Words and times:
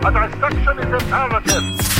A 0.00 0.10
dissection 0.12 0.78
is 0.78 1.02
imperative. 1.02 1.98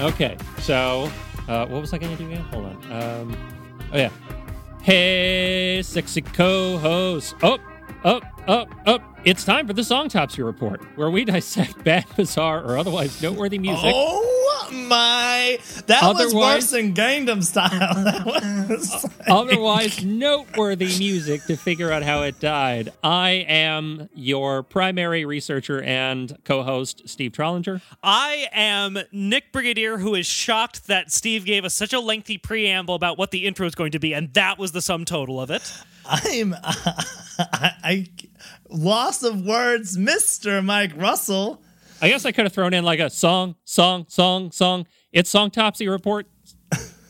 Okay, 0.00 0.36
so 0.60 1.10
uh, 1.48 1.66
what 1.66 1.80
was 1.80 1.92
I 1.92 1.98
going 1.98 2.16
to 2.16 2.22
do 2.22 2.30
again? 2.30 2.42
Hold 2.44 2.66
on. 2.66 2.92
Um, 2.92 3.36
oh 3.92 3.98
yeah. 3.98 4.10
Hey, 4.82 5.82
sexy 5.82 6.22
co-host. 6.22 7.34
Up, 7.42 7.60
up, 8.04 8.22
up, 8.46 8.68
up. 8.86 9.18
It's 9.24 9.44
time 9.44 9.66
for 9.66 9.72
the 9.72 9.82
Songtopsy 9.82 10.44
Report, 10.44 10.80
where 10.96 11.10
we 11.10 11.24
dissect 11.24 11.82
bad, 11.84 12.06
bizarre, 12.16 12.62
or 12.62 12.78
otherwise 12.78 13.20
noteworthy 13.20 13.58
music. 13.58 13.92
Oh 13.92 14.57
my! 14.72 15.58
That 15.86 16.02
was 16.02 16.26
Otherwise- 16.26 16.34
worse 16.34 16.70
than 16.70 16.94
Gangnam 16.94 17.42
Style. 17.42 17.68
Was 18.68 19.04
like- 19.04 19.12
otherwise 19.28 20.04
noteworthy 20.04 20.98
music 20.98 21.44
to 21.46 21.56
figure 21.56 21.90
out 21.90 22.02
how 22.02 22.22
it 22.22 22.38
died. 22.38 22.92
I 23.02 23.46
am 23.48 24.08
your 24.14 24.62
primary 24.62 25.24
researcher 25.24 25.80
and 25.82 26.36
co-host, 26.44 27.08
Steve 27.08 27.32
Trollinger. 27.32 27.80
I 28.02 28.48
am 28.52 28.98
Nick 29.10 29.52
Brigadier, 29.52 29.96
who 29.98 30.14
is 30.14 30.26
shocked 30.26 30.86
that 30.88 31.10
Steve 31.10 31.44
gave 31.46 31.64
us 31.64 31.72
such 31.74 31.92
a 31.94 32.00
lengthy 32.00 32.36
preamble 32.36 32.94
about 32.94 33.16
what 33.16 33.30
the 33.30 33.46
intro 33.46 33.66
is 33.66 33.74
going 33.74 33.92
to 33.92 33.98
be, 33.98 34.12
and 34.12 34.32
that 34.34 34.58
was 34.58 34.72
the 34.72 34.82
sum 34.82 35.04
total 35.06 35.40
of 35.40 35.50
it. 35.50 35.72
I'm 36.04 36.54
I, 36.62 37.72
I 37.82 38.06
loss 38.68 39.22
of 39.22 39.44
words, 39.44 39.96
Mister 39.96 40.60
Mike 40.62 40.92
Russell. 40.96 41.62
I 42.00 42.08
guess 42.08 42.24
I 42.24 42.32
could 42.32 42.44
have 42.44 42.52
thrown 42.52 42.74
in 42.74 42.84
like 42.84 43.00
a 43.00 43.10
song, 43.10 43.56
song, 43.64 44.06
song, 44.08 44.52
song. 44.52 44.86
It's 45.12 45.32
songtopsy 45.32 45.90
report 45.90 46.28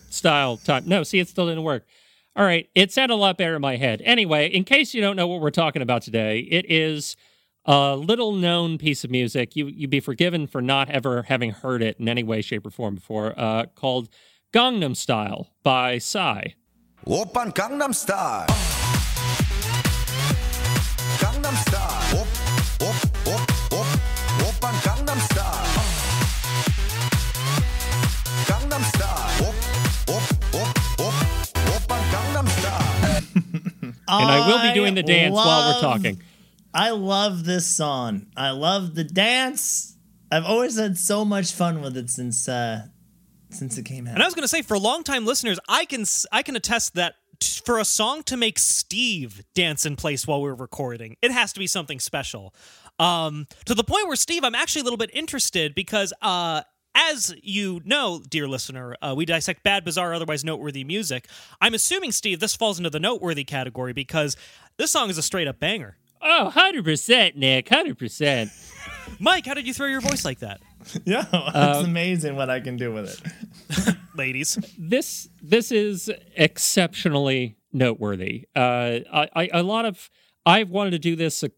style 0.08 0.56
time. 0.56 0.84
No, 0.86 1.03
see, 1.03 1.19
it 1.19 1.28
still 1.28 1.47
didn't 1.47 1.62
work. 1.62 1.86
All 2.34 2.44
right, 2.44 2.69
it 2.75 2.92
sounded 2.92 3.14
a 3.14 3.16
lot 3.16 3.36
better 3.36 3.56
in 3.56 3.61
my 3.61 3.77
head. 3.77 4.00
Anyway, 4.05 4.47
in 4.47 4.64
case 4.64 4.94
you 4.94 5.00
don't 5.00 5.16
know 5.16 5.27
what 5.27 5.41
we're 5.41 5.50
talking 5.50 5.83
about 5.83 6.03
today, 6.03 6.39
it 6.39 6.64
is 6.70 7.16
a 7.64 7.97
little 7.97 8.33
known 8.33 8.78
piece 8.78 9.05
of 9.05 9.11
music. 9.11 9.56
You 9.56 9.66
you'd 9.66 9.91
be 9.91 10.00
forgiven 10.00 10.47
for 10.47 10.62
not 10.62 10.89
ever 10.89 11.25
having 11.25 11.50
heard 11.50 11.83
it 11.83 11.98
in 11.98 12.09
any 12.09 12.22
way, 12.22 12.41
shape, 12.41 12.64
or 12.64 12.70
form 12.70 12.94
before. 12.94 13.34
Uh, 13.39 13.66
called 13.75 14.09
Gangnam 14.55 14.97
Style 14.97 15.50
by 15.62 15.98
Psy. 15.98 16.48
Open 17.06 17.53
Gangnam 17.53 17.94
Style. 17.94 18.47
And 34.09 34.31
I 34.31 34.48
will 34.48 34.62
be 34.69 34.75
doing 34.75 34.95
the 34.95 35.03
dance 35.03 35.34
while 35.34 35.75
we're 35.75 35.81
talking. 35.81 36.23
I 36.75 36.91
love 36.91 37.45
this 37.45 37.67
song. 37.67 38.27
I 38.37 38.50
love 38.50 38.95
the 38.95 39.05
dance. 39.05 39.97
I've 40.31 40.45
always 40.45 40.78
had 40.78 40.98
so 40.98 41.25
much 41.25 41.53
fun 41.53 41.81
with 41.81 41.97
it 41.97 42.11
since 42.11 42.48
uh 42.48 42.87
since 43.50 43.78
it 43.78 43.84
came 43.84 44.06
out. 44.06 44.15
And 44.15 44.23
I 44.23 44.27
was 44.27 44.34
going 44.34 44.45
to 44.45 44.48
say, 44.48 44.61
for 44.62 44.78
longtime 44.78 45.25
listeners, 45.25 45.59
I 45.69 45.84
can 45.84 46.05
I 46.33 46.42
can 46.42 46.56
attest 46.56 46.95
that 46.95 47.15
t- 47.41 47.61
for 47.65 47.78
a 47.78 47.84
song 47.84 48.23
to 48.25 48.37
make 48.37 48.59
Steve 48.59 49.42
dance 49.55 49.87
in 49.87 49.97
place 49.97 50.27
while 50.27 50.43
we're 50.43 50.55
recording, 50.55 51.17
it 51.22 51.31
has 51.31 51.53
to 51.55 51.59
be 51.59 51.67
something 51.67 52.00
special. 52.00 52.55
Um, 52.98 53.47
to 53.65 53.75
the 53.75 53.84
point 53.84 54.06
where 54.06 54.17
Steve, 54.17 54.45
I'm 54.45 54.55
actually 54.55 54.81
a 54.81 54.84
little 54.84 54.98
bit 54.98 55.11
interested 55.12 55.75
because, 55.75 56.12
uh, 56.20 56.62
as 56.98 57.34
you 57.42 57.80
know, 57.84 58.20
dear 58.28 58.48
listener, 58.48 58.96
uh, 59.00 59.14
we 59.16 59.24
dissect 59.24 59.62
bad, 59.62 59.84
bizarre, 59.84 60.12
otherwise 60.12 60.44
noteworthy 60.44 60.82
music. 60.82 61.28
I'm 61.60 61.72
assuming, 61.74 62.10
Steve, 62.12 62.41
this 62.41 62.56
falls 62.56 62.78
into 62.78 62.91
the 62.91 62.98
noteworthy 62.98 63.44
category 63.44 63.92
because 63.92 64.36
this 64.76 64.91
song 64.91 65.08
is 65.08 65.16
a 65.16 65.22
straight 65.22 65.47
up 65.47 65.60
banger. 65.60 65.97
Oh, 66.20 66.53
100%, 66.54 67.37
Nick, 67.37 67.66
100%. 67.66 68.50
Mike, 69.20 69.47
how 69.47 69.54
did 69.54 69.66
you 69.66 69.72
throw 69.72 69.87
your 69.87 70.00
voice 70.00 70.25
like 70.25 70.41
that, 70.41 70.60
yeah, 71.04 71.25
it's 71.32 71.87
amazing 71.87 72.37
what 72.37 72.50
I 72.50 72.60
can 72.60 72.76
do 72.76 72.92
with 72.92 73.22
it. 73.78 73.97
ladies? 74.14 74.58
this 74.78 75.28
this 75.42 75.72
is 75.72 76.10
exceptionally 76.37 77.56
noteworthy. 77.72 78.47
Uh, 78.54 79.00
I, 79.12 79.28
I 79.34 79.50
a 79.53 79.62
lot 79.62 79.84
of 79.84 80.08
I've 80.47 80.70
wanted 80.70 80.91
to 80.92 80.98
do 80.98 81.16
this 81.16 81.42
a, 81.42 81.50
for 81.50 81.53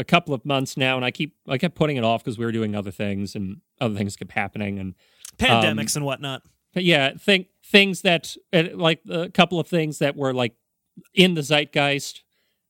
a 0.00 0.04
couple 0.04 0.34
of 0.34 0.44
months 0.44 0.76
now, 0.76 0.96
and 0.96 1.04
I 1.04 1.10
keep 1.10 1.36
I 1.48 1.58
kept 1.58 1.74
putting 1.74 1.96
it 1.96 2.04
off 2.04 2.24
because 2.24 2.38
we 2.38 2.44
were 2.44 2.52
doing 2.52 2.74
other 2.74 2.90
things 2.90 3.34
and 3.34 3.60
other 3.80 3.94
things 3.94 4.16
kept 4.16 4.32
happening, 4.32 4.78
and 4.78 4.94
Pandemics 5.38 5.96
and 5.96 6.04
whatnot. 6.04 6.42
but 6.74 6.84
yeah, 6.84 7.12
think 7.18 7.48
things 7.64 8.02
that 8.02 8.36
uh, 8.52 8.64
like 8.74 9.00
a 9.08 9.28
couple 9.28 9.60
of 9.60 9.66
things 9.68 9.98
that 9.98 10.16
were 10.16 10.32
like 10.34 10.54
in 11.14 11.34
the 11.34 11.42
zeitgeist, 11.42 12.22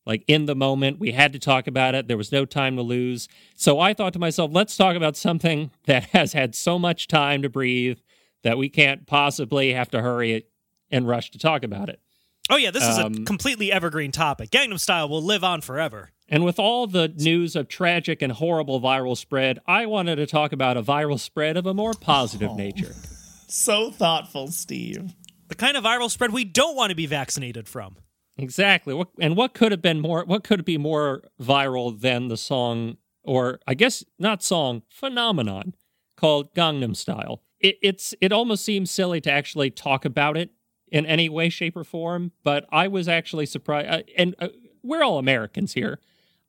like 0.07 0.23
in 0.29 0.47
the 0.47 0.55
moment. 0.55 1.01
We 1.01 1.13
had 1.13 1.33
to 1.33 1.39
talk 1.39 1.67
about 1.67 1.95
it. 1.95 2.07
There 2.09 2.17
was 2.17 2.31
no 2.33 2.45
time 2.45 2.77
to 2.77 2.83
lose. 2.83 3.29
So 3.57 3.81
I 3.81 3.95
thought 3.95 4.13
to 4.13 4.19
myself, 4.19 4.51
let's 4.53 4.77
talk 4.77 4.97
about 4.97 5.17
something 5.17 5.71
that 5.87 6.05
has 6.11 6.33
had 6.33 6.55
so 6.55 6.79
much 6.79 7.09
time 7.09 7.43
to 7.43 7.49
breathe 7.49 7.99
that 8.43 8.57
we 8.59 8.69
can't 8.69 9.07
possibly 9.07 9.73
have 9.73 9.91
to 9.91 10.01
hurry 10.01 10.33
it 10.33 10.51
and 10.91 11.07
rush 11.09 11.31
to 11.33 11.39
talk 11.39 11.63
about 11.63 11.89
it. 11.89 12.01
Oh 12.49 12.57
yeah, 12.57 12.71
this 12.73 12.83
is 12.83 12.99
a 12.99 13.07
Um, 13.07 13.25
completely 13.25 13.71
evergreen 13.71 14.11
topic. 14.11 14.51
Gangnam 14.51 14.81
Style 14.81 15.09
will 15.09 15.23
live 15.23 15.45
on 15.45 15.61
forever. 15.61 16.11
And 16.31 16.45
with 16.45 16.61
all 16.61 16.87
the 16.87 17.09
news 17.09 17.57
of 17.57 17.69
tragic 17.69 18.23
and 18.23 18.33
horrible 18.33 18.81
viral 18.81 19.17
spread, 19.17 19.59
I 19.67 19.87
wanted 19.87 20.17
to 20.17 20.27
talk 20.27 20.53
about 20.53 20.77
a 20.77 20.83
viral 20.83 21.19
spread 21.19 21.57
of 21.57 21.67
a 21.67 21.75
more 21.75 21.93
positive 21.93 22.55
nature. 22.57 22.95
So 23.53 23.91
thoughtful, 23.91 24.47
Steve. 24.53 25.13
The 25.49 25.57
kind 25.57 25.77
of 25.77 25.83
viral 25.83 26.09
spread 26.09 26.33
we 26.33 26.45
don't 26.45 26.77
want 26.77 26.91
to 26.91 26.95
be 26.95 27.07
vaccinated 27.07 27.69
from. 27.69 27.97
Exactly. 28.39 28.95
What 28.95 29.09
and 29.19 29.37
what 29.37 29.55
could 29.55 29.73
have 29.73 29.83
been 29.83 29.99
more 30.01 30.25
what 30.25 30.45
could 30.45 30.65
be 30.65 30.79
more 30.79 31.25
viral 31.43 32.01
than 32.01 32.29
the 32.29 32.37
song 32.37 32.97
or 33.25 33.59
I 33.67 33.75
guess 33.75 34.05
not 34.21 34.45
song, 34.45 34.83
phenomenon 34.89 35.75
called 36.17 36.55
Gangnam 36.55 36.95
Style. 36.95 37.43
It, 37.59 37.77
it's 37.83 38.15
it 38.21 38.31
almost 38.31 38.65
seems 38.65 38.91
silly 38.91 39.21
to 39.23 39.33
actually 39.33 39.71
talk 39.71 40.05
about 40.05 40.37
it 40.37 40.51
in 40.87 41.05
any 41.05 41.29
way 41.29 41.49
shape 41.49 41.77
or 41.77 41.83
form, 41.83 42.31
but 42.45 42.67
I 42.71 42.87
was 42.87 43.09
actually 43.09 43.47
surprised 43.47 43.89
uh, 43.91 44.03
and 44.17 44.37
uh, 44.39 44.49
we're 44.83 45.03
all 45.03 45.19
Americans 45.19 45.75
here. 45.75 45.99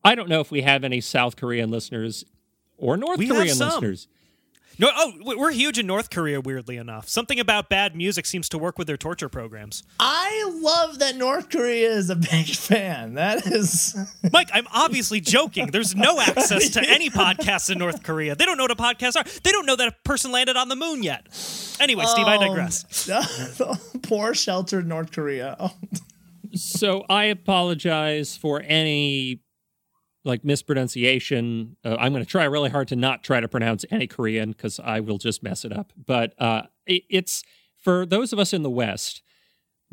I 0.03 0.15
don't 0.15 0.29
know 0.29 0.39
if 0.39 0.51
we 0.51 0.61
have 0.61 0.83
any 0.83 1.01
South 1.01 1.35
Korean 1.35 1.69
listeners 1.69 2.25
or 2.77 2.97
North 2.97 3.19
We 3.19 3.27
have 3.27 3.37
Korean 3.37 3.55
some. 3.55 3.69
listeners. 3.69 4.07
No, 4.79 4.89
oh, 4.95 5.11
we- 5.25 5.35
we're 5.35 5.51
huge 5.51 5.77
in 5.77 5.85
North 5.85 6.09
Korea. 6.09 6.39
Weirdly 6.41 6.77
enough, 6.77 7.07
something 7.07 7.39
about 7.39 7.69
bad 7.69 7.95
music 7.95 8.25
seems 8.25 8.49
to 8.49 8.57
work 8.57 8.79
with 8.79 8.87
their 8.87 8.97
torture 8.97 9.29
programs. 9.29 9.83
I 9.99 10.49
love 10.59 10.97
that 10.99 11.17
North 11.17 11.49
Korea 11.49 11.91
is 11.91 12.09
a 12.09 12.15
big 12.15 12.47
fan. 12.55 13.13
That 13.15 13.45
is 13.45 13.95
Mike, 14.33 14.49
I'm 14.53 14.65
obviously 14.73 15.19
joking. 15.21 15.67
There's 15.67 15.93
no 15.93 16.19
access 16.19 16.69
to 16.69 16.81
any 16.89 17.09
podcasts 17.11 17.69
in 17.69 17.77
North 17.77 18.01
Korea. 18.01 18.33
They 18.35 18.45
don't 18.45 18.57
know 18.57 18.63
what 18.63 18.71
a 18.71 18.75
podcast 18.75 19.17
are. 19.17 19.41
They 19.43 19.51
don't 19.51 19.65
know 19.67 19.75
that 19.75 19.89
a 19.89 19.95
person 20.03 20.31
landed 20.31 20.55
on 20.55 20.69
the 20.69 20.75
moon 20.77 21.03
yet. 21.03 21.27
Anyway, 21.79 22.05
Steve, 22.07 22.25
I 22.25 22.37
oh, 22.37 22.39
digress. 22.47 23.09
poor 24.03 24.33
sheltered 24.33 24.87
North 24.87 25.11
Korea. 25.11 25.57
Oh, 25.59 25.71
so 26.53 27.05
I 27.09 27.25
apologize 27.25 28.35
for 28.35 28.61
any 28.65 29.41
like 30.23 30.43
mispronunciation. 30.43 31.77
Uh, 31.83 31.95
I'm 31.99 32.13
going 32.13 32.23
to 32.23 32.29
try 32.29 32.43
really 32.45 32.69
hard 32.69 32.87
to 32.89 32.95
not 32.95 33.23
try 33.23 33.39
to 33.39 33.47
pronounce 33.47 33.85
any 33.89 34.07
Korean 34.07 34.51
because 34.51 34.79
I 34.79 34.99
will 34.99 35.17
just 35.17 35.43
mess 35.43 35.65
it 35.65 35.73
up. 35.73 35.93
But 36.05 36.39
uh, 36.39 36.63
it, 36.85 37.03
it's 37.09 37.43
for 37.77 38.05
those 38.05 38.31
of 38.33 38.39
us 38.39 38.53
in 38.53 38.63
the 38.63 38.69
West. 38.69 39.21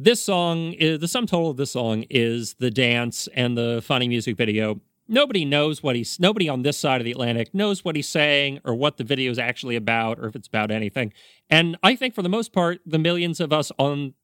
This 0.00 0.22
song 0.22 0.74
is 0.74 1.00
the 1.00 1.08
sum 1.08 1.26
total 1.26 1.50
of 1.50 1.56
this 1.56 1.72
song 1.72 2.04
is 2.08 2.54
the 2.54 2.70
dance 2.70 3.28
and 3.34 3.58
the 3.58 3.82
funny 3.84 4.06
music 4.06 4.36
video. 4.36 4.80
Nobody 5.08 5.44
knows 5.44 5.82
what 5.82 5.96
he's. 5.96 6.20
Nobody 6.20 6.48
on 6.48 6.62
this 6.62 6.78
side 6.78 7.00
of 7.00 7.04
the 7.04 7.10
Atlantic 7.10 7.52
knows 7.52 7.84
what 7.84 7.96
he's 7.96 8.08
saying 8.08 8.60
or 8.64 8.76
what 8.76 8.98
the 8.98 9.02
video 9.04 9.32
is 9.32 9.40
actually 9.40 9.74
about 9.74 10.20
or 10.20 10.26
if 10.26 10.36
it's 10.36 10.46
about 10.46 10.70
anything. 10.70 11.12
And 11.50 11.76
I 11.82 11.96
think 11.96 12.14
for 12.14 12.22
the 12.22 12.28
most 12.28 12.52
part, 12.52 12.78
the 12.86 12.98
millions 12.98 13.40
of 13.40 13.52
us 13.52 13.72
on 13.78 14.14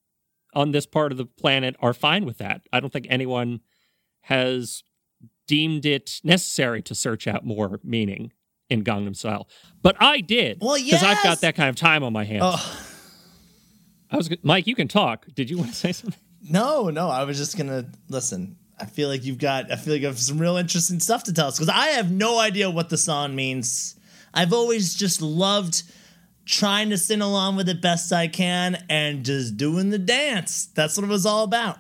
on 0.54 0.70
this 0.70 0.86
part 0.86 1.10
of 1.10 1.18
the 1.18 1.26
planet 1.26 1.74
are 1.80 1.92
fine 1.92 2.24
with 2.24 2.38
that. 2.38 2.62
I 2.72 2.78
don't 2.78 2.92
think 2.92 3.08
anyone 3.10 3.60
has 4.20 4.84
deemed 5.46 5.86
it 5.86 6.20
necessary 6.24 6.82
to 6.82 6.94
search 6.94 7.26
out 7.26 7.44
more 7.44 7.80
meaning 7.82 8.32
in 8.70 8.82
Gangnam 8.84 9.16
Style. 9.16 9.48
But 9.82 9.96
I 10.00 10.20
did. 10.20 10.58
Well, 10.60 10.76
Because 10.82 11.02
I've 11.02 11.22
got 11.22 11.40
that 11.42 11.54
kind 11.54 11.68
of 11.68 11.76
time 11.76 12.02
on 12.02 12.12
my 12.12 12.24
hands. 12.24 12.42
Oh. 12.44 12.80
I 14.10 14.16
was 14.16 14.30
Mike, 14.42 14.66
you 14.66 14.74
can 14.74 14.88
talk. 14.88 15.26
Did 15.34 15.50
you 15.50 15.58
want 15.58 15.70
to 15.70 15.76
say 15.76 15.92
something? 15.92 16.20
no, 16.48 16.88
no. 16.90 17.08
I 17.08 17.24
was 17.24 17.38
just 17.38 17.56
gonna 17.58 17.86
listen. 18.08 18.56
I 18.78 18.86
feel 18.86 19.08
like 19.08 19.24
you've 19.24 19.38
got. 19.38 19.70
I 19.72 19.76
feel 19.76 19.94
like 19.94 20.02
you 20.02 20.08
have 20.08 20.18
some 20.18 20.38
real 20.38 20.56
interesting 20.56 21.00
stuff 21.00 21.24
to 21.24 21.32
tell 21.32 21.48
us 21.48 21.58
because 21.58 21.68
I 21.68 21.88
have 21.88 22.10
no 22.10 22.38
idea 22.38 22.70
what 22.70 22.90
the 22.90 22.98
song 22.98 23.34
means. 23.34 23.96
I've 24.32 24.52
always 24.52 24.94
just 24.94 25.22
loved 25.22 25.82
trying 26.44 26.90
to 26.90 26.98
sing 26.98 27.20
along 27.22 27.56
with 27.56 27.68
it 27.68 27.80
best 27.80 28.12
I 28.12 28.28
can 28.28 28.84
and 28.90 29.24
just 29.24 29.56
doing 29.56 29.90
the 29.90 29.98
dance. 29.98 30.66
That's 30.66 30.96
what 30.96 31.04
it 31.04 31.08
was 31.08 31.24
all 31.24 31.44
about. 31.44 31.78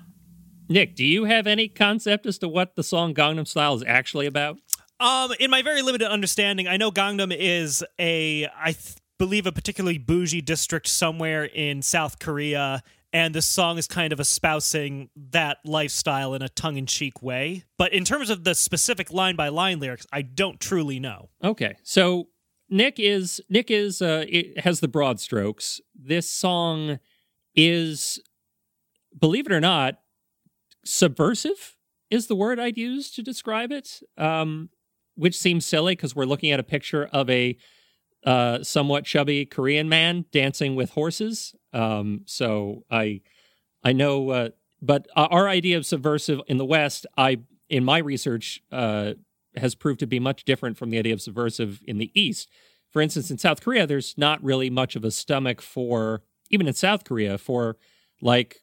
Nick, 0.68 0.94
do 0.94 1.04
you 1.04 1.24
have 1.24 1.46
any 1.46 1.68
concept 1.68 2.26
as 2.26 2.38
to 2.38 2.48
what 2.48 2.74
the 2.74 2.82
song 2.82 3.14
Gangnam 3.14 3.46
Style 3.46 3.74
is 3.74 3.84
actually 3.86 4.26
about? 4.26 4.58
Um, 5.00 5.32
in 5.38 5.50
my 5.50 5.62
very 5.62 5.82
limited 5.82 6.08
understanding, 6.10 6.68
I 6.68 6.76
know 6.76 6.90
Gangnam 6.90 7.34
is 7.36 7.84
a, 7.98 8.48
I 8.56 8.72
th- 8.72 8.96
believe, 9.18 9.46
a 9.46 9.52
particularly 9.52 9.98
bougie 9.98 10.40
district 10.40 10.88
somewhere 10.88 11.44
in 11.44 11.82
South 11.82 12.18
Korea, 12.18 12.82
and 13.12 13.34
this 13.34 13.46
song 13.46 13.76
is 13.76 13.86
kind 13.86 14.12
of 14.12 14.20
espousing 14.20 15.10
that 15.30 15.58
lifestyle 15.64 16.34
in 16.34 16.42
a 16.42 16.48
tongue-in-cheek 16.48 17.22
way. 17.22 17.64
But 17.76 17.92
in 17.92 18.04
terms 18.04 18.30
of 18.30 18.44
the 18.44 18.54
specific 18.54 19.12
line-by-line 19.12 19.80
lyrics, 19.80 20.06
I 20.12 20.22
don't 20.22 20.58
truly 20.58 20.98
know. 20.98 21.28
Okay, 21.42 21.76
so 21.82 22.28
Nick 22.70 22.98
is 22.98 23.40
Nick 23.48 23.70
is 23.70 24.00
uh, 24.00 24.24
it 24.28 24.60
has 24.60 24.80
the 24.80 24.88
broad 24.88 25.20
strokes. 25.20 25.80
This 25.94 26.30
song 26.30 26.98
is, 27.54 28.20
believe 29.18 29.46
it 29.46 29.52
or 29.52 29.60
not, 29.60 29.98
subversive 30.84 31.76
is 32.10 32.26
the 32.26 32.36
word 32.36 32.60
I'd 32.60 32.78
use 32.78 33.10
to 33.12 33.22
describe 33.22 33.72
it. 33.72 34.00
Um, 34.16 34.70
which 35.16 35.36
seems 35.36 35.64
silly 35.64 35.92
because 35.92 36.14
we're 36.14 36.24
looking 36.24 36.50
at 36.50 36.60
a 36.60 36.64
picture 36.64 37.08
of 37.12 37.30
a 37.30 37.56
uh, 38.24 38.62
somewhat 38.62 39.04
chubby 39.04 39.44
Korean 39.44 39.88
man 39.88 40.24
dancing 40.32 40.76
with 40.76 40.90
horses. 40.90 41.54
Um, 41.72 42.22
so 42.26 42.84
I 42.90 43.20
I 43.82 43.92
know, 43.92 44.30
uh, 44.30 44.48
but 44.80 45.06
our 45.14 45.48
idea 45.48 45.76
of 45.76 45.84
subversive 45.84 46.40
in 46.46 46.56
the 46.56 46.64
West, 46.64 47.06
I 47.16 47.38
in 47.68 47.84
my 47.84 47.98
research, 47.98 48.62
uh, 48.72 49.12
has 49.56 49.74
proved 49.74 50.00
to 50.00 50.06
be 50.06 50.18
much 50.18 50.44
different 50.44 50.76
from 50.76 50.90
the 50.90 50.98
idea 50.98 51.12
of 51.12 51.20
subversive 51.20 51.80
in 51.86 51.98
the 51.98 52.10
East. 52.18 52.50
For 52.90 53.02
instance, 53.02 53.30
in 53.30 53.38
South 53.38 53.60
Korea, 53.60 53.86
there's 53.86 54.16
not 54.16 54.42
really 54.42 54.70
much 54.70 54.96
of 54.96 55.04
a 55.04 55.10
stomach 55.10 55.60
for 55.60 56.22
even 56.50 56.66
in 56.66 56.74
South 56.74 57.04
Korea 57.04 57.38
for 57.38 57.76
like 58.20 58.62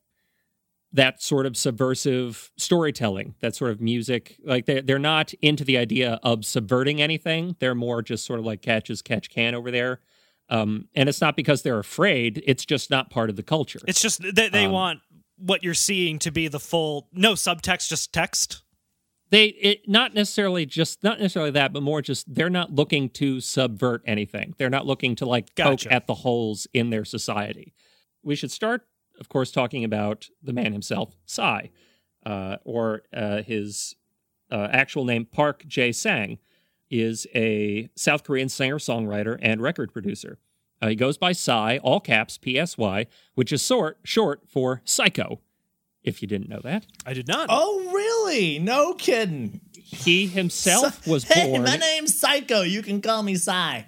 that 0.94 1.22
sort 1.22 1.46
of 1.46 1.56
subversive 1.56 2.52
storytelling, 2.58 3.36
that 3.40 3.56
sort 3.56 3.72
of 3.72 3.80
music. 3.80 4.38
Like 4.44 4.66
they're, 4.66 4.82
they're 4.82 5.00
not 5.00 5.34
into 5.42 5.64
the 5.64 5.78
idea 5.78 6.20
of 6.24 6.44
subverting 6.46 7.02
anything. 7.02 7.56
They're 7.60 7.76
more 7.76 8.02
just 8.02 8.26
sort 8.26 8.40
of 8.40 8.46
like 8.46 8.62
catch 8.62 8.90
as 8.90 9.02
catch 9.02 9.30
can 9.30 9.56
over 9.56 9.72
there. 9.72 10.00
Um, 10.50 10.90
and 10.96 11.08
it's 11.08 11.22
not 11.22 11.38
because 11.38 11.62
they're 11.62 11.80
afraid, 11.80 12.44
it's 12.46 12.66
just 12.66 12.90
not 12.90 13.10
part 13.10 13.30
of 13.30 13.38
the 13.38 13.44
culture. 13.44 13.80
It's 13.88 14.02
just 14.02 14.22
they, 14.22 14.50
they 14.50 14.66
Um, 14.66 14.72
want 14.74 15.00
what 15.38 15.64
you're 15.64 15.74
seeing 15.74 16.20
to 16.20 16.32
be 16.32 16.50
the 16.50 16.60
full 16.60 17.08
no 17.14 17.34
subtext, 17.34 17.88
just 17.88 18.12
text. 18.14 18.62
they 19.30 19.46
it 19.46 19.88
not 19.88 20.14
necessarily 20.14 20.66
just 20.66 21.04
not 21.04 21.20
necessarily 21.20 21.52
that 21.52 21.72
but 21.74 21.82
more 21.82 22.02
just 22.02 22.32
they're 22.36 22.50
not 22.50 22.76
looking 22.76 23.10
to 23.10 23.40
subvert 23.40 24.04
anything 24.06 24.54
they're 24.58 24.70
not 24.70 24.86
looking 24.86 25.16
to 25.16 25.26
like 25.26 25.56
Gotcha. 25.56 25.88
poke 25.88 25.92
at 25.94 26.06
the 26.06 26.14
holes 26.16 26.68
in 26.74 26.90
their 26.90 27.06
society 27.06 27.74
we 28.24 28.36
should 28.36 28.52
start 28.52 28.82
of 29.22 29.30
course 29.30 29.52
talking 29.52 29.86
about 29.86 30.28
the 30.44 30.52
man 30.52 30.74
himself 30.74 31.16
psy 31.26 31.68
uh, 32.26 32.58
or 32.66 33.04
uh, 33.14 33.42
his 33.42 33.96
uh, 34.52 34.68
actual 34.72 35.06
name 35.06 35.26
park 35.26 35.64
jae 35.66 35.96
sang 35.96 36.38
is 36.90 37.26
a 37.34 37.90
south 37.96 38.24
korean 38.26 38.50
singer 38.50 38.78
songwriter 38.78 39.40
and 39.42 39.62
record 39.62 39.94
producer 39.94 40.38
uh, 40.82 40.88
he 40.90 40.96
goes 40.96 41.18
by 41.18 41.32
psy 41.32 41.78
all 41.78 42.02
caps 42.02 42.38
psy 42.66 43.06
which 43.36 43.54
is 43.54 43.66
short 43.66 43.98
short 44.04 44.42
for 44.50 44.82
psycho 44.84 45.40
if 46.04 46.22
you 46.22 46.28
didn't 46.28 46.50
know 46.50 46.60
that 46.64 46.86
I 47.06 47.14
did 47.14 47.28
not. 47.28 47.48
Oh, 47.50 47.92
really? 47.94 48.60
No 48.60 48.94
kidding. 48.94 49.62
he 49.74 50.28
himself 50.28 51.06
was 51.08 51.24
Hey, 51.26 51.48
born 51.48 51.64
my 51.64 51.76
name's 51.76 52.20
Psycho. 52.20 52.62
You 52.62 52.82
can 52.82 53.02
call 53.02 53.24
me 53.24 53.36
Psy. 53.36 53.84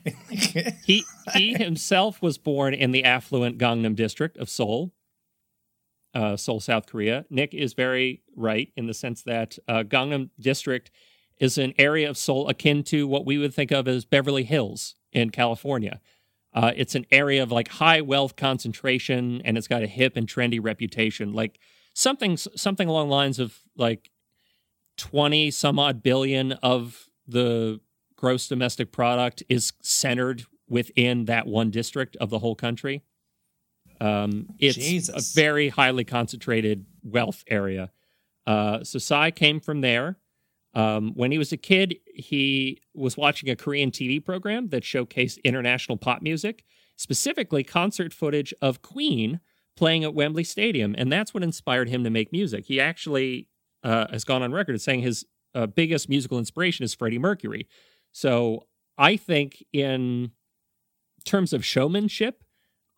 he 0.84 1.04
he 1.34 1.54
himself 1.54 2.22
was 2.22 2.38
born 2.38 2.74
in 2.74 2.92
the 2.92 3.04
affluent 3.04 3.58
Gangnam 3.58 3.96
district 3.96 4.38
of 4.38 4.50
Seoul, 4.50 4.94
uh, 6.14 6.36
Seoul, 6.38 6.60
South 6.60 6.86
Korea. 6.86 7.26
Nick 7.30 7.54
is 7.54 7.74
very 7.74 8.22
right 8.36 8.72
in 8.76 8.88
the 8.88 8.94
sense 8.94 9.24
that 9.24 9.58
uh, 9.68 9.84
Gangnam 9.84 10.30
district 10.40 10.92
is 11.40 11.58
an 11.58 11.74
area 11.78 12.10
of 12.10 12.18
Seoul 12.18 12.48
akin 12.48 12.84
to 12.84 13.08
what 13.08 13.26
we 13.26 13.38
would 13.38 13.54
think 13.54 13.72
of 13.72 13.88
as 13.88 14.06
Beverly 14.06 14.44
Hills 14.44 14.96
in 15.12 15.30
California. 15.30 16.00
Uh, 16.54 16.72
it's 16.76 16.94
an 16.96 17.06
area 17.12 17.42
of 17.42 17.52
like 17.52 17.68
high 17.68 18.02
wealth 18.02 18.36
concentration, 18.36 19.42
and 19.44 19.58
it's 19.58 19.68
got 19.68 19.82
a 19.82 19.88
hip 19.88 20.16
and 20.16 20.28
trendy 20.28 20.60
reputation, 20.64 21.34
like 21.34 21.60
something 21.94 22.38
something 22.38 22.88
along 22.88 23.08
the 23.08 23.14
lines 23.14 23.40
of 23.40 23.60
like 23.76 24.12
twenty 24.98 25.50
some 25.50 25.80
odd 25.80 26.04
billion 26.04 26.52
of 26.54 27.10
the 27.28 27.80
gross 28.16 28.48
domestic 28.48 28.92
product 28.92 29.44
is 29.50 29.74
centered 29.82 30.46
within 30.70 31.26
that 31.26 31.48
one 31.48 31.72
district 31.72 32.16
of 32.18 32.30
the 32.30 32.40
whole 32.40 32.56
country. 32.56 33.04
Um, 34.02 34.48
it's 34.60 34.76
Jesus. 34.78 35.34
a 35.34 35.36
very 35.36 35.70
highly 35.70 36.04
concentrated 36.04 36.86
wealth 37.04 37.44
area. 37.48 37.92
Uh, 38.46 38.84
so 38.84 39.00
Psy 39.00 39.32
came 39.32 39.60
from 39.60 39.82
there. 39.82 40.18
Um, 40.74 41.12
when 41.14 41.32
he 41.32 41.38
was 41.38 41.52
a 41.52 41.58
kid, 41.58 41.96
he 42.14 42.82
was 42.94 43.16
watching 43.16 43.50
a 43.50 43.56
Korean 43.56 43.92
TV 43.92 44.24
program 44.24 44.70
that 44.70 44.84
showcased 44.84 45.44
international 45.44 45.98
pop 45.98 46.22
music, 46.22 46.64
specifically 46.96 47.64
concert 47.64 48.12
footage 48.12 48.54
of 48.62 48.82
Queen 48.82 49.40
playing 49.76 50.04
at 50.04 50.14
Wembley 50.14 50.44
Stadium, 50.44 50.96
and 50.98 51.12
that's 51.12 51.34
what 51.34 51.44
inspired 51.44 51.90
him 51.90 52.04
to 52.04 52.10
make 52.10 52.32
music. 52.32 52.66
He 52.66 52.80
actually 52.80 53.48
uh, 53.84 54.08
has 54.12 54.24
gone 54.24 54.42
on 54.42 54.52
record 54.52 54.76
as 54.76 54.84
saying 54.84 55.02
his 55.02 55.26
uh, 55.56 55.68
biggest 55.68 56.10
musical 56.10 56.40
inspiration 56.40 56.84
is 56.84 56.94
Freddie 56.94 57.20
Mercury. 57.20 57.68
So 58.12 58.68
I 58.98 59.16
think 59.18 59.64
in 59.74 60.32
terms 61.26 61.54
of 61.54 61.66
showmanship, 61.66 62.43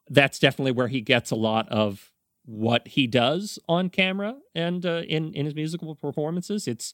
that's 0.09 0.39
definitely 0.39 0.71
where 0.71 0.87
he 0.87 1.01
gets 1.01 1.31
a 1.31 1.35
lot 1.35 1.67
of 1.69 2.11
what 2.45 2.87
he 2.87 3.07
does 3.07 3.57
on 3.67 3.89
camera 3.89 4.35
and 4.53 4.85
uh, 4.85 5.01
in 5.07 5.33
in 5.33 5.45
his 5.45 5.55
musical 5.55 5.95
performances. 5.95 6.67
It's 6.67 6.93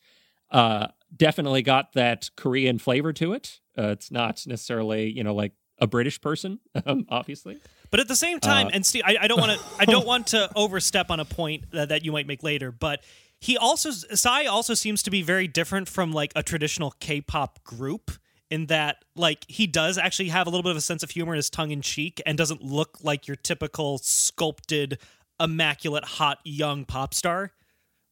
uh, 0.52 0.88
definitely 1.16 1.62
got 1.62 1.94
that 1.94 2.30
Korean 2.38 2.80
flavor 2.80 3.14
to 3.14 3.34
it. 3.34 3.60
Uh, 3.78 3.90
it's 3.90 4.12
not 4.12 4.46
necessarily 4.48 5.10
you 5.12 5.24
know 5.24 5.36
like 5.36 5.54
a 5.80 5.88
British 5.88 6.22
person, 6.22 6.60
um, 6.86 7.06
obviously. 7.10 7.58
But 7.90 8.00
at 8.00 8.08
the 8.08 8.16
same 8.16 8.40
time, 8.40 8.68
Uh, 8.68 8.72
and 8.74 8.86
Steve, 8.86 9.04
I, 9.06 9.18
I 9.22 9.28
don't 9.28 9.40
want 9.40 9.60
to, 9.60 9.66
I 9.80 9.86
don't 9.86 10.06
want 10.14 10.28
to 10.28 10.50
overstep 10.56 11.10
on 11.10 11.20
a 11.20 11.26
point 11.26 11.72
that, 11.72 11.90
that 11.90 12.06
you 12.06 12.12
might 12.14 12.28
make 12.28 12.44
later. 12.44 12.72
But 12.72 13.04
he 13.40 13.58
also, 13.58 13.90
Psy 13.92 14.46
also 14.46 14.76
seems 14.76 15.04
to 15.04 15.12
be 15.12 15.24
very 15.24 15.48
different 15.48 15.90
from 15.90 16.14
like 16.14 16.32
a 16.36 16.44
traditional 16.44 16.92
K-pop 17.00 17.64
group 17.66 18.12
in 18.52 18.68
that, 18.68 19.04
like, 19.16 19.46
he 19.48 19.66
does 19.66 19.98
actually 19.98 20.30
have 20.30 20.46
a 20.46 20.50
little 20.52 20.62
bit 20.62 20.70
of 20.72 20.78
a 20.78 20.82
sense 20.82 21.02
of 21.02 21.10
humor, 21.10 21.34
and 21.34 21.40
is 21.40 21.50
tongue 21.50 21.72
in 21.72 21.82
cheek, 21.82 22.22
and 22.26 22.38
doesn't 22.38 22.62
look 22.62 23.00
like 23.02 23.28
your 23.28 23.38
typical 23.38 23.98
sculpted, 23.98 25.00
immaculate, 25.40 26.04
hot 26.04 26.40
young 26.44 26.86
pop 26.86 27.16
star. 27.16 27.54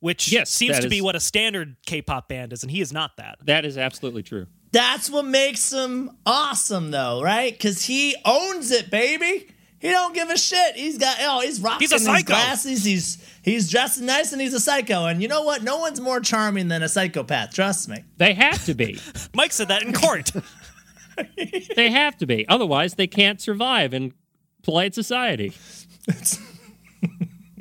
Which 0.02 0.32
Yes, 0.32 0.50
seems 0.50 0.78
that 0.78 0.84
to 0.84 0.90
be 0.90 1.02
what 1.02 1.18
a 1.18 1.20
standard 1.20 1.76
K-pop 1.86 2.30
band 2.30 2.54
is, 2.54 2.64
and 2.64 2.72
he 2.72 2.80
is 2.80 2.94
not 2.94 3.18
that. 3.18 3.38
That 3.44 3.66
is 3.66 3.78
absolutely 3.78 4.24
true. 4.24 4.48
That's 4.72 5.10
what 5.10 5.26
makes 5.26 5.74
him 5.74 6.12
awesome, 6.26 6.92
though, 6.92 7.22
right? 7.22 7.52
Because 7.52 7.84
he 7.84 8.16
owns 8.24 8.72
it, 8.72 8.90
baby. 8.90 9.50
He 9.80 9.90
don't 9.90 10.14
give 10.14 10.30
a 10.30 10.38
shit. 10.38 10.76
He's 10.76 10.98
got 10.98 11.18
oh, 11.21 11.42
he's 11.42 11.62
rocking 11.62 11.80
He's 11.80 11.92
a 11.92 11.95
his 11.95 12.06
psycho. 12.06 12.28
glasses. 12.28 12.83
He's 12.83 13.26
he's 13.42 13.69
dressed 13.71 14.02
nice 14.02 14.33
and 14.33 14.42
he's 14.42 14.54
a 14.54 14.59
psycho. 14.59 15.06
And 15.06 15.21
you 15.21 15.28
know 15.28 15.44
what? 15.44 15.64
No 15.64 15.78
one's 15.78 16.02
more 16.02 16.19
charming 16.19 16.68
than 16.68 16.83
a 16.83 16.90
psychopath. 16.90 17.54
Trust 17.54 17.88
me. 17.88 18.04
They 18.18 18.33
have 18.33 18.66
to 18.66 18.74
be. 18.74 19.00
Mike 19.33 19.54
said 19.54 19.69
that 19.69 19.83
in 19.83 19.94
court. 19.94 20.31
they 21.76 21.90
have 21.92 22.18
to 22.18 22.26
be. 22.26 22.48
Otherwise, 22.48 22.95
they 22.95 23.07
can't 23.07 23.42
survive 23.42 23.94
in 23.94 24.14
polite 24.64 24.94
society. 24.94 25.54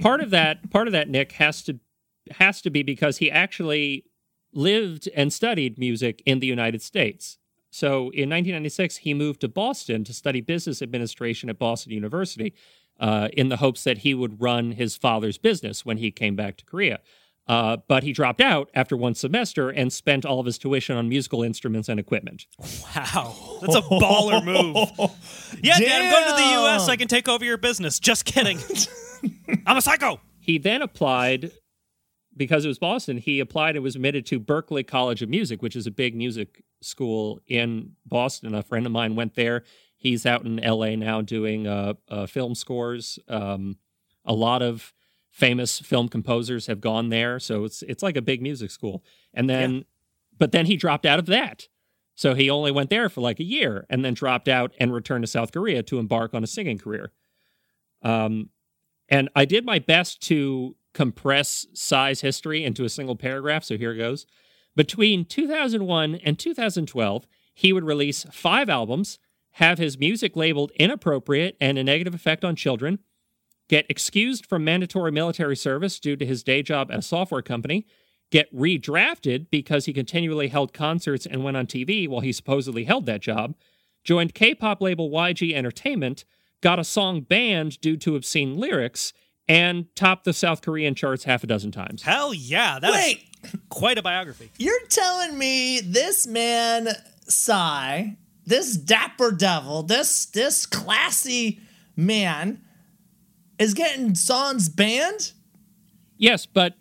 part 0.00 0.20
of 0.20 0.30
that, 0.30 0.70
part 0.70 0.86
of 0.86 0.92
that, 0.92 1.08
Nick 1.08 1.32
has 1.32 1.62
to 1.64 1.78
has 2.32 2.60
to 2.62 2.70
be 2.70 2.82
because 2.82 3.18
he 3.18 3.30
actually 3.30 4.04
lived 4.52 5.08
and 5.14 5.32
studied 5.32 5.78
music 5.78 6.22
in 6.26 6.40
the 6.40 6.46
United 6.46 6.82
States. 6.82 7.37
So 7.70 8.10
in 8.10 8.30
1996, 8.30 8.98
he 8.98 9.14
moved 9.14 9.40
to 9.42 9.48
Boston 9.48 10.04
to 10.04 10.12
study 10.12 10.40
business 10.40 10.80
administration 10.82 11.50
at 11.50 11.58
Boston 11.58 11.92
University, 11.92 12.54
uh, 13.00 13.28
in 13.32 13.48
the 13.48 13.58
hopes 13.58 13.84
that 13.84 13.98
he 13.98 14.14
would 14.14 14.40
run 14.40 14.72
his 14.72 14.96
father's 14.96 15.38
business 15.38 15.84
when 15.84 15.98
he 15.98 16.10
came 16.10 16.36
back 16.36 16.56
to 16.58 16.64
Korea. 16.64 17.00
Uh, 17.46 17.78
but 17.88 18.02
he 18.02 18.12
dropped 18.12 18.42
out 18.42 18.68
after 18.74 18.94
one 18.94 19.14
semester 19.14 19.70
and 19.70 19.90
spent 19.90 20.26
all 20.26 20.38
of 20.38 20.44
his 20.44 20.58
tuition 20.58 20.96
on 20.96 21.08
musical 21.08 21.42
instruments 21.42 21.88
and 21.88 21.98
equipment. 21.98 22.46
Wow, 22.58 23.34
that's 23.62 23.74
a 23.74 23.80
baller 23.80 24.44
move. 24.44 25.10
Yeah, 25.62 25.78
Dad, 25.78 26.02
I'm 26.02 26.10
going 26.10 26.24
to 26.24 26.42
the 26.42 26.60
U.S. 26.60 26.88
I 26.88 26.96
can 26.96 27.08
take 27.08 27.26
over 27.26 27.44
your 27.44 27.56
business. 27.56 27.98
Just 27.98 28.26
kidding. 28.26 28.58
I'm 29.66 29.78
a 29.78 29.82
psycho. 29.82 30.20
He 30.40 30.58
then 30.58 30.82
applied 30.82 31.52
because 32.38 32.64
it 32.64 32.68
was 32.68 32.78
Boston. 32.78 33.18
He 33.18 33.40
applied 33.40 33.76
and 33.76 33.82
was 33.82 33.96
admitted 33.96 34.24
to 34.26 34.40
Berklee 34.40 34.86
College 34.86 35.20
of 35.20 35.28
Music, 35.28 35.60
which 35.60 35.76
is 35.76 35.86
a 35.86 35.90
big 35.90 36.14
music 36.14 36.62
school 36.80 37.40
in 37.46 37.92
Boston. 38.06 38.54
A 38.54 38.62
friend 38.62 38.86
of 38.86 38.92
mine 38.92 39.16
went 39.16 39.34
there. 39.34 39.64
He's 39.96 40.24
out 40.24 40.44
in 40.44 40.60
L.A. 40.60 40.96
now 40.96 41.20
doing 41.20 41.66
uh, 41.66 41.94
uh, 42.08 42.26
film 42.26 42.54
scores. 42.54 43.18
Um, 43.28 43.78
a 44.24 44.32
lot 44.32 44.62
of 44.62 44.94
famous 45.28 45.80
film 45.80 46.08
composers 46.08 46.68
have 46.68 46.80
gone 46.80 47.08
there, 47.08 47.38
so 47.40 47.64
it's 47.64 47.82
it's 47.82 48.02
like 48.02 48.16
a 48.16 48.22
big 48.22 48.40
music 48.40 48.70
school. 48.70 49.02
And 49.34 49.50
then, 49.50 49.84
but 50.38 50.52
then 50.52 50.66
he 50.66 50.76
dropped 50.76 51.04
out 51.04 51.18
of 51.18 51.26
that. 51.26 51.68
So 52.14 52.34
he 52.34 52.50
only 52.50 52.72
went 52.72 52.90
there 52.90 53.08
for 53.08 53.20
like 53.20 53.38
a 53.38 53.44
year 53.44 53.86
and 53.88 54.04
then 54.04 54.14
dropped 54.14 54.48
out 54.48 54.72
and 54.78 54.92
returned 54.92 55.22
to 55.22 55.28
South 55.28 55.52
Korea 55.52 55.82
to 55.84 55.98
embark 55.98 56.34
on 56.34 56.42
a 56.42 56.48
singing 56.48 56.78
career. 56.78 57.12
Um, 58.02 58.50
and 59.08 59.28
I 59.34 59.44
did 59.44 59.64
my 59.64 59.78
best 59.78 60.20
to 60.22 60.76
compress 60.98 61.68
Psy's 61.74 62.22
history 62.22 62.64
into 62.64 62.84
a 62.84 62.88
single 62.88 63.14
paragraph. 63.14 63.62
So 63.62 63.78
here 63.78 63.92
it 63.92 63.98
goes. 63.98 64.26
Between 64.74 65.24
2001 65.24 66.16
and 66.16 66.36
2012, 66.36 67.24
he 67.54 67.72
would 67.72 67.84
release 67.84 68.26
five 68.32 68.68
albums, 68.68 69.20
have 69.52 69.78
his 69.78 69.96
music 69.96 70.34
labeled 70.34 70.72
inappropriate 70.72 71.56
and 71.60 71.78
a 71.78 71.84
negative 71.84 72.16
effect 72.16 72.44
on 72.44 72.56
children, 72.56 72.98
get 73.68 73.86
excused 73.88 74.44
from 74.44 74.64
mandatory 74.64 75.12
military 75.12 75.54
service 75.54 76.00
due 76.00 76.16
to 76.16 76.26
his 76.26 76.42
day 76.42 76.64
job 76.64 76.90
at 76.90 76.98
a 76.98 77.02
software 77.02 77.42
company, 77.42 77.86
get 78.32 78.52
redrafted 78.52 79.46
because 79.52 79.84
he 79.84 79.92
continually 79.92 80.48
held 80.48 80.72
concerts 80.72 81.26
and 81.26 81.44
went 81.44 81.56
on 81.56 81.68
TV 81.68 82.08
while 82.08 82.22
he 82.22 82.32
supposedly 82.32 82.82
held 82.82 83.06
that 83.06 83.22
job, 83.22 83.54
joined 84.02 84.34
K 84.34 84.52
pop 84.52 84.82
label 84.82 85.10
YG 85.10 85.54
Entertainment, 85.54 86.24
got 86.60 86.80
a 86.80 86.84
song 86.84 87.20
banned 87.20 87.80
due 87.80 87.96
to 87.98 88.16
obscene 88.16 88.58
lyrics, 88.58 89.12
and 89.48 89.86
topped 89.96 90.24
the 90.24 90.32
South 90.32 90.60
Korean 90.62 90.94
charts 90.94 91.24
half 91.24 91.42
a 91.42 91.46
dozen 91.46 91.70
times. 91.72 92.02
Hell 92.02 92.34
yeah, 92.34 92.78
that's 92.80 92.94
Wait, 92.94 93.24
quite 93.68 93.98
a 93.98 94.02
biography. 94.02 94.50
you're 94.58 94.86
telling 94.88 95.38
me 95.38 95.80
this 95.80 96.26
man, 96.26 96.88
Psy, 97.26 98.08
this 98.46 98.76
dapper 98.76 99.30
devil, 99.32 99.82
this 99.82 100.26
this 100.26 100.66
classy 100.66 101.60
man, 101.96 102.60
is 103.58 103.74
getting 103.74 104.14
songs 104.14 104.68
banned 104.68 105.32
Yes, 106.20 106.46
but 106.46 106.74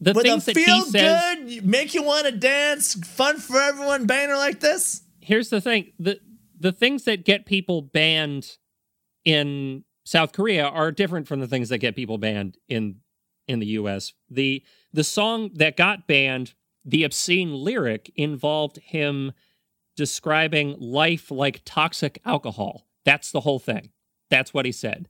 the 0.00 0.12
with 0.12 0.26
a 0.26 0.28
things 0.28 0.44
that 0.44 0.56
he 0.56 0.64
feel 0.64 0.82
says. 0.82 1.34
good, 1.36 1.64
make 1.66 1.94
you 1.94 2.02
want 2.02 2.26
to 2.26 2.32
dance, 2.32 2.94
fun 2.94 3.38
for 3.38 3.58
everyone 3.60 4.06
banner 4.06 4.36
like 4.36 4.60
this? 4.60 5.02
here's 5.24 5.50
the 5.50 5.60
thing 5.60 5.92
the 6.00 6.18
the 6.58 6.72
things 6.72 7.04
that 7.04 7.24
get 7.24 7.46
people 7.46 7.80
banned 7.80 8.58
in 9.24 9.84
South 10.04 10.32
Korea 10.32 10.66
are 10.66 10.90
different 10.90 11.28
from 11.28 11.40
the 11.40 11.46
things 11.46 11.68
that 11.68 11.78
get 11.78 11.96
people 11.96 12.18
banned 12.18 12.58
in 12.68 12.96
in 13.48 13.58
the 13.58 13.66
US. 13.66 14.12
The 14.30 14.62
the 14.92 15.04
song 15.04 15.50
that 15.54 15.76
got 15.76 16.06
banned, 16.06 16.54
the 16.84 17.04
obscene 17.04 17.52
lyric 17.52 18.12
involved 18.16 18.78
him 18.78 19.32
describing 19.96 20.76
life 20.78 21.30
like 21.30 21.62
toxic 21.64 22.20
alcohol. 22.24 22.86
That's 23.04 23.30
the 23.30 23.40
whole 23.40 23.58
thing. 23.58 23.90
That's 24.30 24.54
what 24.54 24.66
he 24.66 24.72
said. 24.72 25.08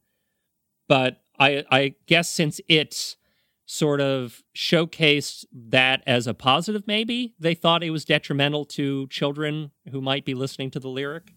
But 0.88 1.22
I 1.38 1.64
I 1.70 1.94
guess 2.06 2.28
since 2.28 2.60
it 2.68 3.16
sort 3.64 4.00
of 4.00 4.42
showcased 4.54 5.46
that 5.52 6.02
as 6.06 6.26
a 6.26 6.34
positive 6.34 6.86
maybe 6.86 7.34
they 7.38 7.54
thought 7.54 7.82
it 7.82 7.90
was 7.90 8.04
detrimental 8.04 8.64
to 8.66 9.06
children 9.06 9.70
who 9.90 10.00
might 10.00 10.24
be 10.24 10.34
listening 10.34 10.70
to 10.70 10.80
the 10.80 10.88
lyric 10.88 11.32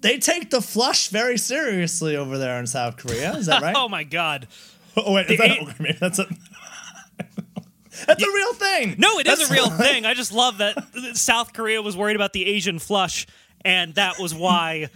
They 0.00 0.18
take 0.18 0.50
the 0.50 0.60
flush 0.60 1.08
very 1.08 1.38
seriously 1.38 2.16
over 2.16 2.36
there 2.38 2.58
in 2.58 2.66
South 2.66 2.96
Korea. 2.96 3.34
Is 3.36 3.46
that 3.46 3.62
right? 3.62 3.74
Oh 3.78 3.88
my 3.88 4.04
god. 4.04 4.48
oh 4.96 5.12
wait, 5.12 5.22
is 5.22 5.28
the 5.28 5.36
that, 5.38 5.50
eight- 5.50 5.62
okay, 5.62 5.74
maybe 5.80 5.98
that's 6.00 6.18
a 6.18 6.26
that's 8.06 8.22
a 8.22 8.26
real 8.26 8.54
thing. 8.54 8.96
No, 8.98 9.18
it 9.18 9.26
is 9.26 9.38
That's 9.38 9.50
a 9.50 9.52
real 9.54 9.70
thing. 9.70 10.04
I 10.06 10.14
just 10.14 10.32
love 10.32 10.58
that 10.58 10.76
South 11.14 11.52
Korea 11.52 11.80
was 11.80 11.96
worried 11.96 12.16
about 12.16 12.32
the 12.32 12.46
Asian 12.46 12.78
flush, 12.78 13.26
and 13.64 13.94
that 13.94 14.18
was 14.18 14.34
why 14.34 14.88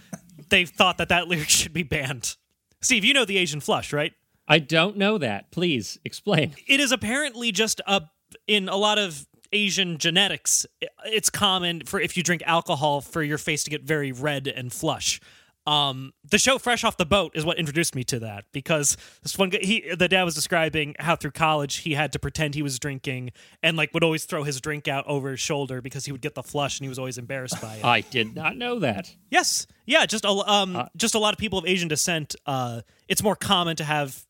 they 0.49 0.65
thought 0.65 0.97
that 0.97 1.09
that 1.09 1.27
lyric 1.27 1.49
should 1.49 1.73
be 1.73 1.83
banned. 1.83 2.35
Steve, 2.81 3.03
you 3.05 3.13
know 3.13 3.25
the 3.25 3.37
Asian 3.37 3.59
flush, 3.61 3.93
right? 3.93 4.13
I 4.47 4.59
don't 4.59 4.97
know 4.97 5.17
that. 5.17 5.51
Please 5.51 5.99
explain. 6.03 6.55
It 6.67 6.79
is 6.79 6.91
apparently 6.91 7.51
just 7.51 7.81
a 7.87 8.01
in 8.47 8.67
a 8.69 8.75
lot 8.75 8.97
of 8.99 9.25
Asian 9.51 9.97
genetics. 9.97 10.65
It's 11.05 11.29
common 11.29 11.83
for 11.85 11.99
if 11.99 12.15
you 12.17 12.23
drink 12.23 12.43
alcohol 12.45 13.01
for 13.01 13.23
your 13.23 13.37
face 13.37 13.63
to 13.63 13.69
get 13.69 13.83
very 13.83 14.11
red 14.11 14.47
and 14.47 14.71
flush. 14.71 15.19
Um, 15.67 16.13
the 16.27 16.39
show 16.39 16.57
Fresh 16.57 16.83
Off 16.83 16.97
the 16.97 17.05
Boat 17.05 17.33
is 17.35 17.45
what 17.45 17.59
introduced 17.59 17.93
me 17.93 18.03
to 18.05 18.19
that 18.21 18.45
because 18.53 18.97
this 19.21 19.37
one 19.37 19.49
guy, 19.49 19.59
he 19.61 19.93
the 19.93 20.07
dad 20.07 20.23
was 20.23 20.33
describing 20.33 20.95
how 20.97 21.15
through 21.15 21.31
college 21.31 21.77
he 21.77 21.93
had 21.93 22.11
to 22.13 22.19
pretend 22.19 22.55
he 22.55 22.63
was 22.63 22.79
drinking 22.79 23.33
and 23.61 23.77
like 23.77 23.93
would 23.93 24.03
always 24.03 24.25
throw 24.25 24.43
his 24.43 24.59
drink 24.61 24.87
out 24.87 25.05
over 25.05 25.29
his 25.29 25.39
shoulder 25.39 25.79
because 25.79 26.05
he 26.05 26.11
would 26.11 26.21
get 26.21 26.33
the 26.33 26.41
flush 26.41 26.79
and 26.79 26.85
he 26.85 26.89
was 26.89 26.97
always 26.97 27.19
embarrassed 27.19 27.61
by 27.61 27.75
it. 27.75 27.85
I 27.85 28.01
did 28.01 28.33
not 28.33 28.57
know 28.57 28.79
that. 28.79 29.13
Yes, 29.29 29.67
yeah, 29.85 30.07
just 30.07 30.25
a 30.25 30.29
um, 30.29 30.87
just 30.97 31.13
a 31.13 31.19
lot 31.19 31.33
of 31.33 31.37
people 31.37 31.59
of 31.59 31.67
Asian 31.67 31.87
descent. 31.87 32.35
Uh, 32.47 32.81
it's 33.07 33.21
more 33.21 33.35
common 33.35 33.75
to 33.75 33.83
have 33.83 34.25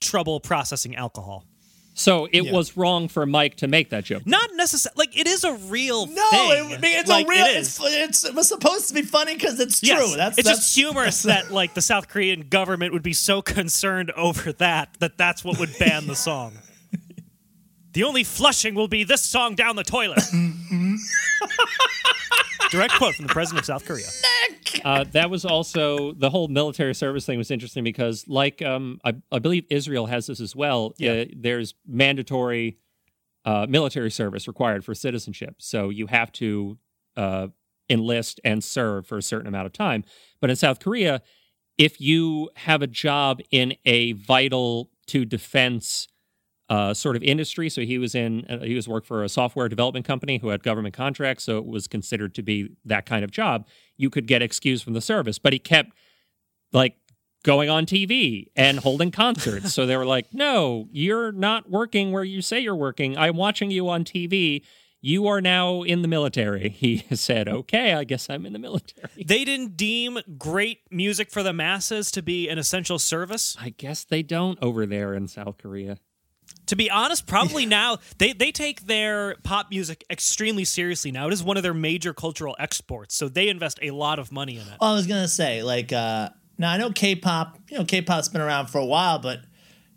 trouble 0.00 0.40
processing 0.40 0.96
alcohol. 0.96 1.44
So 1.94 2.26
it 2.32 2.50
was 2.50 2.74
wrong 2.76 3.08
for 3.08 3.26
Mike 3.26 3.56
to 3.56 3.68
make 3.68 3.90
that 3.90 4.04
joke. 4.04 4.26
Not 4.26 4.48
necessarily 4.54 4.94
like 4.96 5.18
it 5.18 5.26
is 5.26 5.44
a 5.44 5.52
real 5.52 6.06
No, 6.06 6.30
thing. 6.30 6.50
it, 6.50 6.78
I 6.78 6.80
mean, 6.80 6.98
it's 6.98 7.08
Like, 7.10 7.26
a 7.26 7.28
real. 7.28 7.44
It 7.44 7.56
it's, 7.58 7.78
it's 7.82 8.24
it 8.24 8.34
was 8.34 8.48
supposed 8.48 8.88
to 8.88 8.94
be 8.94 9.02
funny 9.02 9.34
because 9.34 9.60
it's 9.60 9.78
true. 9.80 9.88
Yes. 9.90 10.16
That's 10.16 10.38
it's 10.38 10.48
that's, 10.48 10.58
just 10.60 10.74
humorous 10.74 11.22
that 11.24 11.50
like 11.50 11.74
the 11.74 11.82
South 11.82 12.08
Korean 12.08 12.48
government 12.48 12.94
would 12.94 13.02
be 13.02 13.12
so 13.12 13.42
concerned 13.42 14.10
over 14.12 14.52
that 14.54 14.96
that 15.00 15.18
that's 15.18 15.44
what 15.44 15.58
would 15.58 15.78
ban 15.78 16.06
the 16.06 16.16
song. 16.16 16.54
the 17.92 18.04
only 18.04 18.24
flushing 18.24 18.74
will 18.74 18.88
be 18.88 19.04
this 19.04 19.20
song 19.22 19.54
down 19.54 19.76
the 19.76 19.84
toilet. 19.84 20.22
Direct 22.72 22.94
quote 22.94 23.14
from 23.14 23.26
the 23.26 23.32
president 23.32 23.60
of 23.60 23.66
South 23.66 23.84
Korea. 23.84 24.06
Uh, 24.82 25.04
that 25.12 25.28
was 25.28 25.44
also 25.44 26.12
the 26.14 26.30
whole 26.30 26.48
military 26.48 26.94
service 26.94 27.26
thing 27.26 27.36
was 27.36 27.50
interesting 27.50 27.84
because, 27.84 28.26
like, 28.26 28.62
um, 28.62 28.98
I, 29.04 29.12
I 29.30 29.40
believe 29.40 29.66
Israel 29.68 30.06
has 30.06 30.26
this 30.26 30.40
as 30.40 30.56
well. 30.56 30.94
Yeah. 30.96 31.12
Uh, 31.12 31.24
there's 31.36 31.74
mandatory 31.86 32.78
uh, 33.44 33.66
military 33.68 34.10
service 34.10 34.48
required 34.48 34.86
for 34.86 34.94
citizenship, 34.94 35.56
so 35.58 35.90
you 35.90 36.06
have 36.06 36.32
to 36.32 36.78
uh, 37.14 37.48
enlist 37.90 38.40
and 38.42 38.64
serve 38.64 39.06
for 39.06 39.18
a 39.18 39.22
certain 39.22 39.48
amount 39.48 39.66
of 39.66 39.74
time. 39.74 40.02
But 40.40 40.48
in 40.48 40.56
South 40.56 40.80
Korea, 40.80 41.20
if 41.76 42.00
you 42.00 42.48
have 42.56 42.80
a 42.80 42.86
job 42.86 43.40
in 43.50 43.74
a 43.84 44.12
vital 44.12 44.88
to 45.08 45.26
defense 45.26 46.08
uh, 46.72 46.94
sort 46.94 47.16
of 47.16 47.22
industry. 47.22 47.68
So 47.68 47.82
he 47.82 47.98
was 47.98 48.14
in, 48.14 48.46
uh, 48.46 48.60
he 48.60 48.74
was 48.74 48.88
worked 48.88 49.06
for 49.06 49.22
a 49.22 49.28
software 49.28 49.68
development 49.68 50.06
company 50.06 50.38
who 50.38 50.48
had 50.48 50.62
government 50.62 50.94
contracts. 50.94 51.44
So 51.44 51.58
it 51.58 51.66
was 51.66 51.86
considered 51.86 52.34
to 52.36 52.42
be 52.42 52.70
that 52.86 53.04
kind 53.04 53.22
of 53.22 53.30
job. 53.30 53.66
You 53.98 54.08
could 54.08 54.26
get 54.26 54.40
excused 54.40 54.82
from 54.82 54.94
the 54.94 55.02
service, 55.02 55.38
but 55.38 55.52
he 55.52 55.58
kept 55.58 55.92
like 56.72 56.96
going 57.44 57.68
on 57.68 57.84
TV 57.84 58.46
and 58.56 58.78
holding 58.78 59.10
concerts. 59.24 59.74
so 59.74 59.84
they 59.84 59.98
were 59.98 60.06
like, 60.06 60.32
no, 60.32 60.88
you're 60.90 61.30
not 61.30 61.68
working 61.68 62.10
where 62.10 62.24
you 62.24 62.40
say 62.40 62.58
you're 62.58 62.74
working. 62.74 63.18
I'm 63.18 63.36
watching 63.36 63.70
you 63.70 63.90
on 63.90 64.02
TV. 64.04 64.62
You 65.02 65.26
are 65.26 65.42
now 65.42 65.82
in 65.82 66.00
the 66.00 66.08
military. 66.08 66.70
He 66.78 67.04
said, 67.14 67.48
okay, 67.48 67.92
I 67.92 68.04
guess 68.04 68.30
I'm 68.30 68.46
in 68.46 68.54
the 68.54 68.58
military. 68.58 69.26
They 69.26 69.44
didn't 69.44 69.76
deem 69.76 70.20
great 70.38 70.78
music 70.90 71.30
for 71.30 71.42
the 71.42 71.52
masses 71.52 72.10
to 72.12 72.22
be 72.22 72.48
an 72.48 72.56
essential 72.56 72.98
service. 72.98 73.58
I 73.60 73.74
guess 73.76 74.04
they 74.04 74.22
don't 74.22 74.58
over 74.62 74.86
there 74.86 75.12
in 75.12 75.28
South 75.28 75.58
Korea. 75.58 75.98
To 76.66 76.76
be 76.76 76.90
honest, 76.90 77.26
probably 77.26 77.66
now 77.66 77.98
they, 78.18 78.32
they 78.32 78.50
take 78.52 78.86
their 78.86 79.36
pop 79.42 79.68
music 79.70 80.04
extremely 80.08 80.64
seriously 80.64 81.10
now. 81.10 81.26
It 81.26 81.32
is 81.32 81.42
one 81.42 81.56
of 81.56 81.62
their 81.62 81.74
major 81.74 82.14
cultural 82.14 82.56
exports, 82.58 83.14
so 83.14 83.28
they 83.28 83.48
invest 83.48 83.78
a 83.82 83.90
lot 83.90 84.18
of 84.18 84.32
money 84.32 84.54
in 84.54 84.62
it. 84.62 84.78
Well, 84.80 84.92
I 84.92 84.94
was 84.94 85.06
gonna 85.06 85.28
say, 85.28 85.62
like, 85.62 85.92
uh 85.92 86.30
now 86.58 86.72
I 86.72 86.76
know 86.76 86.90
K-pop. 86.90 87.58
You 87.68 87.78
know, 87.78 87.84
K-pop's 87.84 88.28
been 88.28 88.40
around 88.40 88.68
for 88.68 88.78
a 88.78 88.86
while, 88.86 89.18
but 89.18 89.40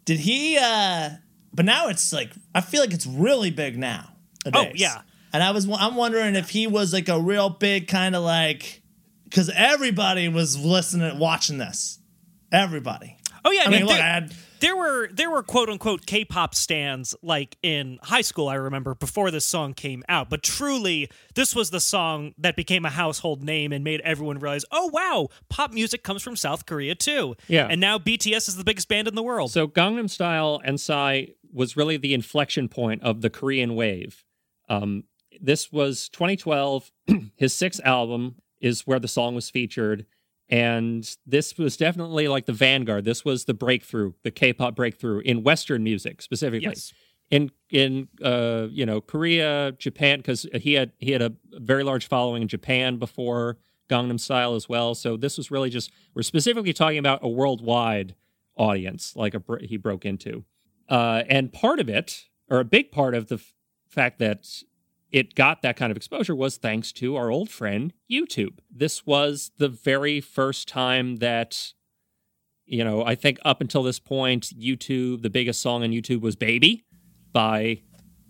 did 0.05 0.19
he? 0.19 0.57
uh 0.57 1.11
But 1.53 1.65
now 1.65 1.87
it's 1.87 2.11
like 2.11 2.31
I 2.53 2.61
feel 2.61 2.81
like 2.81 2.93
it's 2.93 3.07
really 3.07 3.51
big 3.51 3.77
now. 3.77 4.09
Oh, 4.53 4.67
yeah. 4.73 5.01
And 5.31 5.43
I 5.43 5.51
was 5.51 5.67
I'm 5.69 5.95
wondering 5.95 6.35
if 6.35 6.49
he 6.49 6.67
was 6.67 6.93
like 6.93 7.09
a 7.09 7.19
real 7.19 7.49
big 7.49 7.87
kind 7.87 8.15
of 8.15 8.23
like 8.23 8.81
because 9.25 9.49
everybody 9.49 10.29
was 10.29 10.57
listening, 10.57 11.19
watching 11.19 11.57
this. 11.57 11.99
Everybody. 12.51 13.17
Oh 13.43 13.51
yeah, 13.51 13.63
I 13.65 13.69
mean, 13.69 13.85
look, 13.85 13.95
there, 13.95 14.03
I 14.03 14.07
had 14.07 14.33
there 14.59 14.75
were 14.75 15.07
there 15.11 15.29
were 15.29 15.43
quote 15.43 15.69
unquote 15.69 16.05
K-pop 16.05 16.55
stands 16.55 17.15
like 17.21 17.57
in 17.61 17.99
high 18.03 18.21
school. 18.21 18.47
I 18.47 18.55
remember 18.55 18.95
before 18.95 19.31
this 19.31 19.45
song 19.45 19.73
came 19.73 20.03
out, 20.09 20.29
but 20.29 20.43
truly, 20.43 21.09
this 21.35 21.55
was 21.55 21.69
the 21.69 21.79
song 21.79 22.33
that 22.37 22.55
became 22.55 22.85
a 22.85 22.89
household 22.89 23.43
name 23.43 23.71
and 23.71 23.83
made 23.83 24.01
everyone 24.01 24.39
realize, 24.39 24.65
oh 24.71 24.89
wow, 24.93 25.29
pop 25.49 25.73
music 25.73 26.03
comes 26.03 26.21
from 26.21 26.35
South 26.35 26.65
Korea 26.65 26.95
too. 26.95 27.35
Yeah. 27.47 27.67
and 27.69 27.79
now 27.81 27.97
BTS 27.97 28.47
is 28.47 28.55
the 28.55 28.63
biggest 28.63 28.87
band 28.87 29.07
in 29.07 29.15
the 29.15 29.23
world. 29.23 29.51
So 29.51 29.67
Gangnam 29.67 30.09
Style 30.09 30.61
and 30.63 30.79
Psy 30.79 31.27
was 31.51 31.77
really 31.77 31.97
the 31.97 32.13
inflection 32.13 32.67
point 32.67 33.01
of 33.03 33.21
the 33.21 33.29
Korean 33.29 33.75
wave. 33.75 34.23
Um, 34.67 35.03
this 35.41 35.71
was 35.71 36.09
2012. 36.09 36.91
His 37.35 37.53
sixth 37.53 37.81
album 37.83 38.35
is 38.59 38.81
where 38.87 38.99
the 38.99 39.07
song 39.07 39.35
was 39.35 39.49
featured, 39.49 40.05
and 40.49 41.15
this 41.25 41.57
was 41.57 41.77
definitely 41.77 42.27
like 42.27 42.45
the 42.45 42.53
vanguard. 42.53 43.05
This 43.05 43.25
was 43.25 43.45
the 43.45 43.53
breakthrough, 43.53 44.13
the 44.23 44.31
K-pop 44.31 44.75
breakthrough 44.75 45.19
in 45.19 45.43
Western 45.43 45.83
music 45.83 46.21
specifically. 46.21 46.67
yes, 46.67 46.93
In 47.31 47.51
in 47.71 48.07
uh, 48.23 48.67
you 48.69 48.85
know 48.85 49.01
Korea, 49.01 49.71
Japan, 49.73 50.19
because 50.19 50.45
he 50.53 50.73
had 50.73 50.91
he 50.99 51.11
had 51.11 51.21
a 51.21 51.33
very 51.53 51.83
large 51.83 52.07
following 52.07 52.43
in 52.43 52.47
Japan 52.47 52.97
before 52.97 53.57
Gangnam 53.89 54.19
Style 54.19 54.55
as 54.55 54.69
well. 54.69 54.93
So 54.95 55.17
this 55.17 55.37
was 55.37 55.49
really 55.49 55.69
just 55.69 55.91
we're 56.13 56.21
specifically 56.21 56.73
talking 56.73 56.99
about 56.99 57.19
a 57.23 57.27
worldwide 57.27 58.15
audience, 58.55 59.15
like 59.15 59.33
a 59.33 59.41
he 59.61 59.77
broke 59.77 60.05
into, 60.05 60.43
uh, 60.89 61.23
and 61.29 61.51
part 61.51 61.79
of 61.79 61.89
it, 61.89 62.25
or 62.49 62.59
a 62.59 62.65
big 62.65 62.91
part 62.91 63.15
of 63.15 63.27
the 63.27 63.35
f- 63.35 63.53
fact 63.87 64.19
that 64.19 64.47
it 65.11 65.35
got 65.35 65.61
that 65.61 65.77
kind 65.77 65.91
of 65.91 65.97
exposure 65.97 66.35
was 66.35 66.57
thanks 66.57 66.91
to 66.93 67.15
our 67.15 67.29
old 67.31 67.49
friend 67.49 67.93
YouTube. 68.11 68.59
This 68.69 69.05
was 69.05 69.51
the 69.57 69.69
very 69.69 70.19
first 70.21 70.67
time 70.67 71.17
that, 71.17 71.73
you 72.65 72.83
know, 72.83 73.05
I 73.05 73.15
think 73.15 73.37
up 73.45 73.61
until 73.61 73.83
this 73.83 73.99
point, 73.99 74.51
YouTube, 74.57 75.21
the 75.21 75.29
biggest 75.29 75.61
song 75.61 75.83
on 75.83 75.91
YouTube 75.91 76.21
was 76.21 76.35
Baby 76.35 76.83
by 77.31 77.81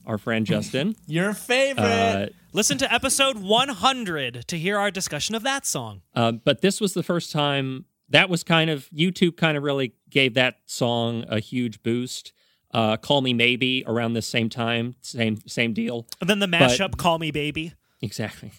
our 0.06 0.18
friend 0.18 0.46
Justin. 0.48 0.96
your 1.08 1.34
favorite. 1.34 1.84
Uh, 1.84 2.28
listen 2.54 2.78
to 2.78 2.94
episode 2.94 3.38
100 3.38 4.48
to 4.48 4.58
hear 4.58 4.78
our 4.78 4.92
discussion 4.92 5.34
of 5.36 5.44
that 5.44 5.66
song. 5.66 6.02
Uh, 6.14 6.34
but 6.34 6.62
this 6.62 6.80
was 6.80 6.94
the 6.94 7.04
first 7.04 7.32
time 7.32 7.86
that 8.10 8.30
was 8.30 8.44
kind 8.44 8.70
of 8.70 8.90
YouTube 8.92 9.38
kind 9.38 9.58
of 9.58 9.64
really 9.64 9.94
gave 10.10 10.36
that 10.36 10.58
song 10.66 11.26
a 11.28 11.40
huge 11.40 11.82
boost. 11.82 12.34
Uh, 12.76 12.98
Call 12.98 13.22
Me 13.22 13.34
Maybe 13.34 13.86
around 13.88 14.14
the 14.14 14.22
same 14.22 14.50
time, 14.50 14.96
same 15.00 15.38
same 15.48 15.72
deal. 15.72 16.06
And 16.20 16.30
then 16.30 16.40
the 16.40 16.46
mashup, 16.48 16.98
"Call 16.98 17.20
Me 17.20 17.32
Baby." 17.32 17.72
Exactly. 18.02 18.52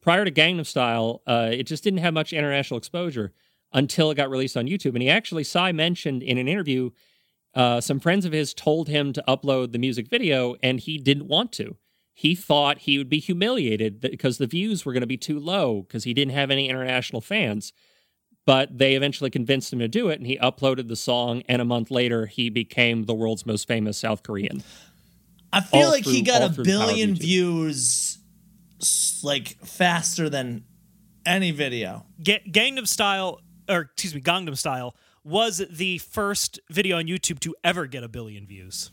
Prior 0.00 0.24
to 0.24 0.30
Gangnam 0.30 0.64
Style, 0.64 1.20
uh, 1.26 1.50
it 1.52 1.64
just 1.64 1.84
didn't 1.84 1.98
have 1.98 2.14
much 2.14 2.32
international 2.32 2.78
exposure 2.78 3.34
until 3.74 4.10
it 4.10 4.14
got 4.14 4.30
released 4.30 4.56
on 4.56 4.66
YouTube. 4.66 4.94
And 4.94 5.02
he 5.02 5.10
actually, 5.10 5.44
Psy 5.44 5.72
mentioned 5.72 6.22
in 6.22 6.38
an 6.38 6.48
interview, 6.48 6.90
uh, 7.54 7.82
some 7.82 8.00
friends 8.00 8.24
of 8.24 8.32
his 8.32 8.54
told 8.54 8.88
him 8.88 9.12
to 9.12 9.22
upload 9.28 9.72
the 9.72 9.78
music 9.78 10.08
video, 10.08 10.56
and 10.62 10.80
he 10.80 10.96
didn't 10.96 11.28
want 11.28 11.52
to. 11.52 11.76
He 12.14 12.34
thought 12.34 12.78
he 12.78 12.96
would 12.96 13.10
be 13.10 13.20
humiliated 13.20 14.00
because 14.00 14.38
the 14.38 14.46
views 14.46 14.86
were 14.86 14.94
going 14.94 15.02
to 15.02 15.06
be 15.06 15.18
too 15.18 15.38
low 15.38 15.82
because 15.82 16.04
he 16.04 16.14
didn't 16.14 16.32
have 16.32 16.50
any 16.50 16.70
international 16.70 17.20
fans. 17.20 17.74
But 18.48 18.78
they 18.78 18.94
eventually 18.94 19.28
convinced 19.28 19.70
him 19.70 19.78
to 19.80 19.88
do 19.88 20.08
it, 20.08 20.18
and 20.18 20.26
he 20.26 20.38
uploaded 20.38 20.88
the 20.88 20.96
song. 20.96 21.42
And 21.50 21.60
a 21.60 21.66
month 21.66 21.90
later, 21.90 22.24
he 22.24 22.48
became 22.48 23.04
the 23.04 23.12
world's 23.12 23.44
most 23.44 23.68
famous 23.68 23.98
South 23.98 24.22
Korean. 24.22 24.62
I 25.52 25.60
feel 25.60 25.82
all 25.82 25.90
like 25.90 26.06
he 26.06 26.22
got 26.22 26.40
a 26.40 26.48
through 26.48 26.64
the 26.64 26.70
power 26.72 26.84
of 26.84 26.88
billion 26.88 27.14
views 27.14 28.16
like 29.22 29.48
faster 29.66 30.30
than 30.30 30.64
any 31.26 31.50
video. 31.50 32.06
Ga- 32.22 32.42
Gangnam 32.50 32.88
Style, 32.88 33.42
or 33.68 33.82
excuse 33.92 34.14
me, 34.14 34.22
Gangnam 34.22 34.56
Style 34.56 34.96
was 35.24 35.62
the 35.70 35.98
first 35.98 36.58
video 36.70 36.96
on 36.96 37.04
YouTube 37.04 37.40
to 37.40 37.54
ever 37.62 37.84
get 37.86 38.02
a 38.02 38.08
billion 38.08 38.46
views. 38.46 38.90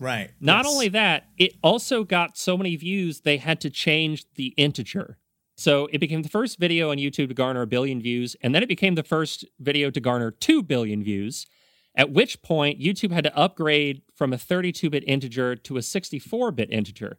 Right. 0.00 0.30
Not 0.40 0.64
Yes. 0.64 0.72
only 0.74 0.88
that, 0.88 1.28
it 1.38 1.54
also 1.62 2.02
got 2.02 2.36
so 2.36 2.56
many 2.56 2.74
views 2.74 3.20
they 3.20 3.36
had 3.36 3.60
to 3.60 3.70
change 3.70 4.24
the 4.34 4.48
integer. 4.56 5.16
So 5.56 5.88
it 5.90 5.98
became 5.98 6.22
the 6.22 6.28
first 6.28 6.58
video 6.58 6.90
on 6.90 6.98
YouTube 6.98 7.28
to 7.28 7.34
garner 7.34 7.62
a 7.62 7.66
billion 7.66 8.00
views, 8.00 8.36
and 8.42 8.54
then 8.54 8.62
it 8.62 8.68
became 8.68 8.94
the 8.94 9.02
first 9.02 9.44
video 9.58 9.90
to 9.90 10.00
garner 10.00 10.30
2 10.30 10.62
billion 10.62 11.02
views. 11.02 11.46
At 11.94 12.12
which 12.12 12.42
point, 12.42 12.78
YouTube 12.78 13.10
had 13.10 13.24
to 13.24 13.34
upgrade 13.34 14.02
from 14.14 14.34
a 14.34 14.38
32 14.38 14.90
bit 14.90 15.02
integer 15.06 15.56
to 15.56 15.78
a 15.78 15.82
64 15.82 16.52
bit 16.52 16.70
integer. 16.70 17.18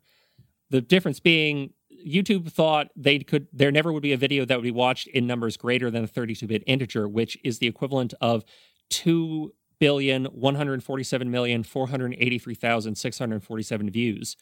The 0.69 0.81
difference 0.81 1.19
being, 1.19 1.73
YouTube 2.05 2.51
thought 2.51 2.89
they 2.95 3.17
could 3.19 3.47
there 3.51 3.71
never 3.71 3.91
would 3.91 4.03
be 4.03 4.13
a 4.13 4.17
video 4.17 4.45
that 4.45 4.55
would 4.55 4.63
be 4.63 4.69
watched 4.69 5.07
in 5.07 5.25
numbers 5.25 5.57
greater 5.57 5.89
than 5.89 6.03
a 6.03 6.07
32 6.07 6.45
bit 6.45 6.63
integer, 6.67 7.07
which 7.07 7.39
is 7.43 7.57
the 7.57 7.65
equivalent 7.65 8.13
of 8.21 8.45
2 8.91 9.51
billion 9.79 10.25
147 10.25 11.31
million 11.31 11.63
483,647 11.63 13.89
views. 13.89 14.37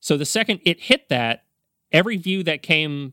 So 0.00 0.16
the 0.16 0.24
second 0.24 0.60
it 0.64 0.80
hit 0.80 1.10
that, 1.10 1.44
every 1.92 2.16
view 2.16 2.42
that 2.44 2.62
came 2.62 3.12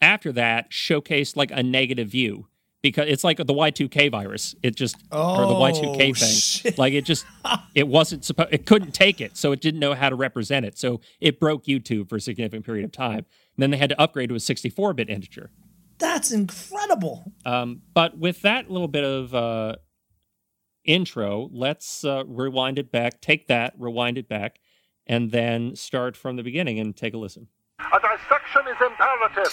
after 0.00 0.32
that 0.32 0.70
showcased 0.70 1.36
like 1.36 1.50
a 1.50 1.62
negative 1.62 2.08
view 2.08 2.46
because 2.82 3.06
it's 3.08 3.22
like 3.24 3.36
the 3.36 3.44
Y2K 3.44 4.10
virus. 4.10 4.54
It 4.62 4.74
just 4.76 4.96
or 5.12 5.46
the 5.46 5.54
Oh, 5.54 5.60
Y2K 5.60 5.98
thing. 5.98 6.14
shit. 6.14 6.78
Like 6.78 6.92
it 6.94 7.04
just 7.04 7.26
it 7.74 7.86
wasn't 7.88 8.24
supposed 8.24 8.48
it 8.52 8.64
couldn't 8.66 8.92
take 8.92 9.20
it, 9.20 9.36
so 9.36 9.52
it 9.52 9.60
didn't 9.60 9.80
know 9.80 9.94
how 9.94 10.08
to 10.08 10.16
represent 10.16 10.64
it. 10.66 10.78
So 10.78 11.00
it 11.20 11.38
broke 11.38 11.64
YouTube 11.66 12.08
for 12.08 12.16
a 12.16 12.20
significant 12.20 12.64
period 12.64 12.84
of 12.84 12.92
time. 12.92 13.18
And 13.56 13.62
then 13.62 13.70
they 13.70 13.76
had 13.76 13.90
to 13.90 14.00
upgrade 14.00 14.30
to 14.30 14.34
a 14.34 14.38
64-bit 14.38 15.10
integer. 15.10 15.50
That's 15.98 16.30
incredible. 16.30 17.30
Um, 17.44 17.82
but 17.92 18.16
with 18.16 18.40
that 18.42 18.70
little 18.70 18.88
bit 18.88 19.04
of 19.04 19.34
uh, 19.34 19.76
intro, 20.84 21.50
let's 21.52 22.04
uh, 22.04 22.24
rewind 22.26 22.78
it 22.78 22.90
back, 22.90 23.20
take 23.20 23.48
that, 23.48 23.74
rewind 23.78 24.16
it 24.18 24.28
back, 24.28 24.60
and 25.06 25.30
then 25.30 25.76
start 25.76 26.16
from 26.16 26.36
the 26.36 26.42
beginning 26.42 26.78
and 26.78 26.96
take 26.96 27.12
a 27.12 27.18
listen. 27.18 27.48
A 27.80 27.98
dissection 28.00 28.62
is 28.68 28.76
imperative. 28.80 29.52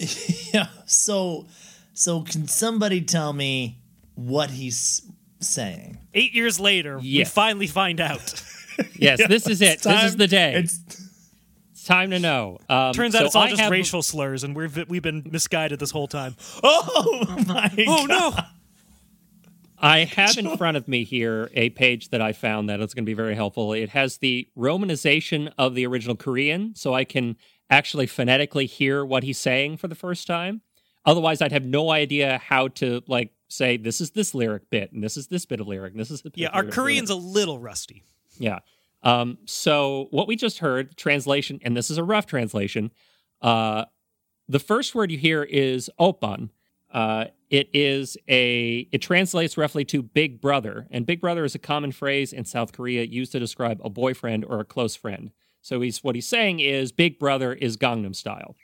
Yeah. 0.54 0.66
So 0.86 1.46
so 1.92 2.22
can 2.22 2.48
somebody 2.48 3.00
tell 3.02 3.32
me 3.32 3.78
what 4.14 4.50
he's 4.50 5.02
saying? 5.40 5.98
Eight 6.14 6.32
years 6.34 6.58
later, 6.58 6.98
we 6.98 7.24
finally 7.24 7.66
find 7.66 8.00
out. 8.00 8.42
Yes, 8.94 9.20
this 9.28 9.46
is 9.46 9.60
it. 9.60 9.74
It's 9.74 9.84
This 9.84 10.04
is 10.04 10.16
the 10.16 10.26
day. 10.26 10.54
It's 10.54 10.78
It's 11.72 11.84
time 11.84 12.10
to 12.12 12.18
know. 12.18 12.56
Um, 12.66 12.94
Turns 12.94 13.14
out 13.14 13.20
so 13.20 13.24
it's 13.26 13.36
all 13.36 13.42
I 13.42 13.50
just 13.50 13.60
have- 13.60 13.70
racial 13.70 14.00
slurs, 14.00 14.42
and 14.42 14.56
we've 14.56 14.88
we've 14.88 15.02
been 15.02 15.22
misguided 15.30 15.78
this 15.80 15.90
whole 15.90 16.08
time. 16.08 16.34
Oh 16.62 17.44
my 17.46 17.70
Oh 17.86 18.06
god. 18.06 18.08
no! 18.08 18.34
I 19.82 20.04
have 20.04 20.38
in 20.38 20.56
front 20.56 20.76
of 20.78 20.88
me 20.88 21.04
here 21.04 21.50
a 21.54 21.70
page 21.70 22.08
that 22.10 22.22
I 22.22 22.32
found 22.32 22.68
that 22.70 22.80
is 22.80 22.94
going 22.94 23.04
to 23.04 23.10
be 23.10 23.14
very 23.14 23.34
helpful. 23.34 23.72
It 23.74 23.90
has 23.90 24.16
the 24.18 24.48
romanization 24.56 25.52
of 25.58 25.74
the 25.74 25.86
original 25.86 26.16
Korean, 26.16 26.74
so 26.74 26.94
I 26.94 27.04
can 27.04 27.36
actually 27.70 28.06
phonetically 28.06 28.66
hear 28.66 29.04
what 29.04 29.22
he's 29.22 29.38
saying 29.38 29.76
for 29.76 29.88
the 29.88 29.94
first 29.94 30.26
time. 30.26 30.62
Otherwise, 31.06 31.40
I'd 31.40 31.52
have 31.52 31.64
no 31.64 31.90
idea 31.90 32.38
how 32.38 32.68
to 32.68 33.02
like 33.06 33.32
say 33.48 33.76
this 33.76 34.00
is 34.00 34.10
this 34.10 34.34
lyric 34.34 34.68
bit 34.70 34.92
and 34.92 35.02
this 35.02 35.16
is 35.16 35.28
this 35.28 35.46
bit 35.46 35.60
of 35.60 35.66
lyric 35.66 35.92
and 35.92 36.00
this 36.00 36.10
is 36.10 36.22
the 36.22 36.30
Yeah, 36.34 36.48
our 36.48 36.64
Korean's 36.64 37.10
a 37.10 37.14
little 37.14 37.58
rusty. 37.58 38.04
Yeah. 38.38 38.58
Um, 39.02 39.38
so 39.46 40.08
what 40.10 40.28
we 40.28 40.36
just 40.36 40.58
heard, 40.58 40.96
translation, 40.96 41.58
and 41.62 41.76
this 41.76 41.90
is 41.90 41.98
a 41.98 42.04
rough 42.04 42.26
translation. 42.26 42.90
Uh, 43.40 43.86
the 44.48 44.58
first 44.58 44.94
word 44.94 45.10
you 45.10 45.18
hear 45.18 45.42
is 45.42 45.90
oppan. 45.98 46.50
Uh, 46.92 47.26
it 47.48 47.70
is 47.72 48.16
a 48.28 48.88
it 48.92 48.98
translates 48.98 49.56
roughly 49.56 49.84
to 49.86 50.02
big 50.02 50.40
brother, 50.40 50.86
and 50.90 51.06
big 51.06 51.20
brother 51.20 51.44
is 51.44 51.54
a 51.54 51.58
common 51.58 51.92
phrase 51.92 52.32
in 52.32 52.44
South 52.44 52.72
Korea 52.72 53.04
used 53.04 53.32
to 53.32 53.38
describe 53.38 53.80
a 53.82 53.88
boyfriend 53.88 54.44
or 54.44 54.60
a 54.60 54.64
close 54.64 54.96
friend. 54.96 55.30
So 55.62 55.80
he's 55.80 56.02
what 56.02 56.14
he's 56.14 56.26
saying 56.26 56.60
is 56.60 56.92
big 56.92 57.18
brother 57.18 57.52
is 57.52 57.76
Gangnam 57.76 58.14
style. 58.14 58.56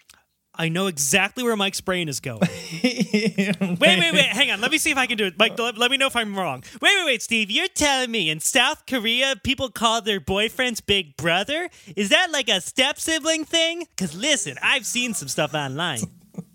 I 0.58 0.70
know 0.70 0.86
exactly 0.86 1.44
where 1.44 1.54
Mike's 1.54 1.82
brain 1.82 2.08
is 2.08 2.20
going. 2.20 2.40
wait, 2.82 3.56
Wait, 3.60 3.78
wait, 3.80 4.12
wait. 4.12 4.24
Hang 4.24 4.50
on. 4.50 4.60
Let 4.62 4.70
me 4.70 4.78
see 4.78 4.90
if 4.90 4.96
I 4.96 5.06
can 5.06 5.18
do 5.18 5.26
it. 5.26 5.38
Mike, 5.38 5.58
let, 5.58 5.76
let 5.76 5.90
me 5.90 5.98
know 5.98 6.06
if 6.06 6.16
I'm 6.16 6.34
wrong. 6.34 6.64
Wait, 6.80 6.96
wait, 6.96 7.04
wait, 7.04 7.22
Steve. 7.22 7.50
You're 7.50 7.68
telling 7.68 8.10
me 8.10 8.30
in 8.30 8.40
South 8.40 8.86
Korea 8.86 9.34
people 9.44 9.68
call 9.68 10.00
their 10.00 10.20
boyfriends 10.20 10.84
big 10.84 11.16
brother? 11.16 11.68
Is 11.94 12.08
that 12.08 12.30
like 12.30 12.48
a 12.48 12.62
step 12.62 12.98
sibling 12.98 13.44
thing? 13.44 13.86
Because 13.94 14.14
listen, 14.14 14.56
I've 14.62 14.86
seen 14.86 15.12
some 15.12 15.28
stuff 15.28 15.52
online. 15.54 16.00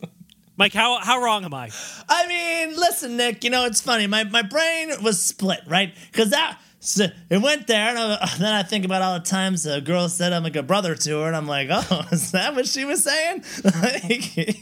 Mike, 0.58 0.74
how 0.74 1.00
how 1.00 1.22
wrong 1.22 1.46
am 1.46 1.54
I? 1.54 1.70
I 2.10 2.28
mean, 2.28 2.76
listen, 2.76 3.18
Nick. 3.18 3.44
You 3.44 3.50
know, 3.50 3.66
it's 3.66 3.82
funny. 3.82 4.08
My 4.08 4.24
my 4.24 4.42
brain 4.42 4.92
was 5.04 5.24
split, 5.24 5.62
right? 5.68 5.94
Because 6.12 6.32
that 6.32 6.60
so 6.84 7.06
it 7.30 7.42
went 7.42 7.68
there, 7.68 7.90
and 7.90 7.98
I, 7.98 8.30
then 8.40 8.54
I 8.54 8.64
think 8.64 8.84
about 8.86 9.02
all 9.02 9.14
the 9.20 9.26
times 9.26 9.66
a 9.66 9.80
girl 9.82 10.10
said 10.10 10.34
I'm 10.34 10.44
like 10.44 10.56
a 10.56 10.64
brother 10.64 10.96
to 10.96 11.20
her, 11.22 11.28
and 11.28 11.36
I'm 11.36 11.48
like, 11.48 11.70
oh, 11.72 12.08
is 12.12 12.32
that 12.32 12.56
what 12.56 12.68
she 12.68 12.84
was 12.86 13.04
saying? 13.04 13.44
Like, 13.64 14.58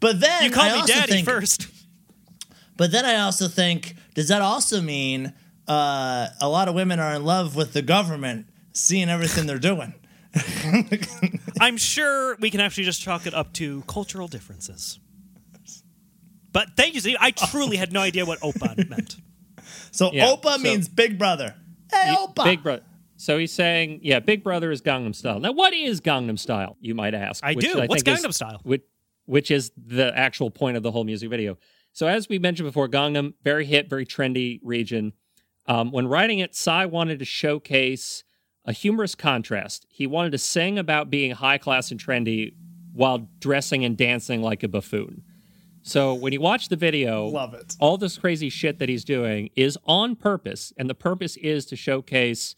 but 0.00 0.20
then 0.20 0.44
You 0.44 0.50
called 0.50 0.68
I 0.70 0.74
me 0.74 0.80
also 0.80 0.92
daddy 0.94 1.12
think, 1.12 1.26
first. 1.26 1.66
But 2.76 2.90
then 2.92 3.04
I 3.04 3.16
also 3.20 3.48
think, 3.48 3.94
does 4.14 4.28
that 4.28 4.40
also 4.42 4.80
mean 4.80 5.32
uh, 5.68 6.28
a 6.40 6.48
lot 6.48 6.68
of 6.68 6.74
women 6.74 6.98
are 7.00 7.14
in 7.14 7.24
love 7.24 7.54
with 7.56 7.72
the 7.72 7.82
government 7.82 8.46
seeing 8.72 9.08
everything 9.08 9.46
they're 9.46 9.58
doing? 9.58 9.94
I'm 11.60 11.76
sure 11.76 12.36
we 12.40 12.50
can 12.50 12.60
actually 12.60 12.84
just 12.84 13.00
chalk 13.00 13.26
it 13.26 13.34
up 13.34 13.52
to 13.54 13.82
cultural 13.86 14.26
differences. 14.28 14.98
But 16.52 16.76
thank 16.76 16.94
you, 16.94 17.00
Steve. 17.00 17.16
I 17.20 17.30
truly 17.30 17.76
had 17.76 17.92
no 17.92 18.00
idea 18.00 18.24
what 18.24 18.40
Oppa 18.40 18.88
meant. 18.88 19.16
So 19.92 20.10
Yeah, 20.12 20.26
Oppa 20.26 20.56
so- 20.56 20.58
means 20.62 20.88
big 20.88 21.18
brother. 21.18 21.54
Big 22.44 22.62
brother. 22.62 22.82
So 23.16 23.38
he's 23.38 23.52
saying, 23.52 24.00
yeah, 24.02 24.18
Big 24.18 24.42
Brother 24.42 24.70
is 24.72 24.82
Gangnam 24.82 25.14
Style. 25.14 25.38
Now, 25.38 25.52
what 25.52 25.72
is 25.72 26.00
Gangnam 26.00 26.38
Style? 26.38 26.76
You 26.80 26.94
might 26.94 27.14
ask. 27.14 27.44
I 27.44 27.54
do. 27.54 27.78
What's 27.86 28.02
think 28.02 28.18
is- 28.18 28.24
Gangnam 28.24 28.34
Style? 28.34 28.60
Which, 28.64 28.82
which 29.26 29.50
is 29.50 29.70
the 29.76 30.12
actual 30.16 30.50
point 30.50 30.76
of 30.76 30.82
the 30.82 30.90
whole 30.90 31.04
music 31.04 31.30
video. 31.30 31.56
So, 31.92 32.08
as 32.08 32.28
we 32.28 32.38
mentioned 32.40 32.68
before, 32.68 32.88
Gangnam, 32.88 33.34
very 33.44 33.64
hip, 33.66 33.88
very 33.88 34.04
trendy 34.04 34.58
region. 34.62 35.12
Um, 35.66 35.92
when 35.92 36.08
writing 36.08 36.40
it, 36.40 36.54
Psy 36.54 36.86
wanted 36.86 37.20
to 37.20 37.24
showcase 37.24 38.24
a 38.64 38.72
humorous 38.72 39.14
contrast. 39.14 39.86
He 39.88 40.06
wanted 40.06 40.32
to 40.32 40.38
sing 40.38 40.78
about 40.78 41.08
being 41.08 41.30
high 41.30 41.58
class 41.58 41.90
and 41.90 42.00
trendy 42.04 42.54
while 42.92 43.28
dressing 43.38 43.84
and 43.84 43.96
dancing 43.96 44.42
like 44.42 44.62
a 44.62 44.68
buffoon. 44.68 45.22
So, 45.86 46.14
when 46.14 46.32
you 46.32 46.40
watch 46.40 46.70
the 46.70 46.76
video, 46.76 47.26
Love 47.26 47.52
it. 47.52 47.76
all 47.78 47.98
this 47.98 48.16
crazy 48.16 48.48
shit 48.48 48.78
that 48.78 48.88
he's 48.88 49.04
doing 49.04 49.50
is 49.54 49.76
on 49.84 50.16
purpose 50.16 50.72
and 50.78 50.88
the 50.88 50.94
purpose 50.94 51.36
is 51.36 51.66
to 51.66 51.76
showcase 51.76 52.56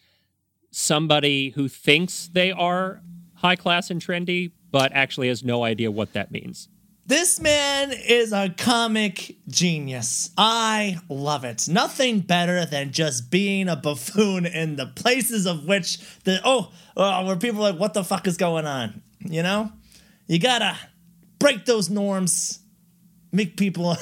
somebody 0.70 1.50
who 1.50 1.66
thinks 1.68 2.28
they 2.32 2.52
are 2.52 3.02
high 3.34 3.56
class 3.56 3.90
and 3.90 4.00
trendy 4.00 4.52
but 4.70 4.92
actually 4.92 5.26
has 5.28 5.42
no 5.42 5.64
idea 5.64 5.90
what 5.90 6.12
that 6.12 6.30
means 6.30 6.68
This 7.06 7.40
man 7.40 7.92
is 7.92 8.32
a 8.32 8.48
comic 8.56 9.36
genius. 9.48 10.30
I 10.36 10.98
love 11.08 11.44
it. 11.44 11.68
Nothing 11.68 12.20
better 12.20 12.64
than 12.66 12.92
just 12.92 13.30
being 13.30 13.68
a 13.68 13.76
buffoon 13.76 14.44
in 14.46 14.76
the 14.76 14.86
places 14.86 15.46
of 15.46 15.66
which 15.66 15.98
the 16.24 16.40
oh, 16.44 16.72
oh 16.96 17.26
where 17.26 17.36
people 17.36 17.64
are 17.66 17.70
like, 17.72 17.80
what 17.80 17.94
the 17.94 18.04
fuck 18.04 18.26
is 18.26 18.36
going 18.36 18.66
on? 18.66 19.02
You 19.20 19.42
know? 19.42 19.72
You 20.26 20.38
gotta 20.40 20.76
break 21.38 21.64
those 21.64 21.88
norms, 21.88 22.60
make 23.32 23.56
people 23.56 23.96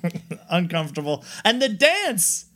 uncomfortable. 0.50 1.24
And 1.44 1.60
the 1.60 1.68
dance! 1.68 2.46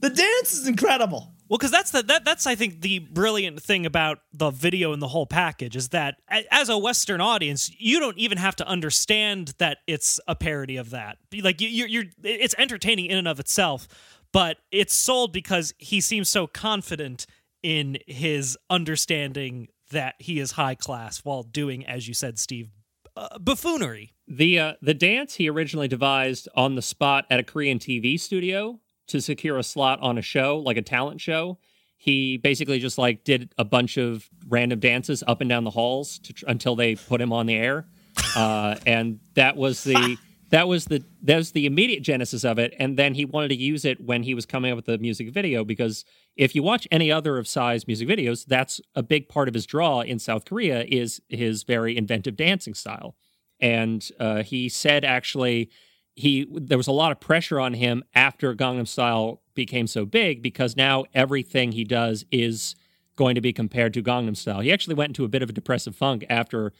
The 0.00 0.10
dance 0.10 0.52
is 0.52 0.66
incredible. 0.66 1.32
Well, 1.48 1.58
because 1.58 1.70
that's 1.70 1.90
the 1.90 2.02
that 2.04 2.24
that's 2.24 2.46
I 2.46 2.54
think 2.54 2.80
the 2.80 3.00
brilliant 3.00 3.62
thing 3.62 3.84
about 3.84 4.20
the 4.32 4.50
video 4.50 4.94
and 4.94 5.02
the 5.02 5.08
whole 5.08 5.26
package 5.26 5.76
is 5.76 5.90
that 5.90 6.16
as 6.50 6.70
a 6.70 6.78
Western 6.78 7.20
audience, 7.20 7.70
you 7.78 8.00
don't 8.00 8.16
even 8.16 8.38
have 8.38 8.56
to 8.56 8.66
understand 8.66 9.52
that 9.58 9.78
it's 9.86 10.18
a 10.26 10.34
parody 10.34 10.78
of 10.78 10.90
that. 10.90 11.18
Like 11.42 11.60
you, 11.60 11.68
you're, 11.68 11.88
you're 11.88 12.04
it's 12.22 12.54
entertaining 12.56 13.06
in 13.06 13.18
and 13.18 13.28
of 13.28 13.38
itself, 13.38 13.86
but 14.32 14.56
it's 14.70 14.94
sold 14.94 15.34
because 15.34 15.74
he 15.76 16.00
seems 16.00 16.30
so 16.30 16.46
confident 16.46 17.26
in 17.62 17.98
his 18.06 18.56
understanding 18.70 19.68
that 19.90 20.14
he 20.18 20.40
is 20.40 20.52
high 20.52 20.74
class 20.74 21.18
while 21.18 21.42
doing, 21.42 21.86
as 21.86 22.08
you 22.08 22.14
said, 22.14 22.38
Steve, 22.38 22.70
uh, 23.16 23.38
buffoonery. 23.38 24.14
The 24.28 24.58
uh, 24.58 24.72
the 24.80 24.94
dance 24.94 25.34
he 25.34 25.48
originally 25.48 25.88
devised 25.88 26.48
on 26.54 26.74
the 26.74 26.82
spot 26.82 27.26
at 27.30 27.40
a 27.40 27.42
Korean 27.42 27.78
TV 27.78 28.18
studio 28.18 28.80
to 29.08 29.20
secure 29.20 29.58
a 29.58 29.62
slot 29.62 30.00
on 30.00 30.18
a 30.18 30.22
show, 30.22 30.58
like 30.58 30.76
a 30.76 30.82
talent 30.82 31.20
show. 31.20 31.58
He 31.96 32.36
basically 32.36 32.78
just 32.78 32.98
like 32.98 33.24
did 33.24 33.52
a 33.58 33.64
bunch 33.64 33.96
of 33.96 34.28
random 34.48 34.80
dances 34.80 35.22
up 35.26 35.40
and 35.40 35.48
down 35.48 35.64
the 35.64 35.70
halls 35.70 36.18
to, 36.20 36.32
tr- 36.32 36.44
until 36.48 36.74
they 36.74 36.96
put 36.96 37.20
him 37.20 37.32
on 37.32 37.46
the 37.46 37.54
air, 37.54 37.86
uh, 38.34 38.76
and 38.86 39.20
that 39.34 39.56
was 39.56 39.84
the 39.84 40.16
that 40.52 40.68
was 40.68 40.84
the 40.84 41.02
that 41.22 41.36
was 41.36 41.52
the 41.52 41.64
immediate 41.64 42.02
genesis 42.02 42.44
of 42.44 42.58
it. 42.58 42.74
And 42.78 42.98
then 42.98 43.14
he 43.14 43.24
wanted 43.24 43.48
to 43.48 43.56
use 43.56 43.86
it 43.86 44.04
when 44.04 44.22
he 44.22 44.34
was 44.34 44.44
coming 44.44 44.70
up 44.70 44.76
with 44.76 44.84
the 44.84 44.98
music 44.98 45.32
video 45.32 45.64
because 45.64 46.04
if 46.36 46.54
you 46.54 46.62
watch 46.62 46.86
any 46.90 47.10
other 47.10 47.38
of 47.38 47.48
Psy's 47.48 47.86
music 47.86 48.06
videos, 48.06 48.44
that's 48.44 48.78
a 48.94 49.02
big 49.02 49.30
part 49.30 49.48
of 49.48 49.54
his 49.54 49.64
draw 49.64 50.02
in 50.02 50.18
South 50.18 50.44
Korea 50.44 50.84
is 50.86 51.22
his 51.30 51.62
very 51.62 51.96
inventive 51.96 52.36
dancing 52.36 52.74
style. 52.74 53.16
And 53.60 54.06
uh, 54.20 54.42
he 54.42 54.68
said 54.68 55.06
actually 55.06 55.70
he 56.14 56.46
there 56.52 56.78
was 56.78 56.86
a 56.86 56.92
lot 56.92 57.12
of 57.12 57.20
pressure 57.20 57.58
on 57.58 57.72
him 57.72 58.04
after 58.14 58.54
Gangnam 58.54 58.86
Style 58.86 59.40
became 59.54 59.86
so 59.86 60.04
big 60.04 60.42
because 60.42 60.76
now 60.76 61.04
everything 61.14 61.72
he 61.72 61.84
does 61.84 62.26
is 62.30 62.74
going 63.16 63.36
to 63.36 63.40
be 63.40 63.54
compared 63.54 63.94
to 63.94 64.02
Gangnam 64.02 64.36
Style. 64.36 64.60
He 64.60 64.70
actually 64.70 64.96
went 64.96 65.10
into 65.10 65.24
a 65.24 65.28
bit 65.28 65.42
of 65.42 65.48
a 65.48 65.54
depressive 65.54 65.96
funk 65.96 66.26
after 66.28 66.74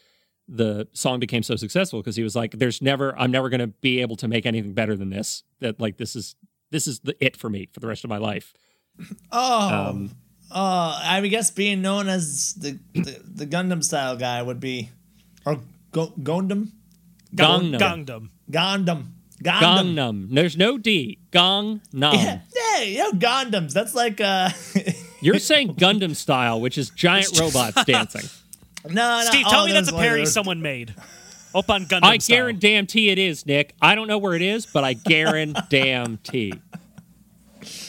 the 0.49 0.89
song 0.93 1.21
became 1.21 1.43
so 1.43 1.57
successful 1.57 2.01
because 2.01 2.17
he 2.17 2.23
was 2.23 2.35
like 2.37 2.53
there's 2.59 2.83
never 2.83 3.17
I'm 3.19 3.31
never 3.31 3.49
going 3.49 3.61
to 3.61 3.69
be 3.69 4.01
able 4.01 4.17
to 4.17 4.29
make 4.29 4.45
anything 4.47 4.75
better 4.75 4.97
than 4.97 5.11
this. 5.11 5.45
That 5.61 5.81
like 5.81 5.97
this 5.97 6.17
is 6.17 6.35
this 6.71 6.87
is 6.87 7.01
the 7.01 7.17
it 7.25 7.37
for 7.37 7.49
me 7.49 7.69
for 7.73 7.81
the 7.81 7.87
rest 7.87 8.05
of 8.05 8.11
my 8.11 8.19
life. 8.19 8.53
Oh, 9.31 9.89
Um, 9.91 10.11
uh, 10.51 11.01
I 11.03 11.27
guess 11.29 11.51
being 11.51 11.81
known 11.81 12.09
as 12.09 12.55
the, 12.55 12.79
the, 12.93 13.21
the 13.25 13.47
Gundam 13.47 13.83
style 13.83 14.17
guy 14.17 14.43
would 14.43 14.61
be, 14.61 14.91
or 15.47 15.61
Go, 15.93 16.09
Gundam? 16.21 16.73
Gangnam. 17.35 17.79
Gangnam. 17.79 18.29
Gundam. 18.51 19.07
Gundam. 19.43 20.29
There's 20.35 20.57
no 20.57 20.77
D. 20.79 21.19
Gangnam. 21.33 21.81
Yeah, 21.93 22.41
yeah, 22.55 22.83
you 22.83 22.99
know, 22.99 23.13
Gundams. 23.13 23.73
That's 23.73 23.95
like, 23.95 24.21
uh, 24.21 24.51
You're 25.21 25.39
saying 25.39 25.75
Gundam 25.77 26.15
style, 26.15 26.61
which 26.61 26.77
is 26.77 26.91
giant 26.91 27.39
robots 27.41 27.85
dancing. 27.85 28.29
no, 28.89 28.93
no. 28.95 29.25
Steve, 29.25 29.45
oh, 29.47 29.51
tell 29.51 29.67
me 29.67 29.73
that's 29.73 29.89
a 29.89 29.93
there's 29.93 30.03
parody 30.03 30.23
one- 30.23 30.31
someone 30.31 30.63
made. 30.63 30.95
Up 31.55 31.69
on 31.69 31.85
Gundam 31.85 32.01
I 32.05 32.17
style. 32.17 32.53
guarantee 32.57 33.11
it 33.11 33.19
is, 33.19 33.45
Nick. 33.45 33.75
I 33.83 33.95
don't 33.95 34.09
know 34.09 34.17
where 34.17 34.33
it 34.35 34.41
is, 34.41 34.65
but 34.65 34.85
I 34.85 34.95
guarantee. 34.95 36.55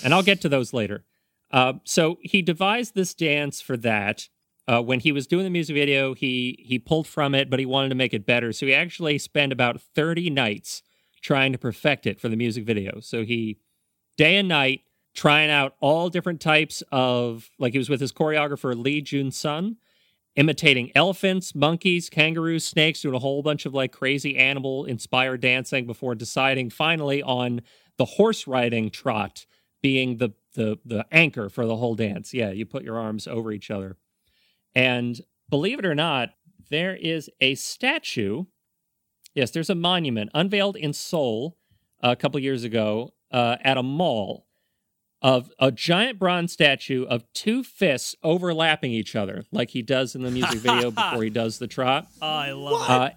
and 0.03 0.13
I'll 0.13 0.21
get 0.23 0.41
to 0.41 0.49
those 0.49 0.73
later. 0.73 1.05
Uh, 1.49 1.73
so 1.85 2.17
he 2.21 2.41
devised 2.41 2.93
this 2.93 3.13
dance 3.13 3.61
for 3.61 3.77
that. 3.77 4.27
Uh, 4.67 4.81
when 4.81 4.99
he 4.99 5.11
was 5.11 5.27
doing 5.27 5.43
the 5.43 5.49
music 5.49 5.75
video, 5.75 6.13
he 6.13 6.57
he 6.65 6.77
pulled 6.79 7.05
from 7.07 7.33
it, 7.35 7.49
but 7.49 7.59
he 7.59 7.65
wanted 7.65 7.89
to 7.89 7.95
make 7.95 8.13
it 8.13 8.25
better. 8.25 8.51
So 8.53 8.65
he 8.65 8.73
actually 8.73 9.17
spent 9.17 9.51
about 9.53 9.79
thirty 9.79 10.29
nights 10.29 10.83
trying 11.21 11.51
to 11.53 11.57
perfect 11.57 12.05
it 12.05 12.19
for 12.19 12.27
the 12.29 12.35
music 12.37 12.65
video. 12.65 12.99
So 13.01 13.23
he 13.23 13.59
day 14.17 14.35
and 14.37 14.47
night 14.47 14.81
trying 15.13 15.49
out 15.49 15.75
all 15.79 16.09
different 16.09 16.41
types 16.41 16.81
of 16.91 17.49
like 17.59 17.73
he 17.73 17.77
was 17.77 17.89
with 17.89 18.01
his 18.01 18.11
choreographer 18.11 18.75
Lee 18.75 18.99
Jun 19.01 19.31
Sun 19.31 19.77
imitating 20.35 20.91
elephants, 20.95 21.53
monkeys, 21.53 22.09
kangaroos, 22.09 22.65
snakes, 22.65 23.01
doing 23.01 23.15
a 23.15 23.19
whole 23.19 23.43
bunch 23.43 23.65
of 23.65 23.73
like 23.73 23.91
crazy 23.91 24.37
animal 24.37 24.85
inspired 24.85 25.41
dancing 25.41 25.85
before 25.85 26.15
deciding 26.15 26.69
finally 26.69 27.21
on 27.21 27.61
the 27.97 28.05
horse 28.05 28.47
riding 28.47 28.89
trot 28.89 29.45
being 29.81 30.17
the 30.17 30.31
the 30.55 30.77
the 30.85 31.05
anchor 31.11 31.49
for 31.49 31.65
the 31.65 31.75
whole 31.75 31.95
dance. 31.95 32.33
Yeah, 32.33 32.51
you 32.51 32.65
put 32.65 32.83
your 32.83 32.99
arms 32.99 33.27
over 33.27 33.51
each 33.51 33.69
other. 33.69 33.97
And 34.75 35.19
believe 35.49 35.79
it 35.79 35.85
or 35.85 35.95
not, 35.95 36.29
there 36.69 36.95
is 36.95 37.29
a 37.41 37.55
statue. 37.55 38.45
Yes, 39.35 39.51
there's 39.51 39.69
a 39.69 39.75
monument 39.75 40.31
unveiled 40.33 40.75
in 40.75 40.93
Seoul 40.93 41.57
a 42.01 42.15
couple 42.15 42.39
years 42.39 42.63
ago 42.63 43.13
uh, 43.31 43.57
at 43.61 43.77
a 43.77 43.83
mall 43.83 44.47
of 45.23 45.49
a 45.57 45.71
giant 45.71 46.19
bronze 46.19 46.51
statue 46.53 47.05
of 47.05 47.23
two 47.33 47.63
fists 47.63 48.13
overlapping 48.23 48.91
each 48.91 49.15
other, 49.15 49.45
like 49.51 49.69
he 49.69 49.81
does 49.81 50.13
in 50.15 50.21
the 50.21 50.29
music 50.29 50.59
video 50.59 50.91
before 50.91 51.23
he 51.23 51.29
does 51.29 51.57
the 51.59 51.67
trot. 51.67 52.07
Oh, 52.21 52.27
I 52.27 52.51
love 52.51 52.89
Uh, 52.89 53.09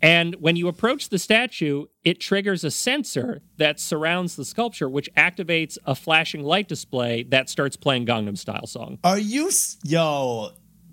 and 0.00 0.34
when 0.36 0.54
you 0.54 0.68
approach 0.68 1.08
the 1.08 1.18
statue, 1.18 1.86
it 2.04 2.20
triggers 2.20 2.62
a 2.62 2.70
sensor 2.70 3.40
that 3.56 3.80
surrounds 3.80 4.36
the 4.36 4.44
sculpture, 4.44 4.88
which 4.88 5.08
activates 5.16 5.78
a 5.86 5.94
flashing 5.94 6.42
light 6.42 6.68
display 6.68 7.22
that 7.30 7.48
starts 7.48 7.74
playing 7.76 8.04
Gangnam 8.06 8.36
Style 8.36 8.66
song. 8.66 8.98
Are 9.02 9.18
you, 9.18 9.48
s- 9.48 9.78
yo, 9.82 10.50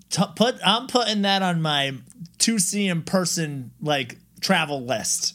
t- 0.08 0.22
put, 0.34 0.56
I'm 0.64 0.86
putting 0.86 1.22
that 1.22 1.42
on 1.42 1.60
my 1.60 1.92
to 2.38 2.58
see 2.58 2.88
in 2.88 3.02
person, 3.02 3.72
like, 3.82 4.16
travel 4.40 4.82
list. 4.84 5.34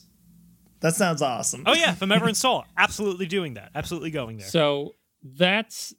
That 0.80 0.96
sounds 0.96 1.22
awesome. 1.22 1.64
Oh 1.66 1.74
yeah, 1.74 1.92
if 1.92 2.02
I'm 2.02 2.12
ever 2.12 2.28
in 2.30 2.36
Seoul, 2.44 2.66
absolutely 2.78 3.26
doing 3.28 3.56
that. 3.56 3.72
Absolutely 3.76 4.12
going 4.12 4.38
there. 4.38 4.48
So 4.48 4.94
that's 5.24 5.94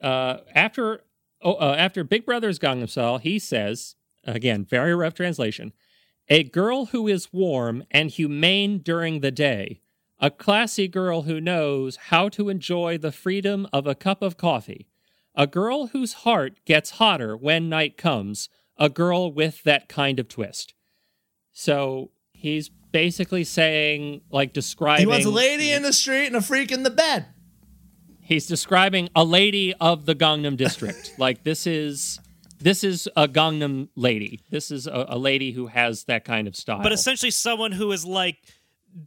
uh, 0.00 0.38
after 0.54 1.02
oh, 1.42 1.54
uh, 1.54 1.74
after 1.78 2.04
Big 2.04 2.26
Brother's 2.26 2.58
Gangnam 2.58 2.88
Style. 2.88 3.18
He 3.18 3.38
says 3.38 3.96
again, 4.24 4.64
very 4.64 4.94
rough 4.94 5.14
translation: 5.14 5.72
a 6.28 6.44
girl 6.44 6.86
who 6.86 7.08
is 7.08 7.32
warm 7.32 7.84
and 7.90 8.10
humane 8.10 8.78
during 8.78 9.20
the 9.20 9.30
day, 9.30 9.80
a 10.20 10.30
classy 10.30 10.88
girl 10.88 11.22
who 11.22 11.40
knows 11.40 11.96
how 11.96 12.28
to 12.30 12.48
enjoy 12.48 12.98
the 12.98 13.12
freedom 13.12 13.66
of 13.72 13.86
a 13.86 13.94
cup 13.94 14.22
of 14.22 14.36
coffee, 14.36 14.86
a 15.34 15.46
girl 15.46 15.88
whose 15.88 16.12
heart 16.24 16.58
gets 16.64 16.90
hotter 16.90 17.36
when 17.36 17.68
night 17.68 17.96
comes, 17.96 18.48
a 18.78 18.88
girl 18.88 19.32
with 19.32 19.62
that 19.64 19.88
kind 19.88 20.18
of 20.18 20.28
twist. 20.28 20.74
So 21.52 22.10
he's 22.32 22.68
basically 22.68 23.44
saying, 23.44 24.22
like, 24.30 24.52
describing. 24.52 25.02
he 25.02 25.06
wants 25.06 25.26
a 25.26 25.30
lady 25.30 25.70
in 25.70 25.82
the 25.82 25.92
street 25.92 26.26
and 26.26 26.36
a 26.36 26.42
freak 26.42 26.72
in 26.72 26.82
the 26.82 26.90
bed. 26.90 27.26
He's 28.26 28.46
describing 28.46 29.08
a 29.14 29.24
lady 29.24 29.72
of 29.80 30.04
the 30.04 30.14
Gangnam 30.14 30.56
district. 30.56 31.14
like 31.18 31.44
this 31.44 31.66
is 31.66 32.20
this 32.58 32.82
is 32.82 33.08
a 33.16 33.28
Gangnam 33.28 33.88
lady. 33.94 34.40
This 34.50 34.70
is 34.70 34.86
a, 34.86 35.06
a 35.10 35.18
lady 35.18 35.52
who 35.52 35.68
has 35.68 36.04
that 36.04 36.24
kind 36.24 36.48
of 36.48 36.56
style. 36.56 36.82
but 36.82 36.92
essentially, 36.92 37.30
someone 37.30 37.72
who 37.72 37.92
is 37.92 38.04
like 38.04 38.38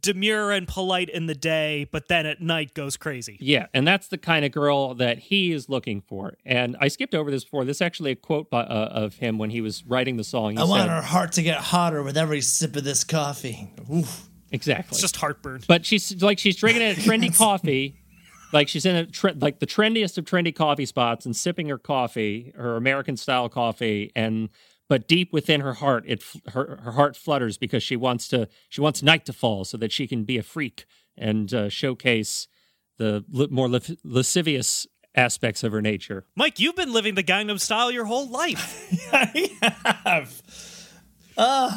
demure 0.00 0.52
and 0.52 0.68
polite 0.68 1.08
in 1.08 1.26
the 1.26 1.34
day, 1.34 1.86
but 1.90 2.08
then 2.08 2.24
at 2.24 2.40
night 2.40 2.74
goes 2.74 2.96
crazy. 2.96 3.36
yeah, 3.40 3.66
and 3.74 3.86
that's 3.86 4.08
the 4.08 4.18
kind 4.18 4.44
of 4.44 4.52
girl 4.52 4.94
that 4.94 5.18
he 5.18 5.52
is 5.52 5.68
looking 5.68 6.00
for. 6.00 6.36
And 6.46 6.76
I 6.80 6.88
skipped 6.88 7.14
over 7.14 7.30
this 7.30 7.44
before. 7.44 7.64
This 7.64 7.78
is 7.78 7.82
actually 7.82 8.12
a 8.12 8.16
quote 8.16 8.50
by, 8.50 8.60
uh, 8.62 8.88
of 8.92 9.16
him 9.16 9.36
when 9.36 9.50
he 9.50 9.60
was 9.60 9.84
writing 9.84 10.16
the 10.16 10.24
song. 10.24 10.52
He 10.52 10.58
I 10.58 10.60
said, 10.60 10.68
want 10.68 10.88
her 10.90 11.02
heart 11.02 11.32
to 11.32 11.42
get 11.42 11.58
hotter 11.58 12.02
with 12.02 12.16
every 12.16 12.40
sip 12.40 12.76
of 12.76 12.84
this 12.84 13.04
coffee. 13.04 13.72
Oof. 13.92 14.28
exactly. 14.52 14.94
It's 14.94 15.00
just 15.00 15.16
heartburn. 15.16 15.62
but 15.66 15.84
she's 15.84 16.22
like 16.22 16.38
she's 16.38 16.56
drinking 16.56 16.82
a 16.82 16.94
trendy 16.94 17.36
coffee 17.36 17.99
like 18.52 18.68
she's 18.68 18.84
in 18.86 18.96
a 18.96 19.06
tre- 19.06 19.34
like 19.38 19.58
the 19.60 19.66
trendiest 19.66 20.18
of 20.18 20.24
trendy 20.24 20.54
coffee 20.54 20.86
spots 20.86 21.24
and 21.26 21.34
sipping 21.36 21.68
her 21.68 21.78
coffee 21.78 22.52
her 22.56 22.76
american 22.76 23.16
style 23.16 23.48
coffee 23.48 24.10
and 24.16 24.48
but 24.88 25.06
deep 25.06 25.32
within 25.32 25.60
her 25.60 25.74
heart 25.74 26.04
it 26.06 26.20
f- 26.22 26.52
her, 26.54 26.80
her 26.82 26.92
heart 26.92 27.16
flutters 27.16 27.56
because 27.58 27.82
she 27.82 27.96
wants 27.96 28.26
to 28.28 28.48
she 28.68 28.80
wants 28.80 29.02
night 29.02 29.24
to 29.26 29.32
fall 29.32 29.64
so 29.64 29.76
that 29.76 29.92
she 29.92 30.06
can 30.06 30.24
be 30.24 30.36
a 30.38 30.42
freak 30.42 30.84
and 31.16 31.52
uh, 31.54 31.68
showcase 31.68 32.48
the 32.98 33.24
li- 33.30 33.48
more 33.50 33.68
lasc- 33.68 33.96
lascivious 34.04 34.86
aspects 35.14 35.62
of 35.64 35.72
her 35.72 35.82
nature 35.82 36.24
Mike, 36.36 36.58
you've 36.60 36.76
been 36.76 36.92
living 36.92 37.14
the 37.14 37.22
Gangnam 37.24 37.58
style 37.60 37.90
your 37.90 38.04
whole 38.04 38.28
life. 38.28 38.88
I 39.12 39.50
have. 40.04 40.42
Uh, 41.36 41.70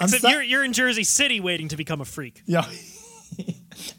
I'm 0.00 0.04
Except 0.06 0.22
so- 0.22 0.28
you're 0.30 0.42
you're 0.42 0.64
in 0.64 0.72
Jersey 0.72 1.04
City 1.04 1.40
waiting 1.40 1.68
to 1.68 1.76
become 1.76 2.00
a 2.00 2.04
freak. 2.04 2.42
Yo, 2.46 2.62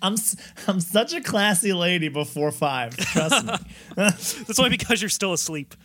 I'm 0.02 0.14
s- 0.14 0.36
I'm 0.68 0.80
such 0.80 1.14
a 1.14 1.22
classy 1.22 1.74
lady 1.74 2.10
before 2.10 2.52
five. 2.52 2.96
Trust 2.98 3.46
me. 3.46 3.54
That's 3.96 4.60
only 4.60 4.72
because 4.72 5.02
you're 5.02 5.10
still 5.10 5.34
asleep. 5.34 5.76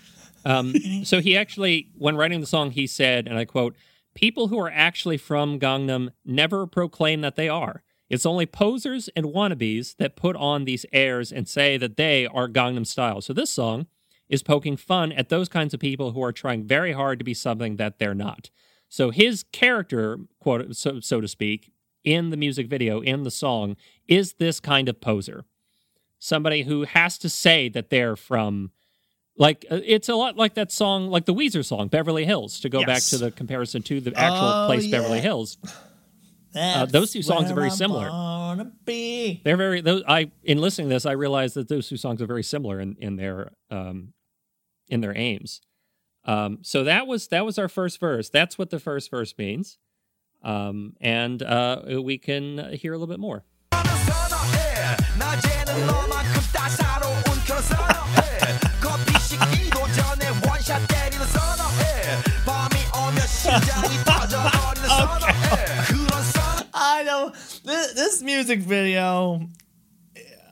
Um, 0.45 0.75
so 1.05 1.21
he 1.21 1.37
actually, 1.37 1.89
when 1.99 2.17
writing 2.17 2.41
the 2.41 2.47
song, 2.47 2.71
he 2.71 2.87
said, 2.87 3.27
and 3.27 3.37
I 3.37 3.45
quote, 3.45 3.75
people 4.15 4.49
who 4.49 4.59
are 4.61 4.71
actually 4.71 5.17
from 5.17 5.59
Gangnam 5.59 6.11
never 6.25 6.67
proclaim 6.67 7.21
that 7.23 7.35
they 7.37 7.49
are. 7.49 7.83
It's 8.09 8.25
only 8.25 8.47
posers 8.47 9.09
and 9.17 9.27
wannabes 9.27 9.97
that 9.97 10.15
put 10.15 10.37
on 10.37 10.65
these 10.65 10.87
airs 10.93 11.33
and 11.33 11.49
say 11.49 11.77
that 11.79 11.97
they 11.97 12.27
are 12.27 12.49
Gangnam 12.49 12.87
Style. 12.87 13.21
So 13.21 13.33
this 13.33 13.51
song 13.51 13.87
is 14.29 14.45
poking 14.45 14.77
fun 14.77 15.11
at 15.13 15.29
those 15.29 15.49
kinds 15.49 15.75
of 15.75 15.81
people 15.81 16.13
who 16.13 16.23
are 16.23 16.33
trying 16.33 16.65
very 16.65 16.93
hard 16.93 17.19
to 17.19 17.25
be 17.25 17.35
something 17.35 17.77
that 17.77 17.99
they're 17.99 18.15
not. 18.15 18.51
So 18.89 19.11
his 19.11 19.45
character, 19.53 20.19
quote 20.39 20.77
so, 20.77 21.01
so 21.01 21.21
to 21.21 21.27
speak, 21.27 21.73
in 22.07 22.31
the 22.31 22.37
music 22.39 22.69
video, 22.69 23.01
in 23.01 23.25
the 23.25 23.31
song, 23.31 23.77
is 24.09 24.35
this 24.35 24.61
kind 24.61 24.89
of 24.89 25.01
poser. 25.03 25.45
Somebody 26.19 26.63
who 26.63 26.85
has 26.85 27.19
to 27.19 27.29
say 27.29 27.69
that 27.69 27.91
they're 27.91 28.17
from 28.17 28.71
like 29.37 29.67
uh, 29.71 29.81
it's 29.85 30.09
a 30.09 30.15
lot 30.15 30.37
like 30.39 30.55
that 30.55 30.73
song, 30.73 31.09
like 31.11 31.27
the 31.27 31.35
Weezer 31.35 31.63
song, 31.63 31.89
Beverly 31.89 32.25
Hills, 32.25 32.61
to 32.61 32.71
go 32.71 32.83
back 32.87 33.03
to 33.03 33.19
the 33.19 33.31
comparison 33.31 33.83
to 33.83 34.01
the 34.01 34.15
actual 34.19 34.49
Oh, 34.49 34.67
place 34.67 34.87
yeah. 34.87 34.99
Beverly 34.99 35.21
Hills. 35.21 35.59
That's 36.55 36.91
those 36.93 37.13
two 37.13 37.21
songs 37.21 37.51
are 37.51 37.55
very 37.55 37.69
I'm 37.69 37.77
similar. 37.77 38.09
They're 39.45 39.59
very 39.59 39.83
those 39.83 40.03
I 40.09 40.31
in 40.43 40.59
listening 40.63 40.89
to 40.89 40.95
this, 40.95 41.05
I 41.05 41.13
realized 41.13 41.55
that 41.57 41.69
those 41.69 41.87
two 41.87 41.99
songs 41.99 42.23
are 42.23 42.27
very 42.27 42.43
similar 42.45 42.81
in, 42.81 42.97
in 42.99 43.17
their 43.17 43.53
um 43.71 44.15
in 44.89 45.03
their 45.03 45.15
aims. 45.15 45.61
Um 46.25 46.61
so 46.63 46.83
that 46.85 47.07
was 47.07 47.29
that 47.29 47.45
was 47.45 47.59
our 47.59 47.69
first 47.69 48.01
verse. 48.01 48.31
That's 48.31 48.57
what 48.57 48.71
the 48.71 48.79
first 48.79 49.11
verse 49.11 49.35
means 49.37 49.77
um, 50.47 50.95
and 51.01 51.43
uh, 51.43 51.83
we 52.03 52.19
can 52.19 52.73
hear 52.75 52.93
a 52.93 52.99
little 52.99 53.13
bit 53.13 53.19
more. 53.19 53.45
I 66.79 67.03
know 67.05 67.33
this, 67.65 67.93
this 67.95 68.23
music 68.23 68.61
video. 68.61 69.49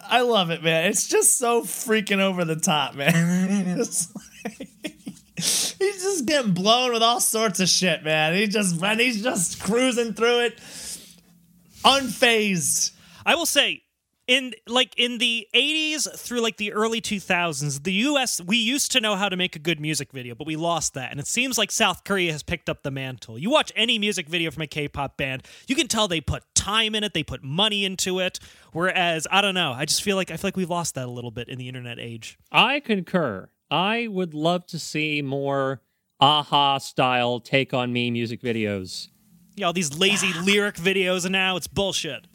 I 0.02 0.22
love 0.22 0.50
it, 0.50 0.62
man. 0.62 0.86
It's 0.86 1.06
just 1.06 1.38
so 1.38 1.62
freaking 1.62 2.18
over 2.20 2.44
the 2.44 2.56
top, 2.56 2.94
man. 2.96 3.84
It's 5.84 5.94
like- 5.94 5.94
he's 5.94 6.02
just 6.02 6.26
getting 6.26 6.52
blown 6.52 6.92
with 6.92 7.02
all 7.02 7.20
sorts 7.20 7.60
of 7.60 7.68
shit, 7.68 8.02
man. 8.04 8.34
He 8.34 8.46
just 8.46 8.80
man, 8.80 8.98
he's 8.98 9.22
just 9.22 9.60
cruising 9.60 10.14
through 10.14 10.40
it, 10.40 10.58
unfazed. 11.84 12.92
I 13.26 13.34
will 13.34 13.46
say, 13.46 13.82
in 14.26 14.54
like 14.66 14.94
in 14.96 15.18
the 15.18 15.46
80s 15.54 16.08
through 16.18 16.40
like 16.40 16.56
the 16.56 16.72
early 16.72 17.00
2000s, 17.00 17.82
the 17.82 17.92
US 17.92 18.40
we 18.40 18.56
used 18.56 18.90
to 18.92 19.00
know 19.00 19.16
how 19.16 19.28
to 19.28 19.36
make 19.36 19.54
a 19.54 19.58
good 19.58 19.80
music 19.80 20.12
video, 20.12 20.34
but 20.34 20.46
we 20.46 20.56
lost 20.56 20.94
that. 20.94 21.10
And 21.10 21.20
it 21.20 21.26
seems 21.26 21.58
like 21.58 21.70
South 21.70 22.04
Korea 22.04 22.32
has 22.32 22.42
picked 22.42 22.68
up 22.70 22.82
the 22.82 22.90
mantle. 22.90 23.38
You 23.38 23.50
watch 23.50 23.70
any 23.76 23.98
music 23.98 24.28
video 24.28 24.50
from 24.50 24.62
a 24.62 24.66
K-pop 24.66 25.16
band, 25.16 25.46
you 25.66 25.76
can 25.76 25.88
tell 25.88 26.08
they 26.08 26.22
put 26.22 26.42
time 26.54 26.94
in 26.94 27.04
it, 27.04 27.12
they 27.12 27.22
put 27.22 27.42
money 27.42 27.84
into 27.84 28.18
it. 28.18 28.38
Whereas 28.72 29.26
I 29.30 29.42
don't 29.42 29.54
know, 29.54 29.72
I 29.72 29.84
just 29.84 30.02
feel 30.02 30.16
like 30.16 30.30
I 30.30 30.36
feel 30.38 30.48
like 30.48 30.56
we've 30.56 30.70
lost 30.70 30.94
that 30.94 31.06
a 31.06 31.10
little 31.10 31.30
bit 31.30 31.48
in 31.48 31.58
the 31.58 31.68
internet 31.68 31.98
age. 31.98 32.38
I 32.50 32.80
concur. 32.80 33.50
I 33.74 34.06
would 34.06 34.34
love 34.34 34.66
to 34.66 34.78
see 34.78 35.20
more 35.20 35.82
a-ha 36.20 36.78
style 36.78 37.40
take 37.40 37.74
on 37.74 37.92
me 37.92 38.08
music 38.12 38.40
videos. 38.40 39.08
Yeah, 39.56 39.66
all 39.66 39.72
these 39.72 39.98
lazy 39.98 40.32
lyric 40.44 40.76
videos 40.76 41.24
and 41.24 41.32
now 41.32 41.56
it's 41.56 41.66
bullshit. 41.66 42.28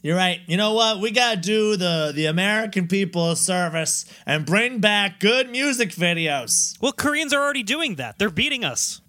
You're 0.00 0.16
right. 0.16 0.40
You 0.46 0.56
know 0.56 0.72
what? 0.72 1.00
We 1.00 1.10
gotta 1.10 1.38
do 1.38 1.76
the 1.76 2.12
the 2.14 2.26
American 2.26 2.88
people 2.88 3.30
a 3.30 3.36
service 3.36 4.06
and 4.24 4.46
bring 4.46 4.78
back 4.78 5.20
good 5.20 5.50
music 5.50 5.90
videos. 5.90 6.80
Well, 6.80 6.92
Koreans 6.92 7.34
are 7.34 7.42
already 7.42 7.62
doing 7.62 7.96
that. 7.96 8.18
They're 8.18 8.30
beating 8.30 8.64
us. 8.64 9.02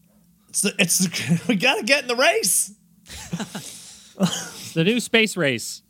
It's 0.49 0.61
the, 0.61 0.73
it's 0.79 0.97
the, 0.97 1.41
we 1.47 1.55
gotta 1.55 1.83
get 1.83 2.01
in 2.01 2.07
the 2.07 2.15
race. 2.15 2.73
The 4.73 4.83
new 4.83 4.99
space 4.99 5.35
race. 5.35 5.81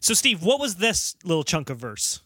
So 0.00 0.12
Steve, 0.12 0.42
what 0.42 0.58
was 0.58 0.76
this 0.76 1.14
little 1.22 1.44
chunk 1.44 1.70
of 1.70 1.78
verse? 1.78 2.20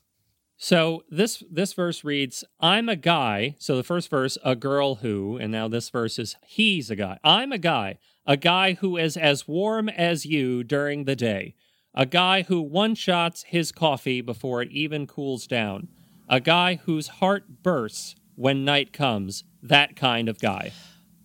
So 0.57 1.03
this 1.11 1.43
this 1.51 1.73
verse 1.73 2.05
reads, 2.05 2.45
"I'm 2.61 2.89
a 2.89 2.97
guy." 2.97 3.57
So 3.59 3.77
the 3.77 3.83
first 3.83 4.09
verse, 4.09 4.39
a 4.45 4.55
girl 4.55 4.97
who, 4.97 5.37
and 5.37 5.51
now 5.51 5.69
this 5.69 5.91
verse 5.91 6.19
is 6.19 6.37
he's 6.47 6.91
a 6.91 6.97
guy. 6.97 7.19
I'm 7.25 7.53
a 7.53 7.59
guy, 7.59 7.99
a 8.27 8.37
guy 8.37 8.75
who 8.75 8.97
is 8.97 9.17
as 9.17 9.49
warm 9.49 9.89
as 9.89 10.25
you 10.25 10.63
during 10.63 11.05
the 11.05 11.17
day, 11.17 11.55
a 11.95 12.07
guy 12.07 12.43
who 12.43 12.61
one 12.61 12.95
shots 12.95 13.45
his 13.49 13.73
coffee 13.73 14.21
before 14.21 14.63
it 14.63 14.71
even 14.71 15.07
cools 15.07 15.47
down, 15.47 15.89
a 16.29 16.41
guy 16.41 16.77
whose 16.85 17.09
heart 17.09 17.63
bursts 17.63 18.15
when 18.37 18.65
night 18.65 18.93
comes. 18.93 19.45
That 19.63 19.97
kind 19.97 20.29
of 20.29 20.39
guy. 20.39 20.73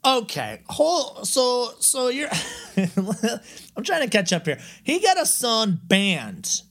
Okay, 0.04 0.62
whole 0.70 1.26
so 1.26 1.74
so 1.80 2.08
you're. 2.08 2.30
I'm 2.78 3.84
trying 3.84 4.04
to 4.04 4.10
catch 4.10 4.32
up 4.32 4.46
here. 4.46 4.60
He 4.84 5.00
got 5.00 5.22
a 5.22 5.26
son 5.26 5.80
banned 5.84 6.62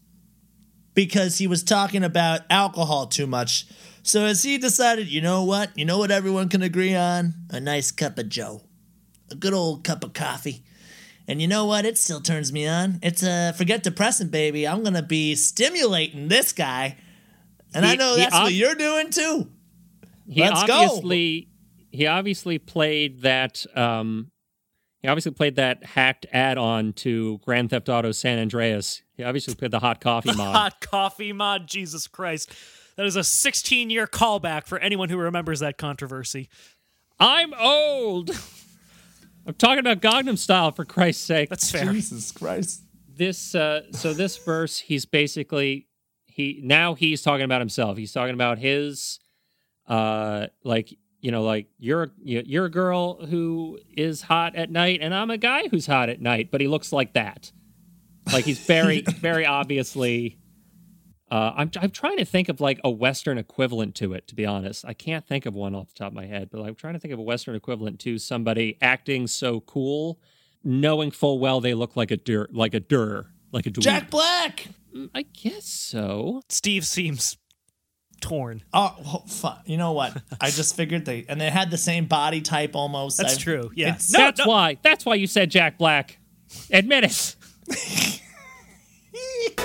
because 0.99 1.39
he 1.39 1.47
was 1.47 1.63
talking 1.63 2.03
about 2.03 2.41
alcohol 2.51 3.07
too 3.07 3.25
much. 3.29 3.69
So 4.03 4.25
as 4.25 4.43
he 4.43 4.59
decided? 4.59 5.07
You 5.07 5.21
know 5.21 5.45
what? 5.45 5.71
You 5.79 5.85
know 5.85 5.97
what 5.97 6.11
everyone 6.11 6.49
can 6.49 6.61
agree 6.61 6.93
on? 6.93 7.35
A 7.51 7.61
nice 7.61 7.93
cup 7.93 8.19
of 8.19 8.29
Joe, 8.29 8.63
a 9.31 9.37
good 9.37 9.53
old 9.55 9.85
cup 9.85 10.03
of 10.03 10.13
coffee. 10.13 10.65
And 11.29 11.41
you 11.41 11.47
know 11.47 11.67
what? 11.67 11.85
It 11.85 11.99
still 11.99 12.21
turns 12.21 12.53
me 12.53 12.67
on. 12.67 12.99
It's 13.01 13.23
a 13.23 13.53
forget 13.57 13.85
depressant, 13.85 14.33
baby. 14.33 14.67
I'm 14.67 14.83
gonna 14.83 15.05
be 15.05 15.37
stimulating 15.37 16.27
this 16.27 16.51
guy, 16.51 16.97
and 17.73 17.87
I 17.87 17.95
know 17.95 18.17
that's 18.17 18.35
ob- 18.35 18.43
what 18.43 18.53
you're 18.55 18.75
doing 18.75 19.11
too. 19.11 19.49
He 20.29 20.41
Let's 20.41 20.65
go. 20.65 20.73
obviously 20.83 21.47
he 21.93 22.09
obviously 22.09 22.59
played 22.59 23.23
that 23.23 23.65
um 23.77 24.33
he 25.01 25.07
obviously 25.07 25.31
played 25.31 25.55
that 25.55 25.85
hacked 25.85 26.27
add-on 26.33 26.93
to 26.95 27.39
Grand 27.45 27.71
Theft 27.71 27.89
Auto 27.89 28.11
San 28.11 28.41
Andreas. 28.41 29.03
He 29.19 29.25
obviously 29.25 29.55
played 29.55 29.73
the 29.73 29.81
hot 29.81 30.01
coffee 30.01 30.33
mod. 30.37 30.55
Hot 30.55 30.81
coffee 30.81 31.33
mod, 31.35 31.67
Jesus 31.67 32.07
Christ. 32.07 32.51
That 32.97 33.05
is 33.05 33.17
a 33.17 33.25
16 33.25 33.91
year 33.91 34.07
callback 34.07 34.67
for 34.67 34.79
anyone 34.79 35.11
who 35.11 35.19
remembers 35.19 35.61
that 35.61 35.77
controversy. 35.77 36.49
I'm 37.21 37.53
old. 37.55 38.31
I'm 39.45 39.55
talking 39.55 39.81
about 39.81 40.01
Gangnam 40.01 40.39
Style 40.39 40.71
for 40.71 40.85
Christ's 40.85 41.25
sake. 41.25 41.51
That's 41.51 41.71
fair. 41.71 41.93
Jesus 41.93 42.31
Christ. 42.33 42.83
this 43.17 43.55
uh 43.57 43.91
so 43.93 44.15
this 44.15 44.37
verse 44.37 44.79
he's 44.79 45.05
basically 45.05 45.89
he 46.27 46.61
now 46.63 46.95
he's 46.95 47.21
talking 47.21 47.45
about 47.45 47.61
himself. 47.61 47.99
He's 47.99 48.13
talking 48.13 48.35
about 48.35 48.59
his 48.59 49.19
uh 49.89 50.47
like 50.63 50.95
you 51.21 51.33
know 51.33 51.43
like 51.43 51.67
you're 51.79 52.13
you're 52.23 52.67
a 52.67 52.71
girl 52.71 53.27
who 53.27 53.81
is 53.97 54.23
hot 54.23 54.55
at 54.55 54.71
night 54.71 55.01
and 55.03 55.13
I'm 55.13 55.31
a 55.31 55.39
guy 55.39 55.67
who's 55.69 55.87
hot 55.87 56.09
at 56.09 56.21
night, 56.21 56.51
but 56.53 56.61
he 56.61 56.69
looks 56.69 56.93
like 56.93 57.15
that. 57.15 57.51
Like 58.33 58.45
he's 58.45 58.59
very 58.59 59.01
very 59.21 59.47
obviously 59.47 60.39
uh, 61.31 61.53
I'm 61.57 61.71
I'm 61.81 61.91
trying 61.91 62.17
to 62.19 62.25
think 62.25 62.49
of 62.49 62.61
like 62.61 62.81
a 62.85 62.91
Western 62.91 63.37
equivalent 63.39 63.95
to 63.97 64.15
it. 64.15 64.27
To 64.29 64.35
be 64.35 64.47
honest, 64.47 64.85
I 64.87 64.95
can't 64.95 65.27
think 65.27 65.45
of 65.47 65.55
one 65.55 65.75
off 65.75 65.89
the 65.89 65.95
top 65.95 66.09
of 66.09 66.15
my 66.15 66.27
head. 66.27 66.49
But 66.51 66.63
I'm 66.63 66.75
trying 66.75 66.95
to 66.95 67.01
think 67.01 67.13
of 67.13 67.21
a 67.21 67.23
Western 67.23 67.55
equivalent 67.55 68.01
to 68.01 68.19
somebody 68.19 68.79
acting 68.81 69.27
so 69.27 69.61
cool, 69.61 70.19
knowing 70.65 71.11
full 71.11 71.39
well 71.39 71.61
they 71.61 71.75
look 71.75 71.97
like 71.97 72.11
a 72.11 72.17
dur, 72.17 72.49
like 72.51 72.73
a 72.73 72.81
dur, 72.81 73.27
like 73.53 73.67
a 73.67 73.71
dweeb. 73.71 73.83
Jack 73.83 74.11
Black. 74.11 74.69
I 75.15 75.23
guess 75.23 75.67
so. 75.67 76.41
Steve 76.49 76.87
seems 76.87 77.37
torn. 78.23 78.63
Oh, 78.73 78.97
well, 79.05 79.25
fuck. 79.29 79.63
You 79.67 79.77
know 79.77 79.93
what? 79.93 80.21
I 80.41 80.51
just 80.51 80.77
figured 80.77 81.05
they 81.05 81.27
and 81.29 81.39
they 81.39 81.51
had 81.51 81.71
the 81.71 81.79
same 81.79 82.07
body 82.07 82.41
type 82.41 82.75
almost. 82.75 83.19
That's 83.19 83.35
I've- 83.35 83.43
true. 83.43 83.71
Yeah. 83.75 83.99
No, 84.13 84.19
that's 84.21 84.41
no. 84.41 84.47
why. 84.47 84.79
That's 84.83 85.05
why 85.05 85.17
you 85.17 85.27
said 85.27 85.51
Jack 85.51 85.77
Black. 85.77 86.19
Admit 86.71 87.05
it. 87.05 87.37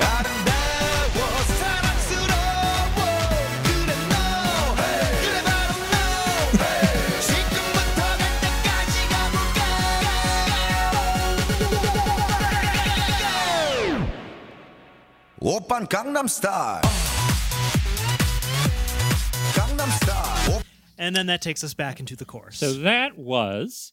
아름다워 0.00 1.18
사랑스러워 1.58 2.92
그래 3.64 3.90
너 4.08 4.14
그래 4.76 5.42
바로 5.44 5.70
너 6.52 6.62
지금부터 7.20 8.00
갈 8.00 8.18
때까지 8.40 8.94
가볼까 9.08 9.60
오빤 15.40 15.86
강남스타일 15.88 16.82
강남스타일 19.54 20.62
And 21.00 21.14
then 21.14 21.26
that 21.28 21.40
takes 21.42 21.62
us 21.62 21.74
back 21.74 22.00
into 22.00 22.16
the 22.16 22.24
chorus. 22.24 22.56
So 22.58 22.72
that 22.82 23.16
was 23.16 23.92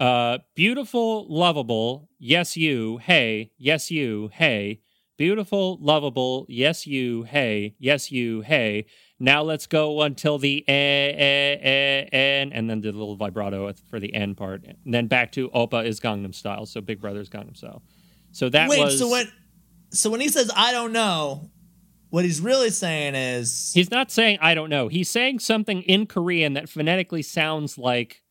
uh 0.00 0.38
beautiful, 0.54 1.26
lovable, 1.28 2.08
yes 2.18 2.56
you, 2.56 2.98
hey, 2.98 3.52
yes 3.58 3.90
you, 3.90 4.30
hey. 4.32 4.80
Beautiful, 5.18 5.76
lovable, 5.82 6.46
yes 6.48 6.86
you, 6.86 7.24
hey, 7.24 7.74
yes 7.78 8.10
you, 8.10 8.40
hey. 8.40 8.86
Now 9.18 9.42
let's 9.42 9.66
go 9.66 10.00
until 10.00 10.38
the 10.38 10.64
eh, 10.66 10.72
eh, 10.72 11.58
eh, 11.60 12.08
en, 12.10 12.52
and 12.54 12.70
then 12.70 12.80
the 12.80 12.90
little 12.90 13.16
vibrato 13.16 13.70
for 13.90 14.00
the 14.00 14.14
end 14.14 14.38
part. 14.38 14.64
And 14.64 14.94
then 14.94 15.08
back 15.08 15.32
to 15.32 15.50
Oppa 15.50 15.84
is 15.84 16.00
Gangnam 16.00 16.34
Style, 16.34 16.64
so 16.64 16.80
Big 16.80 17.02
Brother's 17.02 17.28
Gangnam 17.28 17.54
Style. 17.54 17.82
So 18.32 18.48
that 18.48 18.70
Wait, 18.70 18.80
was 18.80 18.98
so 18.98 19.10
when 19.10 19.30
so 19.90 20.08
when 20.08 20.20
he 20.20 20.28
says 20.28 20.50
I 20.56 20.72
don't 20.72 20.94
know, 20.94 21.50
what 22.08 22.24
he's 22.24 22.40
really 22.40 22.70
saying 22.70 23.14
is 23.14 23.72
He's 23.74 23.90
not 23.90 24.10
saying 24.10 24.38
I 24.40 24.54
don't 24.54 24.70
know. 24.70 24.88
He's 24.88 25.10
saying 25.10 25.40
something 25.40 25.82
in 25.82 26.06
Korean 26.06 26.54
that 26.54 26.70
phonetically 26.70 27.20
sounds 27.20 27.76
like 27.76 28.22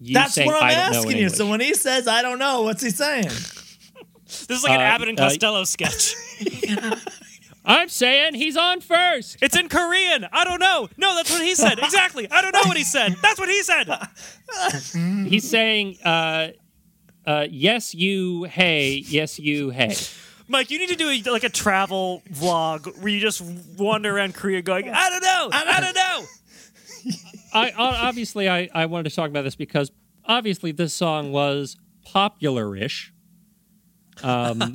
you 0.00 0.14
That's 0.14 0.34
saying 0.34 0.46
what 0.46 0.62
I'm 0.62 0.70
I 0.70 0.74
don't 0.74 0.94
asking 0.96 1.16
you. 1.18 1.28
So 1.28 1.48
when 1.48 1.60
he 1.60 1.74
says 1.74 2.06
I 2.08 2.22
don't 2.22 2.38
know, 2.38 2.62
what's 2.62 2.82
he 2.82 2.90
saying? 2.90 3.28
This 4.26 4.50
is 4.58 4.64
like 4.64 4.72
an 4.72 4.80
Uh, 4.80 4.84
Abbott 4.84 5.08
and 5.08 5.20
uh, 5.20 5.28
Costello 5.28 5.62
sketch. 5.62 6.16
I'm 7.64 7.88
saying 7.88 8.34
he's 8.34 8.56
on 8.56 8.80
first. 8.80 9.36
it's 9.40 9.56
in 9.56 9.68
Korean. 9.68 10.26
I 10.32 10.44
don't 10.44 10.58
know. 10.60 10.88
No, 10.96 11.14
that's 11.14 11.30
what 11.30 11.42
he 11.44 11.54
said. 11.54 11.78
Exactly. 11.78 12.28
I 12.30 12.42
don't 12.42 12.52
know 12.52 12.60
what 12.64 12.76
he 12.76 12.82
said. 12.84 13.16
That's 13.22 13.38
what 13.38 13.48
he 13.48 13.62
said. 13.62 13.88
He's 15.28 15.48
saying, 15.48 15.98
uh, 16.04 16.48
uh, 17.26 17.46
yes, 17.50 17.94
you, 17.94 18.44
hey, 18.44 19.02
yes, 19.06 19.38
you, 19.38 19.70
hey. 19.70 19.94
Mike, 20.48 20.70
you 20.70 20.78
need 20.78 20.90
to 20.90 20.96
do 20.96 21.08
a, 21.08 21.30
like 21.32 21.42
a 21.44 21.48
travel 21.48 22.22
vlog 22.32 22.98
where 22.98 23.08
you 23.08 23.18
just 23.20 23.40
wander 23.76 24.16
around 24.16 24.34
Korea 24.34 24.62
going, 24.62 24.88
I 24.88 25.10
don't 25.10 25.22
know. 25.22 25.48
I 25.52 25.80
don't 25.80 25.94
know. 25.94 26.24
I 27.56 27.72
obviously 27.76 28.48
I, 28.48 28.68
I 28.74 28.86
wanted 28.86 29.10
to 29.10 29.16
talk 29.16 29.28
about 29.28 29.42
this 29.42 29.56
because 29.56 29.90
obviously 30.24 30.72
this 30.72 30.94
song 30.94 31.32
was 31.32 31.76
popular-ish. 32.04 33.12
Um, 34.22 34.74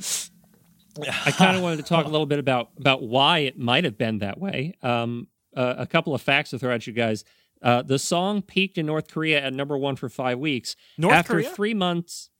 I 1.26 1.30
kind 1.32 1.56
of 1.56 1.62
wanted 1.62 1.76
to 1.76 1.82
talk 1.84 2.04
a 2.04 2.08
little 2.08 2.26
bit 2.26 2.38
about 2.38 2.70
about 2.78 3.02
why 3.02 3.38
it 3.40 3.58
might 3.58 3.84
have 3.84 3.96
been 3.96 4.18
that 4.18 4.38
way. 4.38 4.74
Um, 4.82 5.28
uh, 5.56 5.74
a 5.78 5.86
couple 5.86 6.14
of 6.14 6.22
facts 6.22 6.50
to 6.50 6.58
throw 6.58 6.74
at 6.74 6.86
you 6.86 6.92
guys. 6.92 7.24
Uh, 7.62 7.82
the 7.82 7.98
song 7.98 8.42
peaked 8.42 8.76
in 8.76 8.86
North 8.86 9.08
Korea 9.08 9.40
at 9.40 9.52
number 9.52 9.78
one 9.78 9.96
for 9.96 10.08
five 10.08 10.38
weeks. 10.38 10.74
North 10.98 11.14
After 11.14 11.34
Korea? 11.34 11.50
three 11.50 11.74
months, 11.74 12.30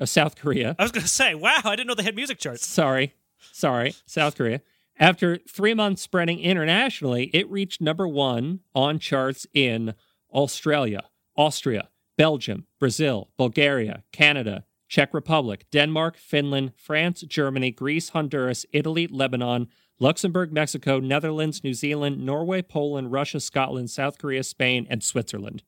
uh, 0.00 0.06
South 0.06 0.36
Korea. 0.36 0.74
I 0.78 0.82
was 0.82 0.90
going 0.90 1.02
to 1.04 1.08
say, 1.08 1.34
wow, 1.34 1.60
I 1.64 1.76
didn't 1.76 1.86
know 1.86 1.94
they 1.94 2.02
had 2.02 2.16
music 2.16 2.38
charts. 2.38 2.66
Sorry, 2.66 3.14
sorry, 3.52 3.94
South 4.06 4.36
Korea. 4.36 4.60
After 4.98 5.38
three 5.48 5.74
months 5.74 6.02
spreading 6.02 6.38
internationally, 6.38 7.30
it 7.32 7.50
reached 7.50 7.80
number 7.80 8.06
one 8.06 8.60
on 8.74 8.98
charts 8.98 9.46
in 9.54 9.94
Australia, 10.32 11.04
Austria, 11.36 11.88
Belgium, 12.16 12.66
Brazil, 12.78 13.30
Bulgaria, 13.36 14.04
Canada, 14.12 14.64
Czech 14.88 15.14
Republic, 15.14 15.64
Denmark, 15.70 16.18
Finland, 16.18 16.72
France, 16.76 17.22
Germany, 17.22 17.70
Greece, 17.70 18.10
Honduras, 18.10 18.66
Italy, 18.72 19.06
Lebanon, 19.06 19.68
Luxembourg, 19.98 20.52
Mexico, 20.52 21.00
Netherlands, 21.00 21.64
New 21.64 21.72
Zealand, 21.72 22.24
Norway, 22.24 22.60
Poland, 22.60 23.10
Russia, 23.10 23.40
Scotland, 23.40 23.90
South 23.90 24.18
Korea, 24.18 24.42
Spain, 24.42 24.86
and 24.90 25.02
Switzerland. 25.02 25.62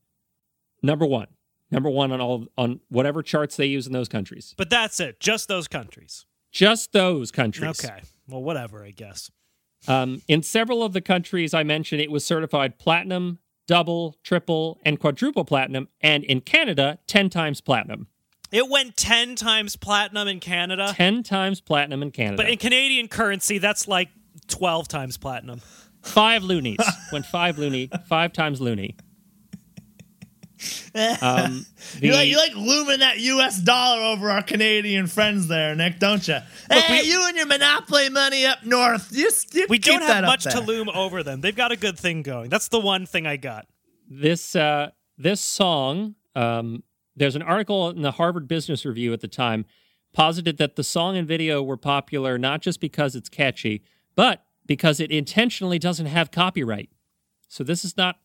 Number 0.83 1.07
one. 1.07 1.29
Number 1.71 1.89
one 1.89 2.13
on 2.13 2.21
all 2.21 2.47
on 2.59 2.81
whatever 2.89 3.23
charts 3.23 3.57
they 3.57 3.67
use 3.67 3.87
in 3.87 3.93
those 3.93 4.09
countries. 4.09 4.55
But 4.57 4.71
that's 4.71 5.01
it. 5.01 5.19
Just 5.19 5.49
those 5.49 5.67
countries. 5.67 6.27
Just 6.53 6.93
those 6.93 7.31
countries. 7.31 7.85
Okay. 7.85 8.03
Well, 8.29 8.43
whatever, 8.43 8.85
I 8.85 8.91
guess. 8.91 9.31
Um, 9.87 10.23
in 10.29 10.43
several 10.43 10.83
of 10.83 10.93
the 10.93 11.01
countries 11.01 11.53
I 11.53 11.63
mentioned, 11.63 12.01
it 12.01 12.11
was 12.11 12.25
certified 12.25 12.79
platinum, 12.79 13.39
double, 13.67 14.17
triple, 14.23 14.81
and 14.85 14.99
quadruple 14.99 15.45
platinum, 15.45 15.89
and 16.01 16.25
in 16.25 16.41
Canada, 16.41 16.99
10 17.07 17.29
times 17.31 17.61
platinum. 17.61 18.09
It 18.51 18.71
went 18.71 18.97
10 18.97 19.37
times 19.37 19.77
platinum 19.77 20.29
in 20.29 20.41
Canada. 20.41 20.93
10 20.95 21.23
times 21.23 21.61
platinum 21.61 22.03
in 22.03 22.13
Canada. 22.13 22.37
But 22.37 22.51
in 22.51 22.59
Canadian 22.59 23.09
currency, 23.09 23.59
that's 23.59 23.89
like 23.89 24.09
12 24.49 24.89
times 24.89 25.17
platinum. 25.19 25.61
five 26.03 26.43
loonies. 26.43 26.79
Went 27.13 27.27
five 27.27 27.59
loony, 27.59 27.91
five 28.07 28.33
times 28.33 28.61
loony. 28.61 28.97
Um, 30.95 31.67
the, 32.01 32.07
You 32.07 32.13
like 32.13 32.29
you 32.29 32.37
like 32.37 32.55
looming 32.55 33.01
that 33.01 33.19
U.S. 33.19 33.61
dollar 33.61 34.03
over 34.03 34.31
our 34.31 34.43
Canadian 34.43 35.07
friends 35.07 35.49
there, 35.49 35.75
Nick, 35.75 35.99
don't 35.99 36.27
you? 36.27 36.39
hey, 36.71 37.03
we- 37.03 37.09
you 37.09 37.27
and 37.27 37.37
your 37.37 37.47
monopoly 37.47 38.09
money 38.09 38.47
up 38.47 38.65
north. 38.65 39.09
You, 39.13 39.31
you 39.53 39.67
We 39.69 39.79
don't 39.79 40.03
have 40.03 40.25
much 40.25 40.45
to 40.45 40.61
loom 40.61 40.89
over 40.89 41.23
them. 41.23 41.41
They've 41.41 41.57
got 41.57 41.73
a 41.73 41.77
good 41.77 41.99
thing 41.99 42.23
going. 42.23 42.51
That's 42.51 42.69
the 42.69 42.81
one 42.81 43.07
thing 43.07 43.27
I 43.27 43.37
got. 43.37 43.67
this 44.09 44.55
uh, 44.55 44.91
this 45.19 45.41
song, 45.41 46.15
um, 46.35 46.83
there's 47.17 47.37
an 47.37 47.43
article 47.43 47.91
in 47.91 48.03
the 48.03 48.13
Harvard 48.13 48.49
Business 48.49 48.85
Review 48.85 49.13
at 49.13 49.21
the 49.21 49.29
time 49.29 49.65
posited 50.13 50.59
that 50.59 50.77
the 50.77 50.85
song 50.85 51.17
and 51.17 51.27
video 51.27 51.61
were 51.63 51.77
popular 51.77 52.39
not 52.39 52.61
just 52.63 52.81
because 52.81 53.17
it's 53.17 53.29
catchy, 53.29 53.83
but 54.15 54.45
because 54.65 55.01
it 55.01 55.11
intentionally 55.11 55.79
doesn't 55.79 56.07
have 56.07 56.31
copyright. 56.31 56.89
So 57.49 57.65
this 57.65 57.85
is 57.85 57.97
not 57.97 58.17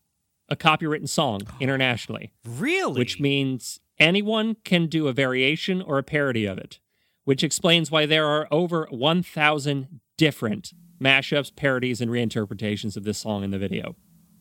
a 0.50 0.56
copywritten 0.56 1.08
song 1.08 1.40
internationally, 1.60 2.32
Really? 2.44 2.98
which 2.98 3.20
means 3.20 3.80
anyone 3.98 4.56
can 4.64 4.86
do 4.86 5.08
a 5.08 5.12
variation 5.12 5.80
or 5.80 5.98
a 5.98 6.02
parody 6.02 6.44
of 6.46 6.58
it, 6.58 6.80
which 7.24 7.44
explains 7.44 7.90
why 7.90 8.06
there 8.06 8.26
are 8.26 8.48
over 8.50 8.88
1,000 8.90 10.00
different 10.18 10.72
mashups, 11.00 11.54
parodies, 11.54 12.00
and 12.00 12.10
reinterpretations 12.10 12.96
of 12.96 13.04
this 13.04 13.18
song 13.18 13.44
in 13.44 13.50
the 13.50 13.58
video. 13.58 13.94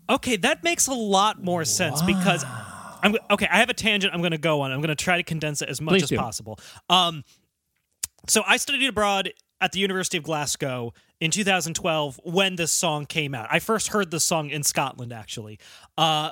Okay, 0.10 0.36
that 0.38 0.64
makes 0.64 0.88
a 0.88 0.94
lot 0.94 1.44
more 1.44 1.64
sense 1.64 2.02
because 2.02 2.44
I'm 3.04 3.16
okay. 3.30 3.48
I 3.50 3.58
have 3.58 3.70
a 3.70 3.74
tangent 3.76 4.14
I'm 4.14 4.22
going 4.22 4.32
to 4.32 4.38
go 4.40 4.62
on. 4.62 4.72
I'm 4.72 4.80
going 4.82 4.90
to 4.90 4.96
try 4.96 5.18
to 5.18 5.24
condense 5.24 5.62
it 5.62 5.70
as 5.70 5.80
much 5.80 5.94
Please 5.94 6.04
as 6.04 6.10
do. 6.10 6.18
possible. 6.18 6.60
Um, 6.90 7.24
so 8.28 8.42
I 8.48 8.58
studied 8.58 8.88
abroad 8.88 9.32
at 9.62 9.72
the 9.72 9.80
University 9.80 10.18
of 10.18 10.24
Glasgow 10.24 10.94
in 11.20 11.32
2012 11.32 12.20
when 12.24 12.56
this 12.56 12.72
song 12.72 13.06
came 13.06 13.36
out. 13.36 13.48
I 13.52 13.60
first 13.60 13.90
heard 13.90 14.12
the 14.12 14.20
song 14.20 14.50
in 14.50 14.64
Scotland, 14.64 15.14
actually. 15.14 15.60
Uh, 15.98 16.32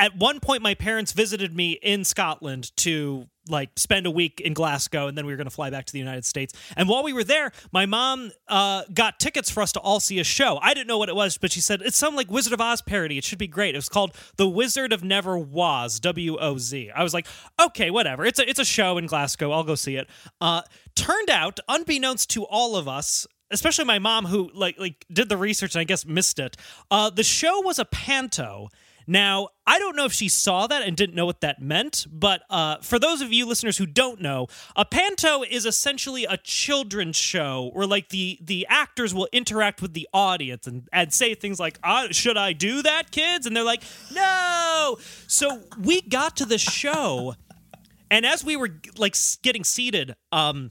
at 0.00 0.16
one 0.16 0.40
point, 0.40 0.62
my 0.62 0.72
parents 0.72 1.12
visited 1.12 1.54
me 1.54 1.72
in 1.72 2.04
Scotland 2.04 2.74
to 2.78 3.26
like 3.50 3.68
spend 3.76 4.06
a 4.06 4.10
week 4.10 4.40
in 4.40 4.54
Glasgow, 4.54 5.08
and 5.08 5.18
then 5.18 5.26
we 5.26 5.32
were 5.32 5.36
going 5.36 5.46
to 5.46 5.54
fly 5.54 5.68
back 5.68 5.84
to 5.84 5.92
the 5.92 5.98
United 5.98 6.24
States. 6.24 6.54
And 6.74 6.88
while 6.88 7.02
we 7.02 7.12
were 7.12 7.24
there, 7.24 7.52
my 7.70 7.84
mom 7.84 8.30
uh, 8.48 8.84
got 8.94 9.20
tickets 9.20 9.50
for 9.50 9.62
us 9.62 9.72
to 9.72 9.80
all 9.80 10.00
see 10.00 10.18
a 10.18 10.24
show. 10.24 10.58
I 10.62 10.72
didn't 10.72 10.86
know 10.86 10.96
what 10.96 11.10
it 11.10 11.16
was, 11.16 11.36
but 11.36 11.52
she 11.52 11.60
said 11.60 11.82
it's 11.82 11.98
some 11.98 12.16
like 12.16 12.30
Wizard 12.30 12.54
of 12.54 12.62
Oz 12.62 12.80
parody. 12.80 13.18
It 13.18 13.24
should 13.24 13.38
be 13.38 13.46
great. 13.46 13.74
It 13.74 13.78
was 13.78 13.90
called 13.90 14.16
The 14.36 14.48
Wizard 14.48 14.94
of 14.94 15.04
Never 15.04 15.36
Was, 15.36 16.00
W 16.00 16.38
O 16.38 16.56
Z. 16.56 16.90
I 16.94 17.02
was 17.02 17.12
like, 17.12 17.26
okay, 17.60 17.90
whatever. 17.90 18.24
It's 18.24 18.38
a 18.38 18.48
it's 18.48 18.60
a 18.60 18.64
show 18.64 18.96
in 18.96 19.06
Glasgow. 19.06 19.52
I'll 19.52 19.64
go 19.64 19.74
see 19.74 19.96
it. 19.96 20.08
Uh, 20.40 20.62
turned 20.94 21.28
out, 21.28 21.60
unbeknownst 21.68 22.30
to 22.30 22.44
all 22.44 22.76
of 22.76 22.88
us, 22.88 23.26
especially 23.50 23.84
my 23.84 23.98
mom 23.98 24.26
who 24.26 24.50
like 24.54 24.78
like 24.78 25.04
did 25.12 25.28
the 25.28 25.36
research 25.36 25.74
and 25.74 25.80
I 25.80 25.84
guess 25.84 26.04
missed 26.06 26.38
it. 26.38 26.56
Uh, 26.90 27.10
the 27.10 27.24
show 27.24 27.60
was 27.62 27.78
a 27.78 27.84
panto. 27.84 28.68
Now, 29.06 29.48
I 29.66 29.80
don't 29.80 29.96
know 29.96 30.04
if 30.04 30.12
she 30.12 30.28
saw 30.28 30.68
that 30.68 30.82
and 30.82 30.96
didn't 30.96 31.16
know 31.16 31.26
what 31.26 31.40
that 31.40 31.60
meant, 31.60 32.06
but 32.12 32.42
uh, 32.48 32.76
for 32.76 32.96
those 32.96 33.20
of 33.20 33.32
you 33.32 33.44
listeners 33.44 33.76
who 33.76 33.86
don't 33.86 34.20
know, 34.20 34.46
a 34.76 34.84
panto 34.84 35.42
is 35.42 35.66
essentially 35.66 36.26
a 36.26 36.36
children's 36.36 37.16
show 37.16 37.70
where 37.72 37.88
like 37.88 38.10
the 38.10 38.38
the 38.40 38.66
actors 38.68 39.12
will 39.12 39.28
interact 39.32 39.82
with 39.82 39.94
the 39.94 40.06
audience 40.12 40.68
and, 40.68 40.88
and 40.92 41.12
say 41.12 41.34
things 41.34 41.58
like, 41.58 41.78
uh, 41.82 42.08
"Should 42.12 42.36
I 42.36 42.52
do 42.52 42.82
that, 42.82 43.10
kids?" 43.10 43.46
And 43.46 43.56
they're 43.56 43.64
like, 43.64 43.82
"No." 44.12 44.98
So 45.26 45.62
we 45.82 46.02
got 46.02 46.36
to 46.36 46.44
the 46.44 46.58
show, 46.58 47.34
and 48.12 48.24
as 48.24 48.44
we 48.44 48.54
were 48.56 48.70
like 48.96 49.16
getting 49.42 49.64
seated, 49.64 50.14
um, 50.30 50.70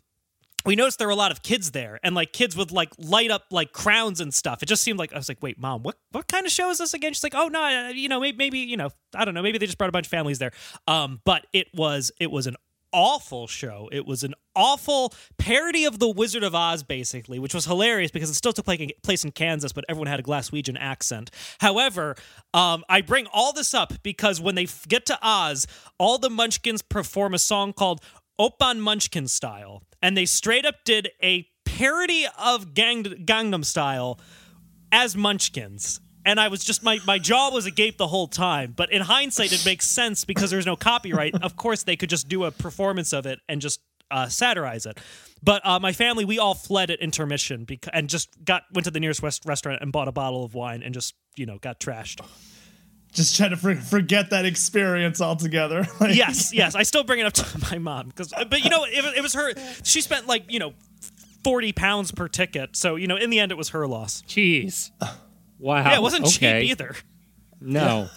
we 0.66 0.76
noticed 0.76 1.00
there 1.00 1.08
were 1.08 1.14
a 1.14 1.16
lot 1.16 1.32
of 1.32 1.42
kids 1.42 1.72
there 1.72 2.00
and 2.04 2.16
like 2.16 2.34
kids 2.34 2.56
with 2.56 2.72
like 2.72 2.90
light 2.98 3.32
up 3.32 3.46
like 3.52 3.72
crowns 3.72 4.20
and 4.20 4.34
stuff. 4.34 4.62
It 4.62 4.68
just 4.68 4.84
seemed 4.84 5.00
like 5.00 5.14
I 5.14 5.18
was 5.18 5.30
like, 5.30 5.42
wait, 5.42 5.60
mom, 5.60 5.84
what 5.84 5.98
what 6.12 6.28
kind 6.28 6.46
of 6.46 6.52
show 6.52 6.70
is 6.70 6.80
this 6.80 6.94
again? 6.94 7.14
She's 7.14 7.24
like, 7.24 7.36
oh 7.36 7.48
no, 7.48 7.90
you 7.90 8.10
know, 8.10 8.20
maybe, 8.20 8.38
maybe 8.38 8.60
you 8.60 8.78
know, 8.78 8.90
I 9.16 9.26
don't 9.26 9.34
know, 9.34 9.42
maybe 9.42 9.58
they 9.58 9.66
just 9.66 9.78
brought 9.78 9.90
a 9.90 9.94
bunch 9.94 10.08
of 10.08 10.12
families 10.12 10.40
there. 10.40 10.52
Um, 10.88 11.22
but 11.26 11.48
it 11.54 11.68
was 11.74 12.12
it 12.20 12.32
was 12.32 12.48
an 12.48 12.56
awful 12.92 13.48
show. 13.48 13.90
It 13.92 14.06
was 14.06 14.24
an 14.24 14.34
awful 14.56 15.14
parody 15.38 15.86
of 15.86 16.00
the 16.00 16.10
Wizard 16.10 16.44
of 16.44 16.56
Oz, 16.56 16.84
basically, 16.84 17.40
which 17.40 17.54
was 17.54 17.66
hilarious 17.66 18.12
because 18.12 18.30
it 18.30 18.34
still 18.34 18.54
took 18.54 18.66
place 18.66 19.24
in- 19.24 19.32
Kansas, 19.32 19.72
but 19.72 19.86
everyone 19.88 20.08
had 20.08 20.20
a 20.20 20.24
Glaswegian 20.24 20.78
accent. 20.80 21.32
However, 21.60 22.16
um, 22.54 22.84
I 22.90 23.02
bring 23.02 23.28
all 23.32 23.54
this 23.54 23.74
up 23.74 23.94
because 24.04 24.42
when 24.42 24.56
they 24.56 24.68
get 24.88 25.06
to 25.08 25.20
Oz, 25.22 25.68
all 25.98 26.18
the 26.18 26.30
Munchkins 26.30 26.82
perform 26.82 27.34
a 27.34 27.40
song 27.40 27.74
called 27.74 28.02
Oppan 28.40 28.80
Munchkin 28.80 29.28
Style, 29.28 29.84
and 30.02 30.16
they 30.16 30.26
straight 30.26 30.66
up 30.66 30.76
did 30.86 31.10
a 31.22 31.48
parody 31.66 32.26
of 32.38 32.74
Gang- 32.74 33.04
Gangnam 33.04 33.66
Style 33.66 34.20
as 34.92 35.16
Munchkins. 35.16 36.00
And 36.26 36.40
I 36.40 36.48
was 36.50 36.64
just 36.64 36.84
my 36.84 37.00
my 37.08 37.18
jaw 37.18 37.50
was 37.52 37.66
agape 37.66 37.98
the 37.98 38.08
whole 38.08 38.28
time. 38.28 38.74
But 38.76 38.92
in 38.92 39.02
hindsight, 39.02 39.54
it 39.54 39.66
makes 39.66 39.88
sense 39.90 40.26
because 40.26 40.52
there's 40.52 40.66
no 40.66 40.76
copyright. 40.76 41.42
of 41.42 41.56
course, 41.56 41.84
they 41.84 41.96
could 41.96 42.10
just 42.10 42.28
do 42.28 42.44
a 42.44 42.52
performance 42.52 43.14
of 43.14 43.26
it 43.26 43.40
and 43.48 43.62
just 43.62 43.80
uh, 44.12 44.28
satirize 44.28 44.86
it. 44.86 44.98
But 45.42 45.66
uh, 45.66 45.80
my 45.80 45.94
family, 45.94 46.26
we 46.26 46.38
all 46.38 46.54
fled 46.54 46.92
at 46.92 47.00
intermission 47.00 47.64
because 47.64 47.92
and 47.94 48.10
just 48.10 48.44
got 48.44 48.64
went 48.74 48.86
to 48.86 48.92
the 48.92 49.00
nearest 49.00 49.22
west 49.22 49.46
restaurant 49.46 49.82
and 49.82 49.92
bought 49.92 50.08
a 50.08 50.12
bottle 50.12 50.44
of 50.44 50.54
wine 50.54 50.84
and 50.84 50.94
just 50.94 51.16
you 51.36 51.46
know 51.46 51.58
got 51.58 51.80
trashed. 51.80 52.22
Just 53.12 53.36
try 53.36 53.50
to 53.50 53.58
forget 53.58 54.30
that 54.30 54.46
experience 54.46 55.20
altogether. 55.20 55.86
Like, 56.00 56.16
yes, 56.16 56.54
yes. 56.54 56.76
I 56.76 56.84
still 56.84 57.04
bring 57.04 57.20
it 57.20 57.26
up 57.26 57.34
to 57.34 57.60
my 57.72 57.78
mom 57.80 58.08
because, 58.10 58.32
uh, 58.34 58.46
but 58.46 58.64
you 58.64 58.70
know, 58.70 58.84
it, 58.86 59.04
was- 59.04 59.14
it 59.16 59.22
was 59.22 59.34
her. 59.34 59.54
She 59.84 60.02
spent 60.02 60.28
like 60.28 60.52
you 60.52 60.60
know 60.60 60.74
forty 61.44 61.72
pounds 61.74 62.12
per 62.12 62.28
ticket, 62.28 62.76
so 62.76 62.96
you 62.96 63.08
know, 63.08 63.16
in 63.18 63.30
the 63.30 63.40
end, 63.40 63.52
it 63.52 63.58
was 63.58 63.70
her 63.70 63.88
loss. 63.88 64.22
Jeez. 64.28 64.92
Uh. 65.02 65.14
Wow. 65.58 65.78
Yeah, 65.84 65.98
it 65.98 66.02
wasn't 66.02 66.26
okay. 66.26 66.62
cheap 66.62 66.72
either. 66.72 66.96
No. 67.60 68.08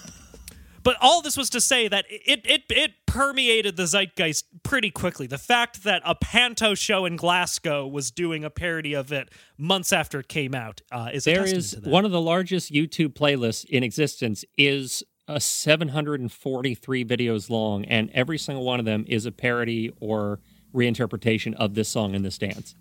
But 0.83 0.97
all 1.01 1.22
this 1.22 1.37
was 1.37 1.49
to 1.51 1.61
say 1.61 1.89
that 1.89 2.07
it 2.09 2.41
it 2.45 2.62
it 2.70 2.93
permeated 3.07 3.76
the 3.76 3.87
zeitgeist 3.87 4.45
pretty 4.62 4.91
quickly. 4.91 5.26
The 5.26 5.39
fact 5.39 5.85
that 5.85 6.03
a 6.05 6.14
panto 6.14 6.74
show 6.74 7.05
in 7.05 7.16
Glasgow 7.16 7.87
was 7.87 8.11
doing 8.11 8.43
a 8.45 8.51
parody 8.51 8.95
of 8.95 9.12
it 9.12 9.30
months 9.59 9.93
after 9.93 10.20
it 10.20 10.28
came 10.28 10.55
out 10.55 10.80
uh, 10.91 11.11
is 11.12 11.26
a 11.26 11.30
There 11.30 11.41
testament 11.41 11.59
is 11.64 11.70
to 11.70 11.80
that. 11.80 11.91
one 11.91 12.05
of 12.05 12.11
the 12.11 12.20
largest 12.20 12.72
YouTube 12.72 13.14
playlists 13.14 13.64
in 13.66 13.83
existence 13.83 14.45
is 14.59 15.03
uh, 15.28 15.39
743 15.39 17.05
videos 17.05 17.49
long, 17.51 17.85
and 17.85 18.11
every 18.12 18.39
single 18.39 18.64
one 18.64 18.78
of 18.80 18.85
them 18.85 19.05
is 19.09 19.26
a 19.26 19.33
parody 19.33 19.93
or 20.01 20.41
reinterpretation 20.74 21.55
of 21.55 21.74
this 21.74 21.89
song 21.89 22.14
and 22.14 22.24
this 22.24 22.39
dance. 22.39 22.74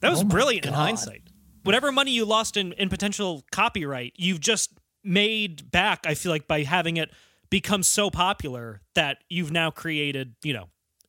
That 0.00 0.10
was 0.10 0.20
Oh 0.20 0.24
my 0.24 0.28
brilliant 0.28 0.66
in 0.66 0.72
hindsight. 0.72 1.22
Whatever 1.64 1.92
money 1.92 2.12
you 2.12 2.24
lost 2.24 2.56
in, 2.56 2.72
in 2.72 2.88
potential 2.88 3.44
copyright, 3.50 4.14
you've 4.16 4.40
just 4.40 4.70
made 5.04 5.70
back, 5.70 6.00
I 6.06 6.14
feel 6.14 6.32
like, 6.32 6.46
by 6.46 6.62
having 6.62 6.96
it 6.96 7.10
become 7.50 7.82
so 7.82 8.10
popular 8.10 8.80
that 8.94 9.18
you've 9.28 9.50
now 9.52 9.70
created, 9.70 10.34
you 10.42 10.52
know, 10.52 10.68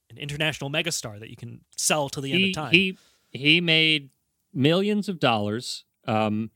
an 0.09 0.17
international 0.17 0.69
megastar 0.69 1.19
that 1.19 1.29
you 1.29 1.35
can 1.37 1.61
sell 1.77 2.09
to 2.09 2.19
the 2.21 2.33
end 2.33 2.43
of 2.45 2.53
time. 2.53 2.71
He 2.73 2.97
he 3.31 3.61
made 3.61 4.09
millions 4.53 5.07
of 5.07 5.19
dollars. 5.19 5.85
Um, 6.07 6.51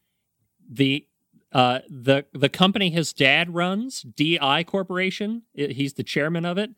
the 0.69 1.07
uh, 1.51 1.79
the 1.89 2.25
the 2.33 2.49
company 2.49 2.89
his 2.89 3.13
dad 3.13 3.53
runs, 3.53 4.01
DI 4.01 4.63
Corporation. 4.65 5.43
i- 5.57 5.67
he's 5.71 5.93
the 5.93 6.03
chairman 6.03 6.43
of 6.45 6.57
it. 6.57 6.71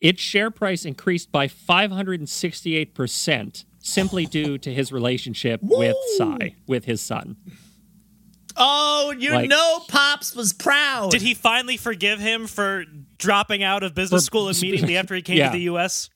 Its 0.00 0.20
share 0.20 0.50
price 0.50 0.84
increased 0.84 1.30
by 1.30 1.46
568 1.48 2.94
percent 2.94 3.64
simply 3.82 4.26
due 4.26 4.58
to 4.58 4.72
his 4.74 4.92
relationship 4.92 5.60
with 5.62 5.96
Psy, 6.18 6.50
with 6.66 6.84
his 6.84 7.00
son. 7.00 7.36
Oh, 8.60 9.14
you 9.18 9.32
Like- 9.32 9.48
know, 9.48 9.80
Pops 9.88 10.34
was 10.36 10.52
proud. 10.52 11.10
Did 11.10 11.22
he 11.22 11.34
finally 11.34 11.76
forgive 11.76 12.20
him 12.20 12.46
for 12.46 12.84
dropping 13.18 13.62
out 13.62 13.82
of 13.82 13.94
business 13.94 14.22
For- 14.22 14.26
school 14.26 14.48
immediately 14.48 14.96
after 14.96 15.14
he 15.14 15.22
came 15.22 15.36
Yeah. 15.38 15.50
to 15.50 15.56
the 15.56 15.62
U.S.? 15.64 16.10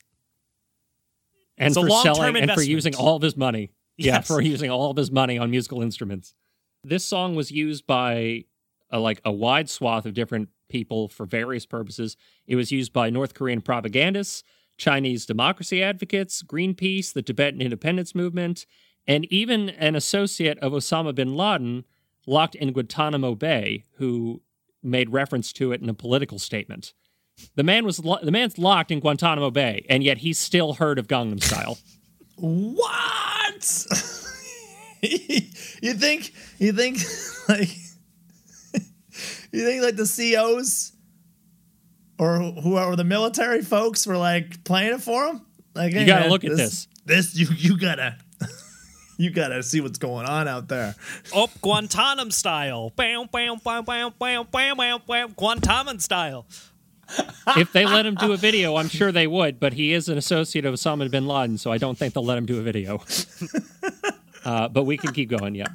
and 1.57 1.67
It's 1.71 1.77
for 1.77 1.87
long-term 1.87 2.15
selling 2.15 2.35
and 2.37 2.51
for 2.51 2.61
using 2.61 2.95
all 2.95 3.15
of 3.15 3.21
his 3.21 3.35
money. 3.37 3.71
Yeah, 3.97 4.19
for 4.21 4.41
using 4.41 4.69
all 4.69 4.91
of 4.91 4.97
his 4.97 5.09
money 5.09 5.37
on 5.37 5.49
musical 5.51 5.81
instruments. 5.81 6.33
This 6.83 7.05
song 7.05 7.33
was 7.33 7.49
used 7.49 7.87
by 7.87 8.43
a, 8.91 8.99
like 8.99 9.21
a 9.23 9.31
wide 9.31 9.69
swath 9.69 10.05
of 10.05 10.13
different 10.13 10.49
people 10.67 11.07
for 11.07 11.25
various 11.25 11.65
purposes. 11.65 12.17
It 12.45 12.57
was 12.57 12.71
used 12.73 12.91
by 12.91 13.09
North 13.09 13.33
Korean 13.33 13.61
propagandists, 13.61 14.43
Chinese 14.77 15.25
democracy 15.25 15.81
advocates, 15.81 16.43
Greenpeace, 16.43 17.13
the 17.13 17.21
Tibetan 17.21 17.61
independence 17.61 18.13
movement, 18.13 18.65
and 19.07 19.23
even 19.31 19.69
an 19.69 19.95
associate 19.95 20.59
of 20.59 20.73
Osama 20.73 21.15
bin 21.15 21.35
Laden 21.35 21.85
locked 22.25 22.55
in 22.55 22.71
Guantanamo 22.73 23.35
Bay 23.35 23.83
who 23.97 24.41
made 24.83 25.09
reference 25.09 25.51
to 25.53 25.71
it 25.71 25.81
in 25.81 25.89
a 25.89 25.93
political 25.93 26.39
statement. 26.39 26.93
The 27.55 27.63
man 27.63 27.85
was 27.85 27.99
lo- 28.03 28.19
the 28.23 28.31
man's 28.31 28.57
locked 28.57 28.91
in 28.91 28.99
Guantanamo 28.99 29.51
Bay, 29.51 29.85
and 29.89 30.03
yet 30.03 30.19
he's 30.19 30.39
still 30.39 30.73
heard 30.75 30.97
of 30.99 31.07
Gangnam 31.07 31.43
Style. 31.43 31.77
What? 32.37 33.85
you 35.01 35.93
think? 35.93 36.33
You 36.59 36.71
think 36.71 36.99
like? 37.49 37.69
you 39.51 39.65
think 39.65 39.83
like 39.83 39.95
the 39.95 40.05
COs 40.35 40.93
or 42.17 42.39
whoever 42.39 42.95
the 42.95 43.03
military 43.03 43.61
folks 43.61 44.07
were 44.07 44.17
like 44.17 44.63
playing 44.63 44.93
it 44.93 45.01
for 45.01 45.25
him? 45.27 45.41
Like, 45.73 45.93
You 45.93 45.99
hey, 45.99 46.05
gotta 46.05 46.21
man, 46.21 46.29
look 46.29 46.43
at 46.45 46.55
this. 46.55 46.87
This 47.05 47.35
you 47.37 47.47
you 47.57 47.77
gotta. 47.77 48.17
You 49.17 49.29
gotta 49.29 49.63
see 49.63 49.81
what's 49.81 49.97
going 49.97 50.25
on 50.25 50.47
out 50.47 50.67
there. 50.67 50.95
Oh, 51.33 51.49
Guantanamo 51.61 52.29
style. 52.29 52.91
Bam, 52.95 53.27
bam, 53.31 53.57
bam, 53.63 53.85
bam, 53.85 54.13
bam, 54.19 54.47
bam, 54.51 54.77
bam, 54.77 54.99
bam. 55.07 55.33
Guantanamo 55.33 55.97
style. 55.99 56.45
if 57.55 57.71
they 57.71 57.85
let 57.85 58.05
him 58.05 58.15
do 58.15 58.33
a 58.33 58.37
video, 58.37 58.75
I'm 58.77 58.89
sure 58.89 59.11
they 59.11 59.27
would, 59.27 59.59
but 59.59 59.73
he 59.73 59.93
is 59.93 60.09
an 60.09 60.17
associate 60.17 60.65
of 60.65 60.73
Osama 60.73 61.09
bin 61.09 61.27
Laden, 61.27 61.57
so 61.57 61.71
I 61.71 61.77
don't 61.77 61.97
think 61.97 62.13
they'll 62.13 62.25
let 62.25 62.37
him 62.37 62.45
do 62.45 62.57
a 62.59 62.63
video. 62.63 63.01
uh, 64.45 64.67
but 64.69 64.83
we 64.83 64.97
can 64.97 65.13
keep 65.13 65.29
going, 65.29 65.55
yeah. 65.55 65.67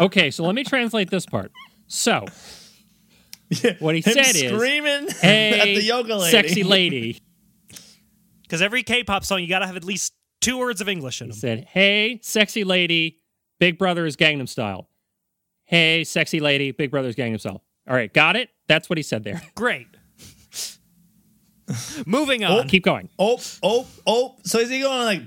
Okay, 0.00 0.30
so 0.30 0.44
let 0.44 0.54
me 0.54 0.64
translate 0.64 1.10
this 1.10 1.26
part. 1.26 1.52
So, 1.86 2.24
what 3.80 3.94
he 3.94 4.00
Him 4.00 4.12
said 4.14 4.34
is, 4.36 4.52
screaming 4.52 5.08
hey, 5.20 5.58
at 5.58 5.64
the 5.64 5.82
yoga 5.82 6.16
lady. 6.16 6.30
sexy 6.30 6.62
lady. 6.62 7.20
Because 8.42 8.62
every 8.62 8.82
K-pop 8.82 9.24
song, 9.24 9.42
you 9.42 9.48
got 9.48 9.60
to 9.60 9.66
have 9.68 9.76
at 9.76 9.84
least 9.84 10.12
two 10.40 10.58
words 10.58 10.80
of 10.80 10.88
English 10.88 11.20
in 11.20 11.28
He 11.28 11.30
them. 11.30 11.38
said, 11.38 11.64
hey, 11.66 12.18
sexy 12.20 12.64
lady, 12.64 13.20
Big 13.60 13.78
Brother 13.78 14.04
is 14.06 14.16
Gangnam 14.16 14.48
Style. 14.48 14.88
Hey, 15.66 16.02
sexy 16.02 16.40
lady, 16.40 16.72
Big 16.72 16.90
Brother 16.90 17.08
is 17.08 17.14
Gangnam 17.14 17.38
Style. 17.38 17.62
All 17.88 17.94
right, 17.94 18.12
got 18.12 18.34
it? 18.34 18.48
That's 18.66 18.90
what 18.90 18.98
he 18.98 19.04
said 19.04 19.22
there. 19.22 19.40
Great. 19.54 19.86
Moving 22.04 22.42
oh, 22.42 22.58
on. 22.58 22.64
Oh, 22.64 22.68
Keep 22.68 22.82
going. 22.84 23.08
Oh, 23.20 23.40
oh, 23.62 23.86
oh. 24.04 24.36
So 24.44 24.58
is 24.58 24.68
he 24.68 24.80
going 24.80 25.04
like 25.04 25.22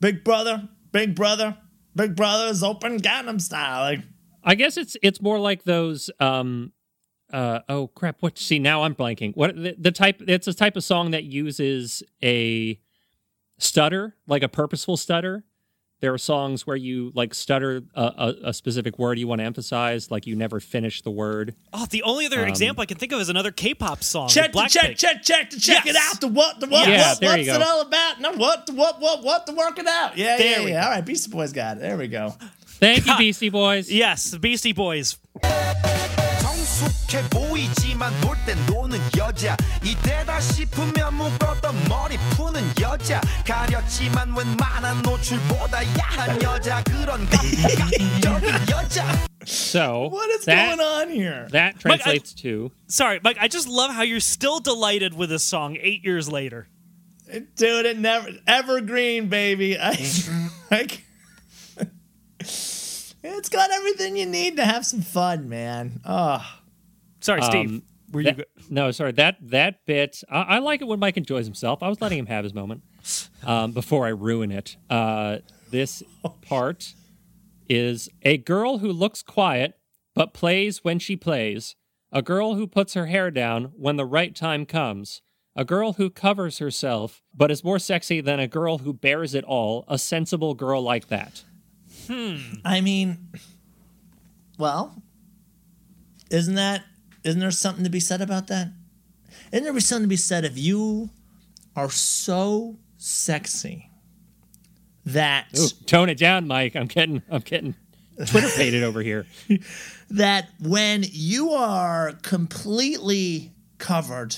Big 0.00 0.22
Brother, 0.22 0.68
Big 0.92 1.16
Brother, 1.16 1.58
Big 1.96 2.14
Brother 2.14 2.46
is 2.46 2.62
oppan 2.62 3.00
Gangnam 3.00 3.40
style? 3.40 3.80
Like, 3.80 4.04
I 4.44 4.54
guess 4.54 4.76
it's 4.76 4.96
it's 5.02 5.20
more 5.20 5.38
like 5.38 5.64
those 5.64 6.10
um 6.20 6.72
uh 7.32 7.60
oh 7.68 7.88
crap 7.88 8.16
what 8.20 8.38
see 8.38 8.58
now 8.58 8.82
I'm 8.82 8.94
blanking. 8.94 9.34
What 9.36 9.56
the, 9.56 9.74
the 9.78 9.92
type 9.92 10.22
it's 10.26 10.46
a 10.46 10.54
type 10.54 10.76
of 10.76 10.84
song 10.84 11.10
that 11.10 11.24
uses 11.24 12.02
a 12.22 12.80
stutter, 13.58 14.14
like 14.26 14.42
a 14.42 14.48
purposeful 14.48 14.96
stutter. 14.96 15.44
There 16.00 16.14
are 16.14 16.18
songs 16.18 16.64
where 16.64 16.76
you 16.76 17.10
like 17.16 17.34
stutter 17.34 17.82
a, 17.92 18.02
a, 18.02 18.34
a 18.44 18.54
specific 18.54 19.00
word 19.00 19.18
you 19.18 19.26
want 19.26 19.40
to 19.40 19.44
emphasize, 19.44 20.12
like 20.12 20.28
you 20.28 20.36
never 20.36 20.60
finish 20.60 21.02
the 21.02 21.10
word. 21.10 21.56
Oh, 21.72 21.86
the 21.90 22.04
only 22.04 22.26
other 22.26 22.46
example 22.46 22.82
I 22.82 22.86
can 22.86 22.98
think 22.98 23.10
of 23.10 23.20
is 23.20 23.28
another 23.28 23.50
K-pop 23.50 24.04
song. 24.04 24.28
check, 24.28 24.54
with 24.54 24.68
check, 24.68 24.92
Blackpink. 24.92 24.96
check, 24.96 25.22
check, 25.24 25.50
to 25.50 25.58
check 25.60 25.86
it 25.86 25.96
out. 25.96 26.20
The 26.20 26.28
what, 26.28 26.60
the 26.60 26.68
what, 26.68 26.88
Yeah, 26.88 27.14
what, 27.14 27.22
what's 27.22 27.48
it 27.48 27.62
all 27.62 27.80
about? 27.80 28.20
No, 28.20 28.30
what, 28.34 28.66
the 28.66 28.74
what, 28.74 29.00
what, 29.00 29.24
what, 29.24 29.24
what, 29.24 29.46
to 29.48 29.52
work 29.54 29.80
it 29.80 29.88
out. 29.88 30.16
Yeah, 30.16 30.36
There 30.36 30.60
yeah, 30.60 30.64
we 30.64 30.70
yeah. 30.70 30.82
go. 30.82 30.86
All 30.86 30.92
right, 30.94 31.04
Beastie 31.04 31.32
Boys 31.32 31.52
got 31.52 31.78
it. 31.78 31.80
There 31.80 31.96
we 31.96 32.06
go. 32.06 32.32
Thank 32.79 33.05
you, 33.05 33.17
Beastie 33.17 33.49
Boys. 33.49 33.89
Yes, 33.91 34.31
the 34.31 34.39
Beastie 34.39 34.73
Boys. 34.73 35.17
성숙해 36.41 37.21
보이지만 37.29 38.11
볼 38.21 38.35
땐 38.45 38.57
노는 38.65 38.99
여자 39.17 39.55
이때다 39.83 40.39
싶으면 40.41 41.13
묶었던 41.15 41.87
머리 41.87 42.17
푸는 42.35 42.61
여자 42.81 43.21
가렸지만 43.45 44.35
웬만한 44.35 45.01
노출보다 45.01 45.81
야한 45.97 46.41
여자 46.41 46.83
그런 46.83 47.25
감각적인 47.29 48.51
여자 48.69 49.05
So 49.45 50.09
What 50.11 50.29
is 50.31 50.45
that, 50.45 50.77
going 50.77 50.79
on 50.81 51.09
here? 51.09 51.47
That 51.51 51.75
Mike, 51.85 52.01
I- 52.01 52.19
translates 52.19 52.33
to 52.43 52.71
Sorry, 52.87 53.19
Mike, 53.23 53.37
I 53.39 53.47
just 53.47 53.67
love 53.67 53.91
how 53.93 54.03
you're 54.03 54.19
still 54.19 54.59
delighted 54.59 55.13
with 55.13 55.29
this 55.29 55.43
song 55.43 55.77
eight 55.81 56.03
years 56.03 56.29
later. 56.29 56.67
Dude, 57.55 57.85
it 57.85 57.97
never 57.97 58.29
evergreen, 58.47 59.27
baby. 59.27 59.77
I, 59.79 59.97
like, 60.71 61.03
it's 63.36 63.48
got 63.48 63.70
everything 63.70 64.16
you 64.16 64.26
need 64.26 64.56
to 64.56 64.64
have 64.64 64.86
some 64.86 65.02
fun, 65.02 65.48
man. 65.48 66.00
Oh, 66.04 66.44
Sorry, 67.20 67.42
Steve. 67.42 67.68
Um, 67.70 67.82
were 68.12 68.20
you 68.22 68.32
go- 68.32 68.44
no, 68.70 68.90
sorry. 68.90 69.12
That 69.12 69.36
that 69.50 69.84
bit, 69.86 70.22
I, 70.30 70.42
I 70.42 70.58
like 70.60 70.80
it 70.80 70.86
when 70.86 70.98
Mike 70.98 71.16
enjoys 71.16 71.44
himself. 71.46 71.82
I 71.82 71.88
was 71.88 72.00
letting 72.00 72.18
him 72.18 72.26
have 72.26 72.44
his 72.44 72.54
moment 72.54 72.82
um, 73.44 73.72
before 73.72 74.06
I 74.06 74.10
ruin 74.10 74.50
it. 74.50 74.76
Uh, 74.88 75.38
this 75.70 76.02
part 76.42 76.94
is 77.68 78.08
a 78.22 78.38
girl 78.38 78.78
who 78.78 78.90
looks 78.92 79.22
quiet 79.22 79.74
but 80.14 80.32
plays 80.32 80.82
when 80.82 80.98
she 80.98 81.16
plays. 81.16 81.76
A 82.10 82.22
girl 82.22 82.54
who 82.54 82.66
puts 82.66 82.94
her 82.94 83.06
hair 83.06 83.30
down 83.30 83.66
when 83.76 83.96
the 83.96 84.06
right 84.06 84.34
time 84.34 84.64
comes. 84.64 85.20
A 85.54 85.64
girl 85.64 85.94
who 85.94 86.08
covers 86.08 86.58
herself 86.58 87.22
but 87.34 87.50
is 87.50 87.62
more 87.62 87.78
sexy 87.78 88.20
than 88.20 88.40
a 88.40 88.48
girl 88.48 88.78
who 88.78 88.92
bears 88.94 89.34
it 89.34 89.44
all. 89.44 89.84
A 89.88 89.98
sensible 89.98 90.54
girl 90.54 90.80
like 90.82 91.08
that. 91.08 91.42
Hmm. 92.08 92.36
I 92.64 92.80
mean, 92.80 93.28
well, 94.58 95.02
isn't 96.30 96.54
that 96.54 96.84
isn't 97.24 97.40
there 97.40 97.50
something 97.50 97.84
to 97.84 97.90
be 97.90 98.00
said 98.00 98.20
about 98.20 98.46
that? 98.48 98.68
Isn't 99.52 99.64
there 99.64 99.80
something 99.80 100.04
to 100.04 100.08
be 100.08 100.16
said 100.16 100.44
if 100.44 100.58
you 100.58 101.10
are 101.76 101.90
so 101.90 102.76
sexy 102.96 103.90
that 105.06 105.46
Ooh, 105.58 105.68
tone 105.86 106.08
it 106.08 106.18
down, 106.18 106.46
Mike. 106.46 106.76
I'm 106.76 106.86
getting 106.86 107.22
I'm 107.30 107.40
getting 107.40 107.74
Twitter 108.26 108.48
pated 108.56 108.82
over 108.82 109.00
here. 109.00 109.26
that 110.10 110.48
when 110.60 111.04
you 111.10 111.50
are 111.50 112.12
completely 112.22 113.52
covered, 113.78 114.36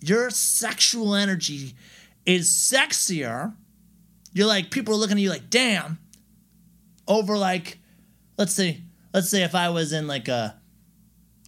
your 0.00 0.30
sexual 0.30 1.14
energy 1.14 1.74
is 2.26 2.48
sexier. 2.48 3.54
You're 4.32 4.48
like 4.48 4.70
people 4.70 4.94
are 4.94 4.96
looking 4.96 5.16
at 5.16 5.22
you 5.22 5.30
like, 5.30 5.50
damn. 5.50 5.98
Over 7.10 7.36
like, 7.36 7.78
let's 8.38 8.54
say, 8.54 8.82
let's 9.12 9.28
say 9.28 9.42
if 9.42 9.54
I 9.54 9.68
was 9.68 9.92
in 9.92 10.06
like 10.06 10.28
a 10.28 10.58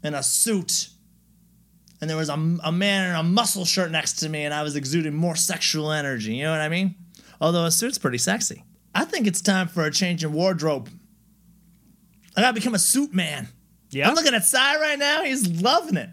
in 0.03 0.13
a 0.15 0.23
suit 0.23 0.89
and 2.01 2.11
there 2.11 2.17
was 2.17 2.29
a, 2.29 2.35
a 2.65 2.73
man 2.73 3.11
in 3.11 3.15
a 3.15 3.23
muscle 3.23 3.65
shirt 3.65 3.93
next 3.93 4.15
to 4.15 4.29
me 4.29 4.43
and 4.45 4.53
I 4.53 4.65
was 4.65 4.75
exuding 4.75 5.15
more 5.15 5.37
sexual 5.37 5.93
energy. 5.93 6.35
You 6.35 6.45
know 6.45 6.51
what 6.51 6.61
I 6.61 6.69
mean? 6.69 6.97
Although 7.41 7.65
a 7.65 7.71
suit's 7.71 7.97
pretty 7.97 8.19
sexy. 8.19 8.65
I 8.93 9.05
think 9.05 9.29
it's 9.29 9.41
time 9.41 9.69
for 9.69 9.85
a 9.85 9.91
change 9.93 10.25
in 10.25 10.33
wardrobe. 10.33 10.91
I 12.37 12.41
gotta 12.41 12.55
become 12.55 12.75
a 12.75 12.79
suit 12.81 13.15
man. 13.15 13.49
Yeah. 13.91 14.09
I'm 14.09 14.15
looking 14.15 14.35
at 14.35 14.45
Cy 14.45 14.81
right 14.81 14.99
now. 14.99 15.23
He's 15.23 15.47
loving 15.63 15.97
it. 15.97 16.11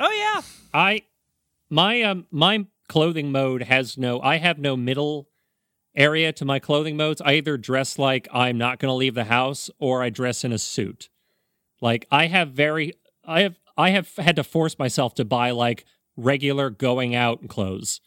oh 0.00 0.12
yeah. 0.12 0.42
I 0.74 1.02
my 1.70 2.02
um 2.02 2.26
my 2.32 2.66
clothing 2.88 3.30
mode 3.30 3.62
has 3.62 3.96
no 3.96 4.20
I 4.20 4.38
have 4.38 4.58
no 4.58 4.76
middle 4.76 5.28
area 5.98 6.32
to 6.32 6.44
my 6.44 6.58
clothing 6.58 6.96
modes. 6.96 7.20
I 7.20 7.34
either 7.34 7.58
dress 7.58 7.98
like 7.98 8.28
I'm 8.32 8.56
not 8.56 8.78
going 8.78 8.88
to 8.88 8.94
leave 8.94 9.14
the 9.14 9.24
house 9.24 9.68
or 9.78 10.02
I 10.02 10.08
dress 10.08 10.44
in 10.44 10.52
a 10.52 10.58
suit. 10.58 11.10
Like 11.80 12.06
I 12.10 12.26
have 12.26 12.50
very 12.50 12.94
I 13.24 13.42
have 13.42 13.58
I 13.76 13.90
have 13.90 14.14
had 14.16 14.36
to 14.36 14.44
force 14.44 14.78
myself 14.78 15.14
to 15.16 15.24
buy 15.24 15.50
like 15.50 15.84
regular 16.16 16.70
going 16.70 17.14
out 17.14 17.46
clothes 17.48 18.00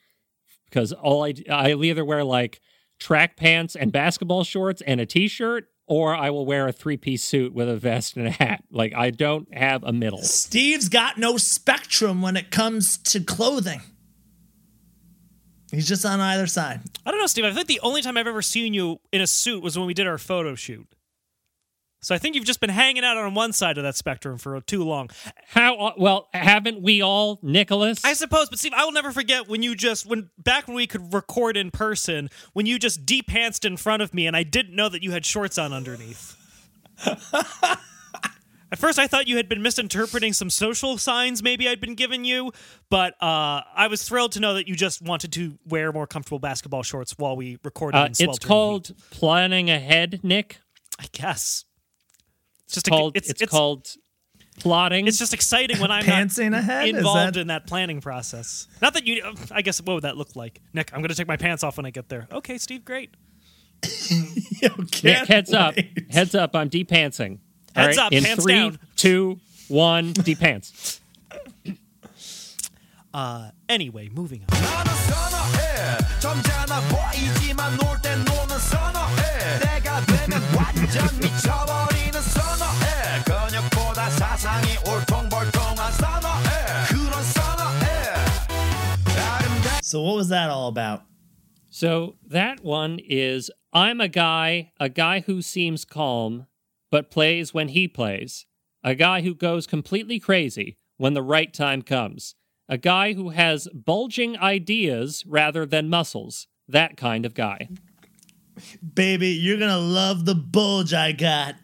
because 0.65 0.91
all 0.93 1.23
I 1.23 1.33
I 1.49 1.73
either 1.73 2.03
wear 2.03 2.23
like 2.23 2.59
track 2.99 3.35
pants 3.35 3.75
and 3.75 3.91
basketball 3.91 4.43
shorts 4.43 4.81
and 4.81 4.99
a 5.01 5.05
t-shirt 5.05 5.67
or 5.87 6.15
I 6.15 6.29
will 6.29 6.45
wear 6.45 6.67
a 6.67 6.71
three-piece 6.71 7.23
suit 7.23 7.53
with 7.53 7.67
a 7.67 7.75
vest 7.75 8.15
and 8.15 8.27
a 8.27 8.31
hat. 8.31 8.63
Like 8.71 8.93
I 8.95 9.09
don't 9.09 9.53
have 9.53 9.83
a 9.83 9.91
middle. 9.91 10.23
Steve's 10.23 10.87
got 10.87 11.17
no 11.17 11.37
spectrum 11.37 12.21
when 12.21 12.37
it 12.37 12.51
comes 12.51 12.97
to 12.97 13.19
clothing. 13.19 13.81
He's 15.71 15.87
just 15.87 16.05
on 16.05 16.19
either 16.19 16.47
side. 16.47 16.81
I 17.05 17.11
don't 17.11 17.19
know, 17.19 17.27
Steve. 17.27 17.45
I 17.45 17.53
think 17.53 17.67
the 17.67 17.79
only 17.81 18.01
time 18.01 18.17
I've 18.17 18.27
ever 18.27 18.41
seen 18.41 18.73
you 18.73 18.99
in 19.11 19.21
a 19.21 19.27
suit 19.27 19.63
was 19.63 19.77
when 19.77 19.87
we 19.87 19.93
did 19.93 20.05
our 20.05 20.17
photo 20.17 20.53
shoot. 20.53 20.87
So 22.03 22.15
I 22.15 22.17
think 22.17 22.35
you've 22.35 22.45
just 22.45 22.59
been 22.59 22.71
hanging 22.71 23.03
out 23.05 23.15
on 23.15 23.35
one 23.35 23.53
side 23.53 23.77
of 23.77 23.83
that 23.83 23.95
spectrum 23.95 24.39
for 24.39 24.59
too 24.61 24.83
long. 24.83 25.11
How 25.49 25.75
uh, 25.75 25.93
well 25.97 26.29
haven't 26.33 26.81
we 26.81 27.01
all, 27.01 27.39
Nicholas? 27.43 28.03
I 28.03 28.13
suppose, 28.13 28.49
but 28.49 28.57
Steve, 28.57 28.73
I 28.75 28.83
will 28.85 28.91
never 28.91 29.11
forget 29.11 29.47
when 29.47 29.61
you 29.61 29.75
just 29.75 30.07
when 30.07 30.31
back 30.37 30.67
when 30.67 30.75
we 30.75 30.87
could 30.87 31.13
record 31.13 31.55
in 31.55 31.69
person, 31.69 32.29
when 32.53 32.65
you 32.65 32.79
just 32.79 33.05
depantsed 33.05 33.65
in 33.65 33.77
front 33.77 34.01
of 34.01 34.15
me 34.15 34.25
and 34.25 34.35
I 34.35 34.41
didn't 34.41 34.75
know 34.75 34.89
that 34.89 35.03
you 35.03 35.11
had 35.11 35.25
shorts 35.25 35.59
on 35.59 35.73
underneath. 35.73 36.35
At 38.71 38.79
first, 38.79 38.97
I 38.97 39.07
thought 39.07 39.27
you 39.27 39.35
had 39.35 39.49
been 39.49 39.61
misinterpreting 39.61 40.31
some 40.31 40.49
social 40.49 40.97
signs 40.97 41.43
maybe 41.43 41.67
I'd 41.67 41.81
been 41.81 41.95
giving 41.95 42.23
you, 42.23 42.51
but 42.89 43.13
uh, 43.21 43.61
I 43.75 43.87
was 43.89 44.07
thrilled 44.07 44.31
to 44.33 44.39
know 44.39 44.53
that 44.53 44.67
you 44.67 44.75
just 44.75 45.01
wanted 45.01 45.33
to 45.33 45.57
wear 45.67 45.91
more 45.91 46.07
comfortable 46.07 46.39
basketball 46.39 46.81
shorts 46.83 47.17
while 47.17 47.35
we 47.35 47.57
recorded. 47.63 47.97
Uh, 47.97 48.05
in 48.19 48.29
it's 48.29 48.39
called 48.39 48.87
heat. 48.87 48.97
planning 49.09 49.69
ahead, 49.69 50.21
Nick. 50.23 50.59
I 50.97 51.05
guess. 51.11 51.65
It's 52.65 52.75
just 52.75 52.87
Called 52.87 53.15
a, 53.15 53.17
it's, 53.17 53.29
it's, 53.29 53.41
it's 53.41 53.51
called 53.51 53.89
plotting. 54.59 55.07
It's 55.07 55.17
just 55.19 55.33
exciting 55.33 55.79
when 55.79 55.91
I'm 55.91 56.05
not 56.05 56.15
Pantsing 56.15 56.55
ahead? 56.57 56.87
Involved 56.87 57.33
that- 57.35 57.41
in 57.41 57.47
that 57.47 57.67
planning 57.67 57.99
process. 57.99 58.67
Not 58.81 58.93
that 58.93 59.05
you. 59.05 59.21
I 59.51 59.61
guess 59.61 59.81
what 59.81 59.95
would 59.95 60.03
that 60.03 60.15
look 60.15 60.35
like, 60.37 60.61
Nick? 60.73 60.93
I'm 60.93 61.01
going 61.01 61.09
to 61.09 61.15
take 61.15 61.27
my 61.27 61.35
pants 61.37 61.63
off 61.65 61.75
when 61.75 61.85
I 61.85 61.89
get 61.89 62.07
there. 62.07 62.27
Okay, 62.31 62.57
Steve, 62.57 62.85
great. 62.85 63.15
Yo, 64.61 64.69
Nick, 64.77 64.91
can't 64.91 65.27
heads 65.27 65.53
up, 65.53 65.75
heads 66.09 66.35
up. 66.35 66.55
I'm 66.55 66.69
depantsing. 66.69 67.39
Heads 67.75 67.97
right? 67.97 68.05
up, 68.05 68.13
In 68.13 68.23
pants 68.23 68.43
three, 68.43 68.53
down. 68.53 68.79
Two, 68.95 69.39
one, 69.67 70.11
deep 70.13 70.39
pants. 70.39 70.99
Uh, 73.13 73.51
anyway, 73.69 74.09
moving 74.09 74.43
on. 74.51 74.57
So, 89.83 90.01
what 90.01 90.15
was 90.15 90.29
that 90.29 90.49
all 90.49 90.69
about? 90.69 91.03
So, 91.69 92.15
that 92.27 92.63
one 92.63 92.99
is 93.03 93.51
I'm 93.73 93.99
a 93.99 94.07
guy, 94.07 94.71
a 94.79 94.87
guy 94.87 95.19
who 95.19 95.41
seems 95.41 95.83
calm, 95.83 96.47
but 96.91 97.09
plays 97.09 97.53
when 97.53 97.69
he 97.69 97.87
plays. 97.87 98.45
A 98.83 98.93
guy 98.93 99.21
who 99.21 99.33
goes 99.33 99.65
completely 99.65 100.19
crazy 100.19 100.77
when 100.97 101.13
the 101.13 101.23
right 101.23 101.53
time 101.53 101.81
comes. 101.81 102.35
A 102.69 102.77
guy 102.77 103.13
who 103.13 103.29
has 103.29 103.67
bulging 103.73 104.37
ideas 104.37 105.23
rather 105.25 105.65
than 105.65 105.89
muscles. 105.89 106.47
That 106.67 106.97
kind 106.97 107.25
of 107.25 107.33
guy. 107.33 107.69
Baby, 108.93 109.29
you're 109.29 109.57
gonna 109.57 109.79
love 109.79 110.25
the 110.25 110.35
bulge 110.35 110.93
I 110.93 111.11
got 111.11 111.55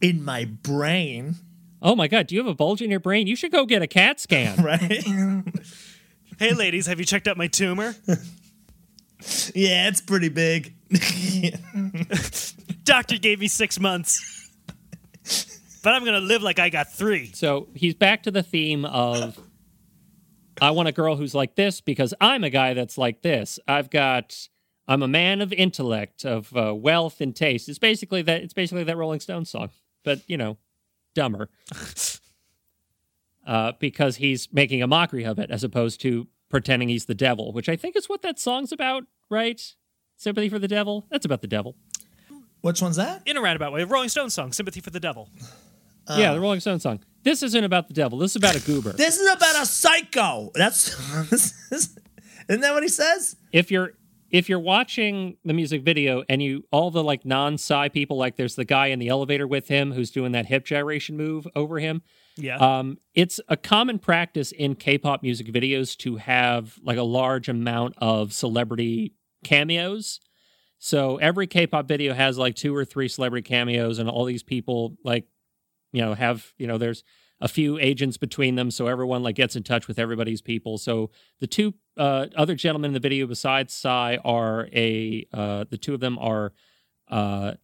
in 0.00 0.22
my 0.22 0.44
brain, 0.44 1.36
Oh 1.84 1.94
my 1.94 2.08
God, 2.08 2.28
do 2.28 2.34
you 2.34 2.40
have 2.40 2.50
a 2.50 2.54
bulge 2.54 2.80
in 2.80 2.90
your 2.90 2.98
brain? 2.98 3.26
You 3.26 3.36
should 3.36 3.52
go 3.52 3.66
get 3.66 3.82
a 3.82 3.86
CAT 3.86 4.18
scan. 4.18 4.56
right? 4.64 5.04
Hey, 6.38 6.54
ladies, 6.54 6.86
have 6.86 6.98
you 6.98 7.04
checked 7.04 7.28
out 7.28 7.36
my 7.36 7.46
tumor? 7.46 7.94
yeah, 9.54 9.88
it's 9.88 10.00
pretty 10.00 10.30
big. 10.30 10.74
Doctor 12.84 13.18
gave 13.18 13.38
me 13.38 13.48
six 13.48 13.78
months, 13.78 14.33
but 15.82 15.92
I'm 15.92 16.04
going 16.04 16.20
to 16.20 16.26
live 16.26 16.42
like 16.42 16.58
I 16.58 16.70
got 16.70 16.92
three. 16.92 17.32
So 17.32 17.68
he's 17.74 17.94
back 17.94 18.22
to 18.24 18.30
the 18.30 18.42
theme 18.42 18.84
of 18.84 19.38
I 20.60 20.70
want 20.70 20.88
a 20.88 20.92
girl 20.92 21.16
who's 21.16 21.34
like 21.34 21.56
this 21.56 21.80
because 21.80 22.14
I'm 22.20 22.44
a 22.44 22.50
guy 22.50 22.74
that's 22.74 22.96
like 22.96 23.22
this. 23.22 23.58
I've 23.66 23.90
got 23.90 24.48
I'm 24.86 25.02
a 25.02 25.08
man 25.08 25.40
of 25.40 25.52
intellect, 25.52 26.24
of 26.24 26.54
uh, 26.56 26.74
wealth 26.74 27.20
and 27.20 27.34
taste. 27.34 27.68
It's 27.68 27.78
basically 27.78 28.22
that. 28.22 28.42
It's 28.42 28.54
basically 28.54 28.84
that 28.84 28.96
Rolling 28.96 29.20
Stones 29.20 29.50
song, 29.50 29.70
but 30.04 30.20
you 30.28 30.36
know, 30.36 30.58
dumber. 31.14 31.48
uh, 33.46 33.72
because 33.78 34.16
he's 34.16 34.52
making 34.52 34.82
a 34.82 34.86
mockery 34.86 35.24
of 35.24 35.38
it 35.38 35.50
as 35.50 35.64
opposed 35.64 36.00
to 36.02 36.28
pretending 36.50 36.88
he's 36.88 37.06
the 37.06 37.14
devil, 37.14 37.52
which 37.52 37.68
I 37.68 37.76
think 37.76 37.96
is 37.96 38.08
what 38.08 38.22
that 38.22 38.38
song's 38.38 38.72
about, 38.72 39.04
right? 39.30 39.60
Sympathy 40.16 40.48
for 40.48 40.58
the 40.58 40.68
devil. 40.68 41.06
That's 41.10 41.26
about 41.26 41.40
the 41.40 41.48
devil. 41.48 41.76
Which 42.64 42.80
one's 42.80 42.96
that? 42.96 43.22
In 43.26 43.36
a 43.36 43.42
roundabout 43.42 43.72
way, 43.72 43.84
Rolling 43.84 44.08
Stones 44.08 44.32
song, 44.32 44.52
"Sympathy 44.52 44.80
for 44.80 44.88
the 44.90 45.00
Devil." 45.00 45.28
yeah, 46.16 46.32
the 46.32 46.40
Rolling 46.40 46.60
Stones 46.60 46.82
song. 46.82 47.00
This 47.22 47.42
isn't 47.42 47.64
about 47.64 47.88
the 47.88 47.94
devil. 47.94 48.18
This 48.18 48.32
is 48.32 48.36
about 48.36 48.56
a 48.56 48.60
goober. 48.60 48.92
This 48.96 49.18
is 49.18 49.30
about 49.32 49.62
a 49.62 49.66
psycho. 49.66 50.50
That's 50.54 50.88
isn't 51.72 52.60
that 52.60 52.72
what 52.72 52.82
he 52.82 52.88
says? 52.88 53.36
if 53.52 53.70
you're 53.70 53.92
if 54.30 54.48
you're 54.48 54.58
watching 54.58 55.36
the 55.44 55.52
music 55.52 55.82
video 55.82 56.24
and 56.28 56.42
you 56.42 56.64
all 56.72 56.90
the 56.90 57.04
like 57.04 57.24
non-Psy 57.24 57.88
people 57.90 58.16
like 58.16 58.36
there's 58.36 58.54
the 58.56 58.64
guy 58.64 58.86
in 58.86 58.98
the 58.98 59.08
elevator 59.08 59.46
with 59.46 59.68
him 59.68 59.92
who's 59.92 60.10
doing 60.10 60.32
that 60.32 60.46
hip 60.46 60.64
gyration 60.64 61.16
move 61.16 61.46
over 61.54 61.78
him 61.78 62.02
Yeah. 62.36 62.56
um 62.56 62.98
it's 63.14 63.38
a 63.48 63.56
common 63.56 63.98
practice 63.98 64.50
in 64.52 64.74
k-pop 64.74 65.22
music 65.22 65.46
videos 65.48 65.96
to 65.98 66.16
have 66.16 66.78
like 66.82 66.98
a 66.98 67.02
large 67.04 67.48
amount 67.48 67.94
of 67.98 68.32
celebrity 68.32 69.14
cameos 69.44 70.18
so 70.84 71.16
every 71.16 71.46
k-pop 71.46 71.88
video 71.88 72.12
has 72.12 72.36
like 72.36 72.54
two 72.54 72.76
or 72.76 72.84
three 72.84 73.08
celebrity 73.08 73.48
cameos 73.48 73.98
and 73.98 74.10
all 74.10 74.26
these 74.26 74.42
people 74.42 74.96
like 75.02 75.24
you 75.92 76.02
know 76.02 76.12
have 76.12 76.52
you 76.58 76.66
know 76.66 76.76
there's 76.76 77.02
a 77.40 77.48
few 77.48 77.78
agents 77.78 78.16
between 78.16 78.54
them 78.54 78.70
so 78.70 78.86
everyone 78.86 79.22
like 79.22 79.34
gets 79.34 79.56
in 79.56 79.62
touch 79.62 79.88
with 79.88 79.98
everybody's 79.98 80.40
people. 80.40 80.78
So 80.78 81.10
the 81.40 81.46
two 81.46 81.74
uh, 81.96 82.26
other 82.36 82.54
gentlemen 82.54 82.90
in 82.90 82.94
the 82.94 83.00
video 83.00 83.26
besides 83.26 83.74
Psy 83.74 84.16
are 84.24 84.68
a 84.72 85.26
uh, 85.32 85.64
the 85.68 85.78
two 85.78 85.94
of 85.94 86.00
them 86.00 86.18
are 86.18 86.52
uh, 87.08 87.54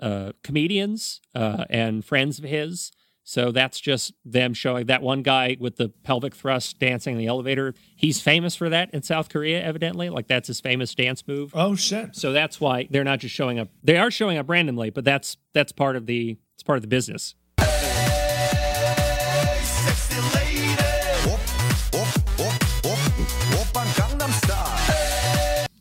uh, 0.00 0.32
comedians 0.42 1.20
uh, 1.34 1.64
and 1.68 2.04
friends 2.04 2.38
of 2.38 2.44
his 2.44 2.92
so 3.22 3.52
that's 3.52 3.78
just 3.78 4.12
them 4.24 4.54
showing 4.54 4.86
that 4.86 5.02
one 5.02 5.22
guy 5.22 5.56
with 5.60 5.76
the 5.76 5.88
pelvic 5.88 6.34
thrust 6.34 6.78
dancing 6.78 7.12
in 7.12 7.18
the 7.18 7.26
elevator. 7.26 7.74
He's 7.94 8.20
famous 8.20 8.56
for 8.56 8.68
that 8.68 8.90
in 8.92 9.02
South 9.02 9.28
Korea, 9.28 9.62
evidently. 9.62 10.10
Like 10.10 10.26
that's 10.26 10.48
his 10.48 10.60
famous 10.60 10.94
dance 10.94 11.26
move. 11.28 11.52
Oh 11.54 11.74
shit! 11.74 12.16
So 12.16 12.32
that's 12.32 12.60
why 12.60 12.88
they're 12.90 13.04
not 13.04 13.20
just 13.20 13.34
showing 13.34 13.58
up. 13.58 13.68
They 13.84 13.98
are 13.98 14.10
showing 14.10 14.38
up 14.38 14.48
randomly, 14.48 14.90
but 14.90 15.04
that's 15.04 15.36
that's 15.52 15.72
part 15.72 15.96
of 15.96 16.06
the 16.06 16.38
it's 16.54 16.62
part 16.62 16.76
of 16.76 16.82
the 16.82 16.88
business. 16.88 17.34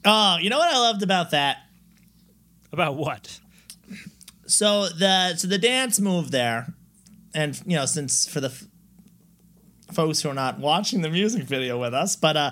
Oh, 0.05 0.37
you 0.41 0.49
know 0.49 0.57
what 0.57 0.73
I 0.73 0.77
loved 0.77 1.03
about 1.03 1.31
that? 1.31 1.57
About 2.71 2.95
what? 2.95 3.39
So 4.45 4.89
the 4.89 5.35
so 5.35 5.47
the 5.47 5.57
dance 5.57 5.99
move 5.99 6.31
there 6.31 6.73
and 7.33 7.59
you 7.65 7.75
know 7.75 7.85
since 7.85 8.27
for 8.27 8.39
the 8.41 8.47
f- 8.49 8.63
folks 9.91 10.21
who 10.21 10.29
are 10.29 10.33
not 10.33 10.59
watching 10.59 11.01
the 11.01 11.09
music 11.09 11.43
video 11.43 11.79
with 11.79 11.93
us, 11.93 12.15
but 12.15 12.37
uh, 12.37 12.51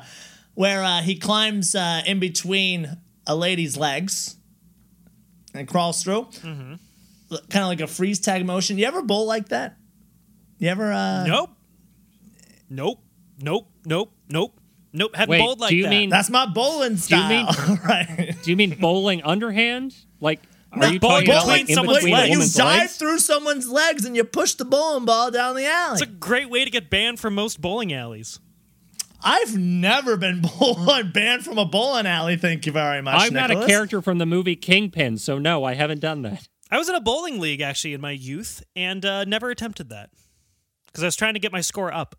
where 0.56 0.84
uh, 0.84 1.02
he 1.02 1.16
climbs 1.18 1.76
uh, 1.76 2.02
in 2.06 2.20
between 2.20 2.98
a 3.26 3.36
lady's 3.36 3.78
legs 3.78 4.36
and 5.54 5.68
crawls 5.68 6.04
through, 6.04 6.28
kind 6.42 6.80
of 7.30 7.68
like 7.68 7.82
a 7.82 7.88
freeze 7.88 8.20
tag 8.20 8.46
motion. 8.46 8.78
You 8.78 8.86
ever 8.86 9.02
bowl 9.02 9.26
like 9.26 9.50
that? 9.50 9.78
You 10.60 10.70
ever? 10.70 10.92
Uh, 10.92 11.26
Nope. 11.28 11.50
Nope. 12.70 13.00
Nope. 13.40 13.68
Nope. 13.86 14.12
Nope. 14.30 14.60
Nope. 14.94 15.16
Haven't 15.16 15.30
Wait, 15.32 15.40
bowled 15.40 15.60
like 15.60 15.70
do 15.70 15.76
you 15.76 15.84
that. 15.84 15.90
mean- 15.90 16.10
That's 16.10 16.30
my 16.30 16.46
bowling 16.48 16.98
you 17.08 17.18
mean- 17.18 17.52
style, 17.52 17.80
right? 17.86 18.36
do 18.42 18.50
you 18.50 18.58
mean 18.58 18.78
bowling 18.80 19.22
underhand 19.24 19.94
like 20.20 20.42
Are 20.74 20.88
you 20.88 21.00
bowling 21.00 21.26
talking 21.26 21.30
about 21.30 21.48
like 21.48 21.62
between 21.62 21.70
in 21.70 21.76
someone's 21.76 21.98
between 22.00 22.14
legs. 22.14 22.58
you 22.58 22.64
dive 22.64 22.80
legs? 22.80 22.98
through 22.98 23.20
someone's 23.20 23.70
legs 23.70 24.06
and 24.06 24.16
you 24.16 24.24
push 24.24 24.54
the 24.54 24.66
bowling 24.66 25.06
ball 25.06 25.32
down 25.32 25.56
the 25.56 25.66
alley. 25.66 25.94
It's 25.94 26.02
a 26.02 26.06
great 26.06 26.50
way 26.50 26.66
to 26.66 26.72
get 26.72 26.90
banned 26.90 27.20
from 27.20 27.36
most 27.36 27.62
bowling 27.62 27.94
alleys. 27.94 28.40
I've 29.24 29.58
never 29.58 30.16
been 30.18 30.44
banned 31.14 31.44
from 31.44 31.58
a 31.58 31.66
bowling 31.66 32.06
alley. 32.06 32.38
Thank 32.38 32.66
you 32.66 32.72
very 32.72 33.02
much. 33.02 33.16
I'm 33.20 33.34
not 33.34 33.50
a 33.50 33.66
character 33.66 34.02
from 34.02 34.20
the 34.20 34.26
movie 34.26 34.56
Kingpin, 34.56 35.18
so 35.18 35.38
no, 35.38 35.64
I 35.64 35.74
haven't 35.74 36.02
done 36.02 36.22
that. 36.24 36.48
I 36.70 36.78
was 36.78 36.90
in 36.90 36.96
a 36.96 37.02
bowling 37.02 37.40
league 37.40 37.62
actually 37.62 37.94
in 37.94 38.02
my 38.02 38.12
youth 38.12 38.64
and 38.76 39.04
uh, 39.06 39.24
never 39.24 39.50
attempted 39.50 39.90
that 39.90 40.10
because 40.86 41.04
I 41.04 41.08
was 41.08 41.16
trying 41.16 41.34
to 41.34 41.40
get 41.40 41.52
my 41.52 41.62
score 41.62 41.94
up, 41.94 42.16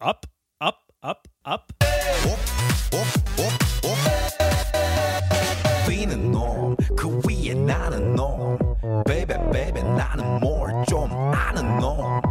up, 0.00 0.26
up, 0.60 0.78
up, 1.02 1.28
up. 1.44 1.72
뛰 3.40 3.69
는 6.07 6.31
놈, 6.31 6.75
그 6.95 7.19
위에 7.27 7.53
나는 7.53 8.15
놈. 8.15 8.57
Baby, 9.05 9.37
baby, 9.51 9.81
나는 9.83 10.39
뭘 10.39 10.71
좀 10.87 11.09
아는 11.11 11.79
놈. 11.79 12.21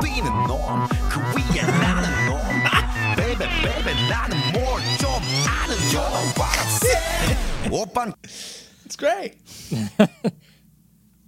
뛰는 0.00 0.26
놈, 0.46 0.88
그 1.08 1.20
위에 1.36 1.62
나는 1.62 2.26
놈. 2.28 2.40
Baby, 3.16 3.46
baby, 3.62 3.94
나는 4.08 4.36
뭘 4.52 4.80
좀 4.98 5.08
아는 5.46 5.76
놈. 5.76 5.90
You 5.90 5.98
know 5.98 6.10
what 6.36 6.58
I'm 6.58 6.68
saying? 6.80 7.70
오빤 7.70 8.14
It's 8.84 8.96
great. 8.96 9.36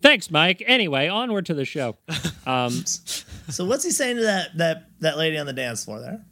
Thanks, 0.02 0.30
Mike. 0.30 0.62
Anyway, 0.66 1.08
onward 1.08 1.46
to 1.46 1.54
the 1.54 1.64
show. 1.64 1.96
Um, 2.46 2.84
So 3.48 3.64
what's 3.64 3.84
he 3.84 3.90
saying 3.90 4.16
to 4.16 4.22
that 4.22 4.56
that 4.58 4.84
that 5.00 5.16
lady 5.18 5.38
on 5.38 5.46
the 5.46 5.52
dance 5.52 5.84
floor 5.84 6.00
there? 6.00 6.24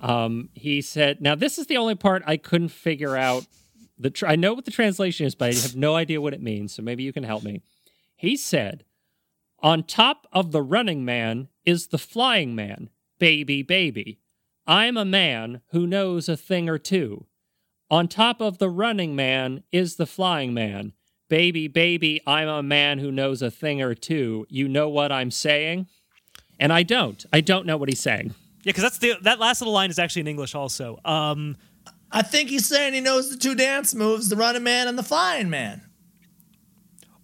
um, 0.00 0.48
he 0.54 0.80
said, 0.82 1.20
"Now 1.20 1.34
this 1.34 1.58
is 1.58 1.66
the 1.66 1.76
only 1.76 1.94
part 1.94 2.22
I 2.26 2.36
couldn't 2.36 2.68
figure 2.70 3.16
out. 3.16 3.44
the 4.01 4.09
tr- 4.09 4.27
I 4.27 4.35
know 4.35 4.53
what 4.53 4.65
the 4.65 4.71
translation 4.71 5.25
is, 5.25 5.35
but 5.35 5.49
I 5.49 5.53
have 5.53 5.75
no 5.75 5.95
idea 5.95 6.21
what 6.21 6.33
it 6.33 6.41
means. 6.41 6.73
So 6.73 6.81
maybe 6.81 7.03
you 7.03 7.13
can 7.13 7.23
help 7.23 7.43
me." 7.43 7.61
He 8.15 8.35
said, 8.35 8.83
"On 9.59 9.83
top 9.83 10.27
of 10.31 10.51
the 10.51 10.61
running 10.61 11.05
man 11.05 11.49
is 11.65 11.87
the 11.87 11.97
flying 11.97 12.55
man, 12.55 12.89
baby, 13.19 13.61
baby. 13.61 14.19
I'm 14.67 14.97
a 14.97 15.05
man 15.05 15.61
who 15.71 15.87
knows 15.87 16.27
a 16.27 16.37
thing 16.37 16.67
or 16.69 16.77
two. 16.77 17.27
On 17.89 18.07
top 18.07 18.41
of 18.41 18.57
the 18.57 18.69
running 18.69 19.15
man 19.15 19.63
is 19.71 19.95
the 19.95 20.07
flying 20.07 20.53
man." 20.53 20.93
Baby, 21.29 21.69
baby, 21.69 22.19
I'm 22.27 22.49
a 22.49 22.61
man 22.61 22.99
who 22.99 23.09
knows 23.09 23.41
a 23.41 23.49
thing 23.49 23.81
or 23.81 23.95
two. 23.95 24.45
You 24.49 24.67
know 24.67 24.89
what 24.89 25.13
I'm 25.13 25.31
saying? 25.31 25.87
And 26.59 26.73
I 26.73 26.83
don't. 26.83 27.25
I 27.31 27.39
don't 27.39 27.65
know 27.65 27.77
what 27.77 27.87
he's 27.87 28.01
saying. 28.01 28.35
Yeah, 28.63 28.71
because 28.71 28.83
that's 28.83 28.97
the 28.97 29.13
that 29.21 29.39
last 29.39 29.61
little 29.61 29.73
line 29.73 29.89
is 29.89 29.97
actually 29.97 30.21
in 30.21 30.27
English 30.27 30.55
also. 30.55 30.99
Um, 31.05 31.55
I 32.11 32.21
think 32.21 32.49
he's 32.49 32.67
saying 32.67 32.93
he 32.93 33.01
knows 33.01 33.29
the 33.29 33.37
two 33.37 33.55
dance 33.55 33.93
moves: 33.95 34.29
the 34.29 34.35
running 34.35 34.63
man 34.63 34.87
and 34.87 34.97
the 34.97 35.03
flying 35.03 35.49
man. 35.49 35.81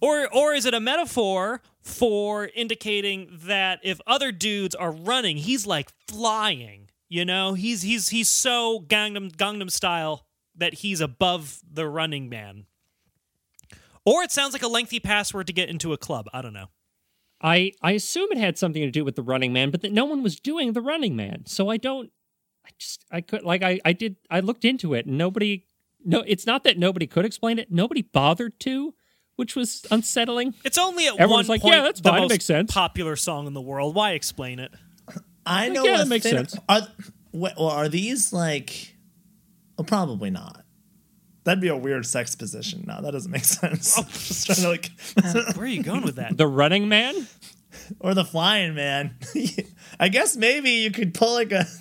or 0.00 0.28
or 0.34 0.54
is 0.54 0.64
it 0.66 0.74
a 0.74 0.80
metaphor 0.80 1.60
for 1.82 2.48
indicating 2.54 3.28
that 3.44 3.80
if 3.82 4.00
other 4.06 4.32
dudes 4.32 4.74
are 4.74 4.92
running, 4.92 5.36
he's 5.38 5.66
like 5.66 5.90
flying? 6.08 6.90
You 7.08 7.24
know, 7.24 7.54
he's 7.54 7.82
he's 7.82 8.10
he's 8.10 8.28
so 8.28 8.80
Gangnam 8.80 9.34
Gangnam 9.34 9.70
style 9.70 10.26
that 10.56 10.74
he's 10.74 11.00
above 11.00 11.60
the 11.70 11.88
running 11.88 12.28
man. 12.28 12.66
Or 14.04 14.22
it 14.22 14.32
sounds 14.32 14.52
like 14.52 14.62
a 14.62 14.68
lengthy 14.68 15.00
password 15.00 15.46
to 15.48 15.52
get 15.52 15.68
into 15.68 15.92
a 15.92 15.98
club. 15.98 16.28
I 16.32 16.40
don't 16.42 16.52
know. 16.54 16.68
I 17.40 17.72
I 17.82 17.92
assume 17.92 18.28
it 18.32 18.38
had 18.38 18.58
something 18.58 18.82
to 18.82 18.90
do 18.90 19.04
with 19.04 19.16
the 19.16 19.22
Running 19.22 19.52
Man, 19.52 19.70
but 19.70 19.82
that 19.82 19.92
no 19.92 20.04
one 20.04 20.22
was 20.22 20.40
doing 20.40 20.72
the 20.72 20.80
Running 20.80 21.14
Man, 21.14 21.44
so 21.46 21.68
I 21.68 21.76
don't. 21.76 22.10
I 22.68 22.70
just 22.78 23.04
I 23.10 23.20
could 23.22 23.42
like 23.42 23.62
I 23.62 23.80
I 23.84 23.92
did 23.92 24.16
I 24.30 24.40
looked 24.40 24.64
into 24.64 24.94
it 24.94 25.06
and 25.06 25.16
nobody 25.18 25.64
no 26.04 26.22
it's 26.26 26.46
not 26.46 26.64
that 26.64 26.78
nobody 26.78 27.06
could 27.06 27.24
explain 27.24 27.58
it 27.58 27.70
nobody 27.72 28.02
bothered 28.02 28.60
to, 28.60 28.94
which 29.36 29.56
was 29.56 29.86
unsettling. 29.90 30.54
It's 30.64 30.78
only 30.78 31.06
at 31.06 31.14
Everyone's 31.18 31.48
one 31.48 31.54
like, 31.56 31.62
point 31.62 31.74
"Yeah, 31.76 31.82
that's 31.82 32.00
the 32.00 32.10
fine, 32.10 32.18
it 32.18 32.20
most 32.22 32.30
makes 32.30 32.44
sense." 32.44 32.72
popular 32.72 33.16
song 33.16 33.46
in 33.46 33.54
the 33.54 33.60
world. 33.62 33.94
Why 33.94 34.12
explain 34.12 34.58
it? 34.58 34.72
I 35.46 35.68
know. 35.70 35.84
yeah, 35.84 35.94
a 35.94 35.98
that 35.98 36.08
makes 36.08 36.24
thin- 36.24 36.46
sense. 36.48 36.56
Are, 36.68 36.82
well, 37.32 37.52
are 37.58 37.88
these 37.88 38.32
like? 38.32 38.94
Well, 39.76 39.84
probably 39.86 40.30
not. 40.30 40.64
That'd 41.44 41.62
be 41.62 41.68
a 41.68 41.76
weird 41.76 42.04
sex 42.04 42.34
position. 42.34 42.84
No, 42.86 43.00
that 43.00 43.12
doesn't 43.12 43.30
make 43.30 43.44
sense. 43.46 43.98
Oh. 43.98 44.02
Just 44.02 44.46
trying 44.46 44.56
to 44.58 44.68
like, 44.68 45.56
Where 45.56 45.64
are 45.64 45.68
you 45.68 45.82
going 45.82 46.02
with 46.02 46.16
that? 46.16 46.36
The 46.36 46.46
Running 46.46 46.88
Man. 46.88 47.14
Or 48.00 48.14
the 48.14 48.24
flying 48.24 48.74
man. 48.74 49.16
I 50.00 50.08
guess 50.08 50.36
maybe 50.36 50.70
you 50.70 50.90
could 50.90 51.14
pull 51.14 51.34
like 51.34 51.52
a. 51.52 51.66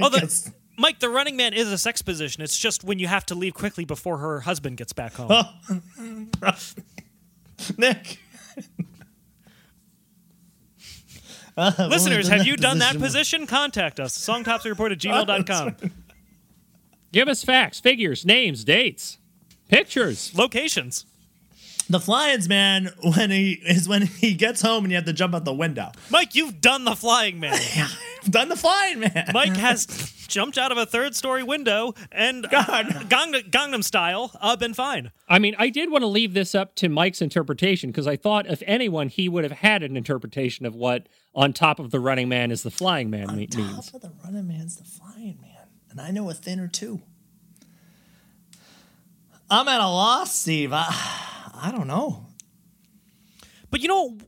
Oh, 0.00 0.08
the, 0.08 0.52
Mike, 0.78 1.00
the 1.00 1.08
running 1.08 1.36
man 1.36 1.52
is 1.52 1.66
a 1.72 1.76
sex 1.78 2.00
position. 2.00 2.40
It's 2.40 2.56
just 2.56 2.84
when 2.84 3.00
you 3.00 3.08
have 3.08 3.26
to 3.26 3.34
leave 3.34 3.54
quickly 3.54 3.84
before 3.84 4.18
her 4.18 4.40
husband 4.40 4.76
gets 4.76 4.92
back 4.92 5.14
home. 5.14 5.26
Oh. 5.30 5.52
Nick. 7.76 8.20
Uh, 11.56 11.72
Listeners, 11.90 12.28
have 12.28 12.46
you 12.46 12.56
done 12.56 12.78
that 12.78 12.92
position- 12.92 13.40
position? 13.40 13.46
Contact 13.46 13.98
us. 13.98 14.16
Songtopsyreport 14.16 14.92
at 14.92 14.98
gmail.com. 14.98 15.76
Give 17.12 17.28
us 17.28 17.42
facts, 17.42 17.80
figures, 17.80 18.26
names, 18.26 18.62
dates, 18.62 19.18
pictures. 19.68 20.32
Locations. 20.36 21.06
The 21.88 22.00
flying's 22.00 22.48
man 22.48 22.90
when 23.16 23.30
he 23.30 23.52
is 23.52 23.88
when 23.88 24.06
he 24.06 24.34
gets 24.34 24.60
home 24.60 24.84
and 24.84 24.90
you 24.90 24.96
have 24.96 25.04
to 25.06 25.12
jump 25.12 25.34
out 25.34 25.44
the 25.44 25.54
window. 25.54 25.92
Mike, 26.10 26.34
you've 26.34 26.60
done 26.60 26.84
the 26.84 26.96
flying 26.96 27.38
man. 27.38 27.52
I've 28.24 28.32
done 28.32 28.48
the 28.48 28.56
flying 28.56 28.98
man. 29.00 29.30
Mike 29.32 29.56
has 29.56 29.86
jumped 30.26 30.58
out 30.58 30.72
of 30.72 30.78
a 30.78 30.84
third 30.86 31.14
story 31.14 31.44
window 31.44 31.94
and 32.10 32.44
uh, 32.46 32.48
Gangnam, 33.04 33.48
Gangnam 33.50 33.84
style, 33.84 34.32
uh, 34.40 34.56
been 34.56 34.74
fine. 34.74 35.12
I 35.28 35.38
mean, 35.38 35.54
I 35.58 35.68
did 35.70 35.92
want 35.92 36.02
to 36.02 36.08
leave 36.08 36.34
this 36.34 36.56
up 36.56 36.74
to 36.76 36.88
Mike's 36.88 37.22
interpretation 37.22 37.90
because 37.92 38.08
I 38.08 38.16
thought 38.16 38.48
if 38.48 38.64
anyone, 38.66 39.08
he 39.08 39.28
would 39.28 39.44
have 39.44 39.52
had 39.52 39.84
an 39.84 39.96
interpretation 39.96 40.66
of 40.66 40.74
what 40.74 41.08
on 41.36 41.52
top 41.52 41.78
of 41.78 41.92
the 41.92 42.00
running 42.00 42.28
man 42.28 42.50
is 42.50 42.64
the 42.64 42.70
flying 42.72 43.10
man 43.10 43.36
me- 43.36 43.46
Top 43.46 43.60
means. 43.62 43.94
of 43.94 44.00
the 44.00 44.12
running 44.24 44.48
man's 44.48 44.74
the 44.76 44.84
flying 44.84 45.38
man, 45.40 45.68
and 45.90 46.00
I 46.00 46.10
know 46.10 46.28
a 46.30 46.34
thinner 46.34 46.66
too. 46.66 47.00
I'm 49.48 49.68
at 49.68 49.80
a 49.80 49.86
loss, 49.86 50.34
Steve. 50.36 50.72
I, 50.72 50.92
I 51.60 51.70
don't 51.72 51.86
know. 51.86 52.26
But 53.70 53.80
you 53.80 53.88
know, 53.88 54.18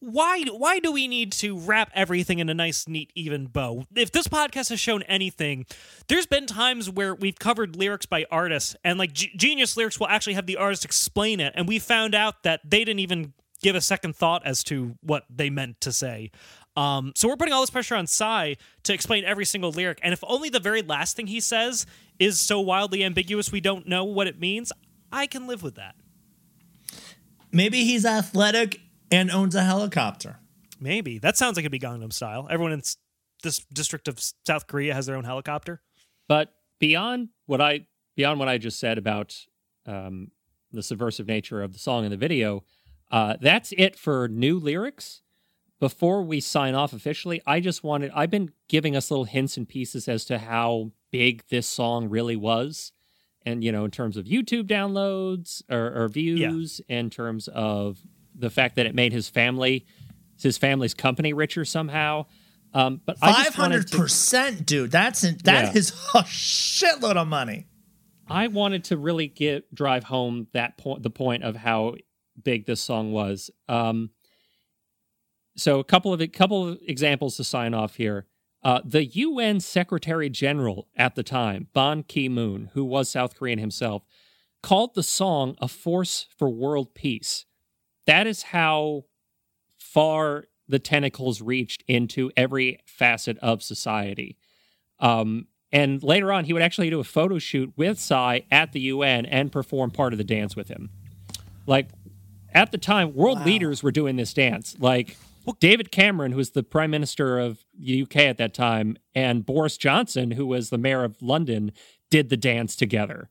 why 0.00 0.42
why 0.44 0.80
do 0.80 0.92
we 0.92 1.08
need 1.08 1.32
to 1.32 1.58
wrap 1.58 1.90
everything 1.94 2.38
in 2.38 2.48
a 2.48 2.54
nice, 2.54 2.86
neat, 2.86 3.10
even 3.14 3.46
bow? 3.46 3.84
If 3.94 4.12
this 4.12 4.28
podcast 4.28 4.68
has 4.68 4.80
shown 4.80 5.02
anything, 5.04 5.66
there's 6.08 6.26
been 6.26 6.46
times 6.46 6.90
where 6.90 7.14
we've 7.14 7.38
covered 7.38 7.76
lyrics 7.76 8.06
by 8.06 8.26
artists, 8.30 8.76
and 8.84 8.98
like 8.98 9.12
G- 9.12 9.32
Genius 9.36 9.76
Lyrics 9.76 9.98
will 9.98 10.08
actually 10.08 10.34
have 10.34 10.46
the 10.46 10.56
artist 10.56 10.84
explain 10.84 11.40
it, 11.40 11.52
and 11.56 11.66
we 11.66 11.78
found 11.78 12.14
out 12.14 12.42
that 12.42 12.60
they 12.64 12.84
didn't 12.84 13.00
even 13.00 13.32
give 13.62 13.74
a 13.76 13.80
second 13.80 14.14
thought 14.14 14.44
as 14.44 14.62
to 14.64 14.94
what 15.00 15.24
they 15.34 15.48
meant 15.48 15.80
to 15.80 15.90
say. 15.90 16.30
Um, 16.76 17.12
so 17.14 17.28
we're 17.28 17.36
putting 17.36 17.54
all 17.54 17.62
this 17.62 17.70
pressure 17.70 17.94
on 17.94 18.06
Psy 18.06 18.54
to 18.82 18.92
explain 18.92 19.24
every 19.24 19.46
single 19.46 19.70
lyric, 19.70 20.00
and 20.02 20.12
if 20.12 20.22
only 20.26 20.50
the 20.50 20.60
very 20.60 20.82
last 20.82 21.16
thing 21.16 21.28
he 21.28 21.40
says 21.40 21.86
is 22.18 22.40
so 22.40 22.60
wildly 22.60 23.02
ambiguous 23.02 23.50
we 23.50 23.60
don't 23.60 23.88
know 23.88 24.04
what 24.04 24.26
it 24.26 24.38
means, 24.38 24.70
I 25.10 25.26
can 25.26 25.46
live 25.46 25.62
with 25.62 25.76
that. 25.76 25.94
Maybe 27.54 27.84
he's 27.84 28.04
athletic 28.04 28.80
and 29.12 29.30
owns 29.30 29.54
a 29.54 29.62
helicopter. 29.62 30.40
Maybe 30.80 31.18
that 31.18 31.36
sounds 31.36 31.56
like 31.56 31.62
it'd 31.62 31.70
be 31.70 31.78
Gangnam 31.78 32.12
Style. 32.12 32.48
Everyone 32.50 32.72
in 32.72 32.82
this 33.44 33.60
district 33.72 34.08
of 34.08 34.20
South 34.44 34.66
Korea 34.66 34.92
has 34.92 35.06
their 35.06 35.14
own 35.14 35.22
helicopter. 35.22 35.80
But 36.28 36.52
beyond 36.80 37.28
what 37.46 37.60
I 37.60 37.86
beyond 38.16 38.40
what 38.40 38.48
I 38.48 38.58
just 38.58 38.80
said 38.80 38.98
about 38.98 39.36
um, 39.86 40.32
the 40.72 40.82
subversive 40.82 41.28
nature 41.28 41.62
of 41.62 41.72
the 41.72 41.78
song 41.78 42.04
and 42.04 42.12
the 42.12 42.16
video, 42.16 42.64
uh, 43.12 43.36
that's 43.40 43.72
it 43.78 43.94
for 43.94 44.26
new 44.26 44.58
lyrics. 44.58 45.22
Before 45.78 46.22
we 46.22 46.40
sign 46.40 46.74
off 46.74 46.92
officially, 46.92 47.40
I 47.46 47.60
just 47.60 47.84
wanted 47.84 48.10
I've 48.16 48.30
been 48.30 48.50
giving 48.68 48.96
us 48.96 49.12
little 49.12 49.26
hints 49.26 49.56
and 49.56 49.68
pieces 49.68 50.08
as 50.08 50.24
to 50.24 50.38
how 50.38 50.90
big 51.12 51.44
this 51.50 51.68
song 51.68 52.08
really 52.08 52.36
was. 52.36 52.90
And 53.46 53.62
you 53.62 53.72
know, 53.72 53.84
in 53.84 53.90
terms 53.90 54.16
of 54.16 54.24
YouTube 54.26 54.64
downloads 54.64 55.62
or, 55.70 56.04
or 56.04 56.08
views, 56.08 56.80
in 56.88 57.10
terms 57.10 57.48
of 57.48 57.98
the 58.34 58.50
fact 58.50 58.76
that 58.76 58.86
it 58.86 58.94
made 58.94 59.12
his 59.12 59.28
family, 59.28 59.86
his 60.40 60.56
family's 60.58 60.94
company 60.94 61.32
richer 61.32 61.64
somehow. 61.64 62.26
Um, 62.72 63.00
but 63.06 63.16
I 63.22 63.32
Five 63.32 63.44
just 63.44 63.58
wanted 63.58 63.74
hundred 63.76 63.90
percent, 63.92 64.66
dude. 64.66 64.90
That's 64.90 65.22
in, 65.24 65.38
that 65.44 65.72
Yeah. 65.74 65.78
is 65.78 65.90
a 66.14 66.22
shitload 66.24 67.16
of 67.16 67.28
money. 67.28 67.66
I 68.26 68.48
wanted 68.48 68.84
to 68.84 68.96
really 68.96 69.28
get 69.28 69.72
drive 69.74 70.04
home 70.04 70.48
that 70.54 70.78
point, 70.78 71.02
the 71.02 71.10
point 71.10 71.44
of 71.44 71.54
how 71.56 71.96
big 72.42 72.64
this 72.66 72.80
song 72.80 73.12
was. 73.12 73.50
Um, 73.68 74.10
so 75.56 75.78
a 75.78 75.84
couple 75.84 76.12
of 76.12 76.20
a 76.20 76.26
couple 76.26 76.68
of 76.68 76.78
examples 76.86 77.36
to 77.36 77.44
sign 77.44 77.74
off 77.74 77.96
here. 77.96 78.26
Uh, 78.64 78.80
the 78.82 79.04
UN 79.04 79.60
Secretary 79.60 80.30
General 80.30 80.88
at 80.96 81.14
the 81.14 81.22
time, 81.22 81.68
Ban 81.74 82.02
Ki 82.02 82.30
Moon, 82.30 82.70
who 82.72 82.82
was 82.84 83.10
South 83.10 83.36
Korean 83.36 83.58
himself, 83.58 84.04
called 84.62 84.94
the 84.94 85.02
song 85.02 85.54
a 85.60 85.68
force 85.68 86.26
for 86.36 86.48
world 86.48 86.94
peace. 86.94 87.44
That 88.06 88.26
is 88.26 88.44
how 88.44 89.04
far 89.78 90.46
the 90.66 90.78
tentacles 90.78 91.42
reached 91.42 91.84
into 91.86 92.30
every 92.38 92.80
facet 92.86 93.36
of 93.38 93.62
society. 93.62 94.38
Um, 94.98 95.48
and 95.70 96.02
later 96.02 96.32
on, 96.32 96.44
he 96.44 96.54
would 96.54 96.62
actually 96.62 96.88
do 96.88 97.00
a 97.00 97.04
photo 97.04 97.38
shoot 97.38 97.74
with 97.76 98.00
Psy 98.00 98.40
at 98.50 98.72
the 98.72 98.80
UN 98.80 99.26
and 99.26 99.52
perform 99.52 99.90
part 99.90 100.14
of 100.14 100.18
the 100.18 100.24
dance 100.24 100.56
with 100.56 100.68
him. 100.68 100.88
Like 101.66 101.88
at 102.54 102.72
the 102.72 102.78
time, 102.78 103.14
world 103.14 103.44
leaders 103.44 103.82
were 103.82 103.90
doing 103.90 104.16
this 104.16 104.32
dance. 104.32 104.76
Like 104.78 105.18
David 105.60 105.90
Cameron, 105.90 106.32
who 106.32 106.38
was 106.38 106.50
the 106.50 106.62
prime 106.62 106.90
minister 106.90 107.38
of 107.38 107.64
the 107.78 108.02
UK 108.02 108.16
at 108.18 108.38
that 108.38 108.54
time, 108.54 108.96
and 109.14 109.44
Boris 109.44 109.76
Johnson, 109.76 110.32
who 110.32 110.46
was 110.46 110.70
the 110.70 110.78
mayor 110.78 111.04
of 111.04 111.20
London, 111.20 111.72
did 112.10 112.30
the 112.30 112.36
dance 112.36 112.76
together. 112.76 113.28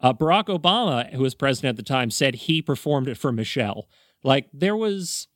Uh, 0.00 0.12
Barack 0.12 0.46
Obama, 0.46 1.10
who 1.12 1.22
was 1.22 1.34
president 1.34 1.70
at 1.70 1.76
the 1.76 1.88
time, 1.88 2.10
said 2.10 2.34
he 2.34 2.60
performed 2.60 3.08
it 3.08 3.16
for 3.16 3.32
Michelle. 3.32 3.88
Like 4.22 4.48
there 4.52 4.76
was, 4.76 5.28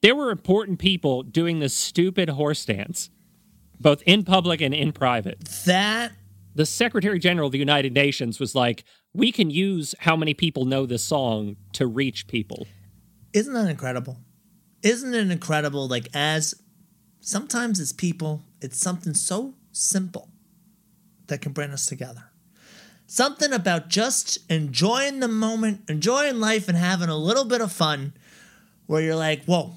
there 0.00 0.14
were 0.14 0.30
important 0.30 0.78
people 0.78 1.22
doing 1.22 1.58
this 1.58 1.74
stupid 1.74 2.30
horse 2.30 2.64
dance, 2.64 3.10
both 3.80 4.02
in 4.06 4.24
public 4.24 4.60
and 4.60 4.72
in 4.72 4.92
private. 4.92 5.44
That 5.66 6.12
The 6.54 6.66
Secretary 6.66 7.18
General 7.18 7.46
of 7.46 7.52
the 7.52 7.58
United 7.58 7.92
Nations 7.92 8.40
was 8.40 8.54
like, 8.54 8.84
"We 9.12 9.32
can 9.32 9.50
use 9.50 9.94
how 10.00 10.16
many 10.16 10.34
people 10.34 10.64
know 10.64 10.86
this 10.86 11.04
song 11.04 11.56
to 11.74 11.86
reach 11.86 12.26
people." 12.26 12.66
isn't 13.32 13.52
that 13.52 13.68
incredible? 13.68 14.18
Isn't 14.82 15.14
it 15.14 15.30
incredible? 15.30 15.88
Like 15.88 16.08
as 16.14 16.54
sometimes 17.20 17.80
as 17.80 17.92
people, 17.92 18.42
it's 18.60 18.78
something 18.78 19.14
so 19.14 19.54
simple 19.72 20.28
that 21.26 21.40
can 21.40 21.52
bring 21.52 21.70
us 21.70 21.86
together. 21.86 22.24
Something 23.06 23.52
about 23.52 23.88
just 23.88 24.38
enjoying 24.50 25.20
the 25.20 25.28
moment, 25.28 25.88
enjoying 25.88 26.40
life, 26.40 26.68
and 26.68 26.76
having 26.76 27.08
a 27.08 27.16
little 27.16 27.44
bit 27.44 27.60
of 27.62 27.72
fun, 27.72 28.12
where 28.86 29.00
you're 29.00 29.16
like, 29.16 29.44
"Whoa, 29.44 29.74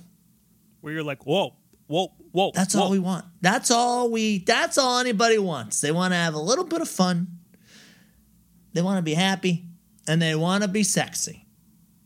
Where 0.81 0.93
you're 0.93 1.03
like, 1.03 1.25
whoa, 1.25 1.55
whoa, 1.87 2.11
whoa. 2.31 2.51
That's 2.53 2.73
whoa. 2.75 2.83
all 2.83 2.89
we 2.91 2.99
want. 2.99 3.25
That's 3.41 3.69
all 3.71 4.09
we 4.11 4.39
that's 4.39 4.77
all 4.77 4.99
anybody 4.99 5.37
wants. 5.37 5.79
They 5.79 5.91
want 5.91 6.11
to 6.13 6.17
have 6.17 6.33
a 6.33 6.39
little 6.39 6.65
bit 6.65 6.81
of 6.81 6.89
fun. 6.89 7.27
They 8.73 8.81
want 8.81 8.97
to 8.97 9.01
be 9.03 9.13
happy 9.13 9.65
and 10.07 10.21
they 10.21 10.33
want 10.35 10.63
to 10.63 10.67
be 10.67 10.83
sexy. 10.83 11.45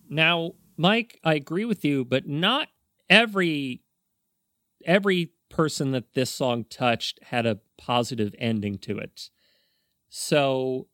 Now, 0.10 0.54
Mike, 0.78 1.20
I 1.24 1.36
agree 1.36 1.66
with 1.66 1.86
you, 1.86 2.04
but 2.06 2.28
not 2.28 2.68
every 3.10 3.82
every 4.86 5.32
person 5.50 5.92
that 5.92 6.14
this 6.14 6.30
song 6.30 6.66
touched 6.70 7.20
had 7.24 7.46
a 7.46 7.60
positive 7.78 8.36
ending 8.38 8.78
to 8.78 8.98
it. 8.98 9.30
So, 10.10 10.88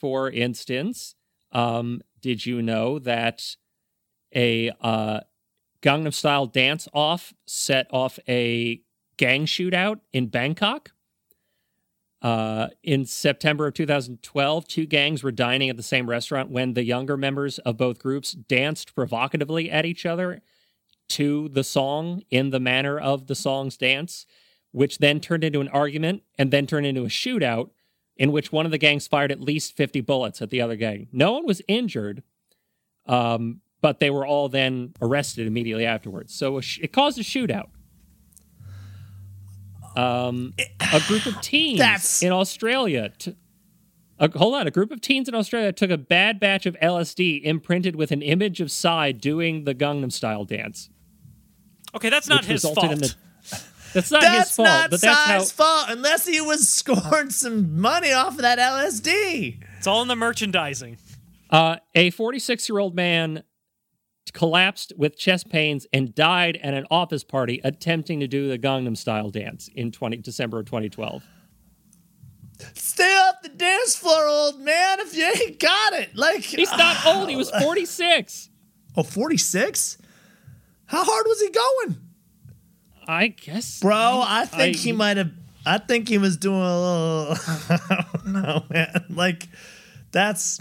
for 0.00 0.30
instance, 0.30 1.14
um, 1.52 2.00
did 2.20 2.46
you 2.46 2.62
know 2.62 2.98
that 3.00 3.56
a 4.34 4.70
uh, 4.80 5.20
Gangnam 5.82 6.14
Style 6.14 6.46
dance 6.46 6.88
off 6.92 7.32
set 7.46 7.86
off 7.90 8.18
a 8.28 8.82
gang 9.16 9.46
shootout 9.46 10.00
in 10.12 10.28
Bangkok? 10.28 10.92
Uh, 12.22 12.68
in 12.82 13.06
September 13.06 13.66
of 13.66 13.72
2012, 13.72 14.68
two 14.68 14.84
gangs 14.84 15.22
were 15.22 15.32
dining 15.32 15.70
at 15.70 15.78
the 15.78 15.82
same 15.82 16.08
restaurant 16.08 16.50
when 16.50 16.74
the 16.74 16.84
younger 16.84 17.16
members 17.16 17.58
of 17.60 17.78
both 17.78 17.98
groups 17.98 18.32
danced 18.32 18.94
provocatively 18.94 19.70
at 19.70 19.86
each 19.86 20.04
other 20.04 20.42
to 21.10 21.48
the 21.50 21.64
song 21.64 22.22
in 22.30 22.50
the 22.50 22.60
manner 22.60 22.98
of 22.98 23.26
the 23.26 23.34
song's 23.34 23.76
dance, 23.76 24.26
which 24.72 24.98
then 24.98 25.20
turned 25.20 25.44
into 25.44 25.60
an 25.60 25.68
argument 25.68 26.22
and 26.38 26.50
then 26.50 26.66
turned 26.66 26.86
into 26.86 27.02
a 27.02 27.08
shootout 27.08 27.70
in 28.16 28.32
which 28.32 28.52
one 28.52 28.66
of 28.66 28.72
the 28.72 28.78
gangs 28.78 29.06
fired 29.08 29.32
at 29.32 29.40
least 29.40 29.76
50 29.76 30.00
bullets 30.02 30.42
at 30.42 30.50
the 30.50 30.60
other 30.60 30.76
gang. 30.76 31.08
No 31.12 31.32
one 31.32 31.46
was 31.46 31.62
injured, 31.68 32.22
um, 33.06 33.60
but 33.80 33.98
they 33.98 34.10
were 34.10 34.26
all 34.26 34.48
then 34.48 34.92
arrested 35.00 35.46
immediately 35.46 35.86
afterwards. 35.86 36.34
So 36.34 36.58
a 36.58 36.62
sh- 36.62 36.80
it 36.82 36.92
caused 36.92 37.18
a 37.18 37.22
shootout. 37.22 37.68
Um, 39.96 40.54
a 40.92 41.00
group 41.08 41.26
of 41.26 41.40
teens 41.40 41.78
That's- 41.78 42.22
in 42.22 42.30
Australia. 42.32 43.10
T- 43.18 43.34
a, 44.18 44.30
hold 44.38 44.54
on, 44.54 44.66
a 44.66 44.70
group 44.70 44.90
of 44.92 45.00
teens 45.00 45.28
in 45.28 45.34
Australia 45.34 45.72
took 45.72 45.90
a 45.90 45.96
bad 45.98 46.38
batch 46.38 46.66
of 46.66 46.76
LSD 46.80 47.42
imprinted 47.42 47.96
with 47.96 48.12
an 48.12 48.20
image 48.22 48.60
of 48.60 48.70
Psy 48.70 49.12
doing 49.12 49.64
the 49.64 49.74
Gangnam 49.74 50.12
Style 50.12 50.44
dance. 50.44 50.90
Okay, 51.94 52.08
that's 52.10 52.28
not 52.28 52.44
his 52.44 52.62
fault. 52.62 52.76
the- 52.80 53.14
That's 53.92 54.12
not 54.12 54.22
That's 54.22 54.48
his 54.50 54.56
fault, 54.56 54.68
not 54.68 54.90
but 54.90 55.00
that's 55.00 55.18
how. 55.18 55.38
Psy's 55.40 55.50
fault 55.50 55.86
unless 55.88 56.24
he 56.24 56.40
was 56.40 56.68
scoring 56.72 57.30
some 57.30 57.80
money 57.80 58.12
off 58.12 58.34
of 58.36 58.42
that 58.42 58.56
LSD. 58.60 59.64
It's 59.78 59.86
all 59.88 60.00
in 60.02 60.06
the 60.06 60.14
merchandising. 60.14 60.96
Uh, 61.50 61.78
a 61.96 62.10
46 62.10 62.68
year 62.68 62.78
old 62.78 62.94
man 62.94 63.42
collapsed 64.32 64.92
with 64.96 65.18
chest 65.18 65.48
pains 65.50 65.88
and 65.92 66.14
died 66.14 66.56
at 66.62 66.72
an 66.72 66.86
office 66.88 67.24
party 67.24 67.60
attempting 67.64 68.20
to 68.20 68.28
do 68.28 68.46
the 68.48 68.60
Gangnam 68.60 68.96
Style 68.96 69.28
dance 69.28 69.68
in 69.74 69.90
20 69.90 70.18
December 70.18 70.60
of 70.60 70.66
2012. 70.66 71.24
Stay 72.74 73.02
off 73.02 73.42
the 73.42 73.48
dance 73.48 73.96
floor, 73.96 74.24
old 74.28 74.60
man, 74.60 75.00
if 75.00 75.16
you 75.16 75.24
ain't 75.24 75.58
got 75.58 75.94
it. 75.94 76.14
Like 76.14 76.42
He's 76.42 76.70
not 76.70 77.04
old. 77.06 77.28
He 77.28 77.34
was 77.34 77.50
46. 77.62 78.50
Oh, 78.96 79.02
46? 79.02 79.98
How 80.90 81.04
hard 81.04 81.26
was 81.28 81.40
he 81.40 81.50
going? 81.50 81.96
I 83.06 83.28
guess. 83.28 83.80
Bro, 83.80 84.22
I 84.26 84.44
think 84.44 84.76
I- 84.76 84.78
he 84.78 84.92
might 84.92 85.16
have. 85.16 85.30
I 85.64 85.78
think 85.78 86.08
he 86.08 86.18
was 86.18 86.36
doing 86.36 86.60
a 86.60 86.80
little. 86.80 87.36
I 87.68 88.04
don't 88.14 88.26
know, 88.32 88.64
man. 88.70 89.04
Like, 89.10 89.48
that's 90.10 90.60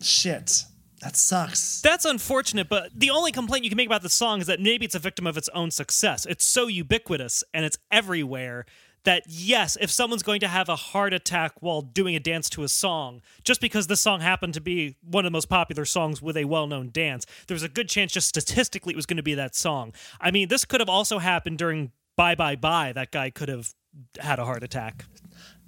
shit. 0.00 0.64
That 1.02 1.14
sucks. 1.16 1.82
That's 1.82 2.06
unfortunate, 2.06 2.68
but 2.70 2.88
the 2.98 3.10
only 3.10 3.30
complaint 3.30 3.64
you 3.64 3.70
can 3.70 3.76
make 3.76 3.86
about 3.86 4.00
the 4.02 4.08
song 4.08 4.40
is 4.40 4.46
that 4.46 4.60
maybe 4.60 4.86
it's 4.86 4.94
a 4.94 4.98
victim 4.98 5.26
of 5.26 5.36
its 5.36 5.50
own 5.50 5.70
success. 5.70 6.24
It's 6.24 6.44
so 6.46 6.66
ubiquitous 6.66 7.44
and 7.52 7.64
it's 7.66 7.76
everywhere 7.90 8.64
that 9.04 9.22
yes, 9.26 9.76
if 9.80 9.90
someone's 9.90 10.22
going 10.22 10.40
to 10.40 10.48
have 10.48 10.68
a 10.68 10.76
heart 10.76 11.12
attack 11.12 11.52
while 11.60 11.82
doing 11.82 12.16
a 12.16 12.20
dance 12.20 12.48
to 12.50 12.62
a 12.62 12.68
song, 12.68 13.20
just 13.44 13.60
because 13.60 13.86
this 13.86 14.00
song 14.00 14.20
happened 14.20 14.54
to 14.54 14.60
be 14.60 14.96
one 15.02 15.24
of 15.24 15.30
the 15.30 15.36
most 15.36 15.48
popular 15.48 15.84
songs 15.84 16.20
with 16.20 16.36
a 16.36 16.44
well-known 16.44 16.90
dance, 16.90 17.26
there 17.46 17.54
was 17.54 17.62
a 17.62 17.68
good 17.68 17.88
chance 17.88 18.12
just 18.12 18.28
statistically 18.28 18.92
it 18.92 18.96
was 18.96 19.06
going 19.06 19.16
to 19.18 19.22
be 19.22 19.34
that 19.34 19.54
song. 19.54 19.92
I 20.20 20.30
mean, 20.30 20.48
this 20.48 20.64
could 20.64 20.80
have 20.80 20.88
also 20.88 21.18
happened 21.18 21.58
during 21.58 21.92
Bye 22.16 22.34
Bye 22.34 22.56
Bye. 22.56 22.92
That 22.92 23.10
guy 23.10 23.30
could 23.30 23.48
have 23.48 23.74
had 24.18 24.38
a 24.38 24.44
heart 24.44 24.62
attack. 24.62 25.04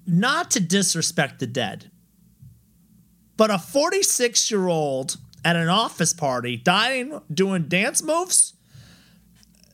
Not 0.06 0.50
to 0.52 0.60
disrespect 0.60 1.38
the 1.38 1.46
dead, 1.46 1.90
but 3.36 3.50
a 3.50 3.58
46 3.58 4.50
year 4.50 4.68
old 4.68 5.16
at 5.44 5.56
an 5.56 5.68
office 5.68 6.12
party 6.12 6.56
dying 6.56 7.20
doing 7.32 7.64
dance 7.68 8.02
moves 8.02 8.54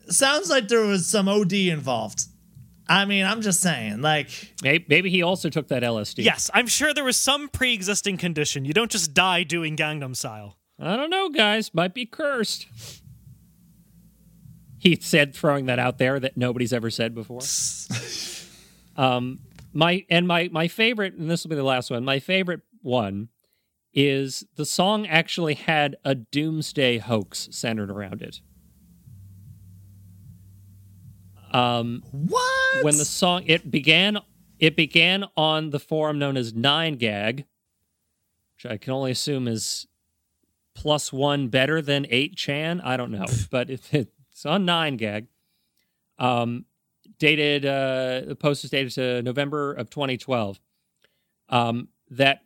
sounds 0.08 0.50
like 0.50 0.68
there 0.68 0.84
was 0.84 1.06
some 1.06 1.28
OD 1.28 1.52
involved. 1.52 2.26
I 2.88 3.04
mean, 3.04 3.24
I'm 3.24 3.42
just 3.42 3.60
saying, 3.60 4.02
like, 4.02 4.28
Maybe, 4.62 4.84
maybe 4.88 5.10
he 5.10 5.22
also 5.22 5.48
took 5.48 5.68
that 5.68 5.82
LSD. 5.82 6.24
Yes, 6.24 6.50
I'm 6.52 6.66
sure 6.66 6.92
there 6.92 7.04
was 7.04 7.16
some 7.16 7.48
pre-existing 7.48 8.16
condition. 8.16 8.64
You 8.64 8.72
don't 8.72 8.90
just 8.90 9.14
die 9.14 9.44
doing 9.44 9.76
Gangnam 9.76 10.16
Style. 10.16 10.56
I 10.78 10.96
don't 10.96 11.10
know, 11.10 11.28
guys. 11.28 11.72
Might 11.74 11.94
be 11.94 12.06
cursed. 12.06 12.66
He 14.78 14.98
said, 15.00 15.32
throwing 15.34 15.66
that 15.66 15.78
out 15.78 15.98
there 15.98 16.18
that 16.18 16.36
nobody's 16.36 16.72
ever 16.72 16.90
said 16.90 17.14
before. 17.14 17.42
um, 18.96 19.38
my 19.72 20.04
and 20.10 20.26
my 20.26 20.48
my 20.50 20.66
favorite, 20.66 21.14
and 21.14 21.30
this 21.30 21.44
will 21.44 21.50
be 21.50 21.56
the 21.56 21.62
last 21.62 21.90
one. 21.90 22.04
My 22.04 22.18
favorite 22.18 22.62
one 22.82 23.28
is 23.94 24.44
the 24.56 24.66
song 24.66 25.06
actually 25.06 25.54
had 25.54 25.96
a 26.04 26.14
doomsday 26.14 26.98
hoax 26.98 27.48
centered 27.52 27.90
around 27.90 28.22
it. 28.22 28.40
Um, 31.52 32.02
what? 32.10 32.84
when 32.84 32.96
the 32.96 33.04
song 33.04 33.44
it 33.46 33.70
began 33.70 34.18
it 34.58 34.76
began 34.76 35.24
on 35.36 35.70
the 35.70 35.78
forum 35.78 36.18
known 36.18 36.36
as 36.36 36.54
nine 36.54 36.94
gag 36.94 37.44
which 38.54 38.64
i 38.64 38.76
can 38.78 38.92
only 38.94 39.10
assume 39.10 39.46
is 39.46 39.86
plus 40.74 41.12
one 41.12 41.48
better 41.48 41.82
than 41.82 42.06
eight 42.08 42.34
chan. 42.36 42.80
I 42.80 42.96
don't 42.96 43.10
know 43.10 43.26
but 43.50 43.70
it, 43.70 43.82
it's 43.92 44.46
on 44.46 44.64
nine 44.64 44.96
gag. 44.96 45.26
Um 46.18 46.64
dated 47.18 47.64
uh 47.64 48.22
the 48.26 48.36
post 48.36 48.64
is 48.64 48.70
dated 48.70 48.92
to 48.92 49.22
november 49.22 49.72
of 49.74 49.90
2012 49.90 50.58
um 51.48 51.88
that 52.10 52.42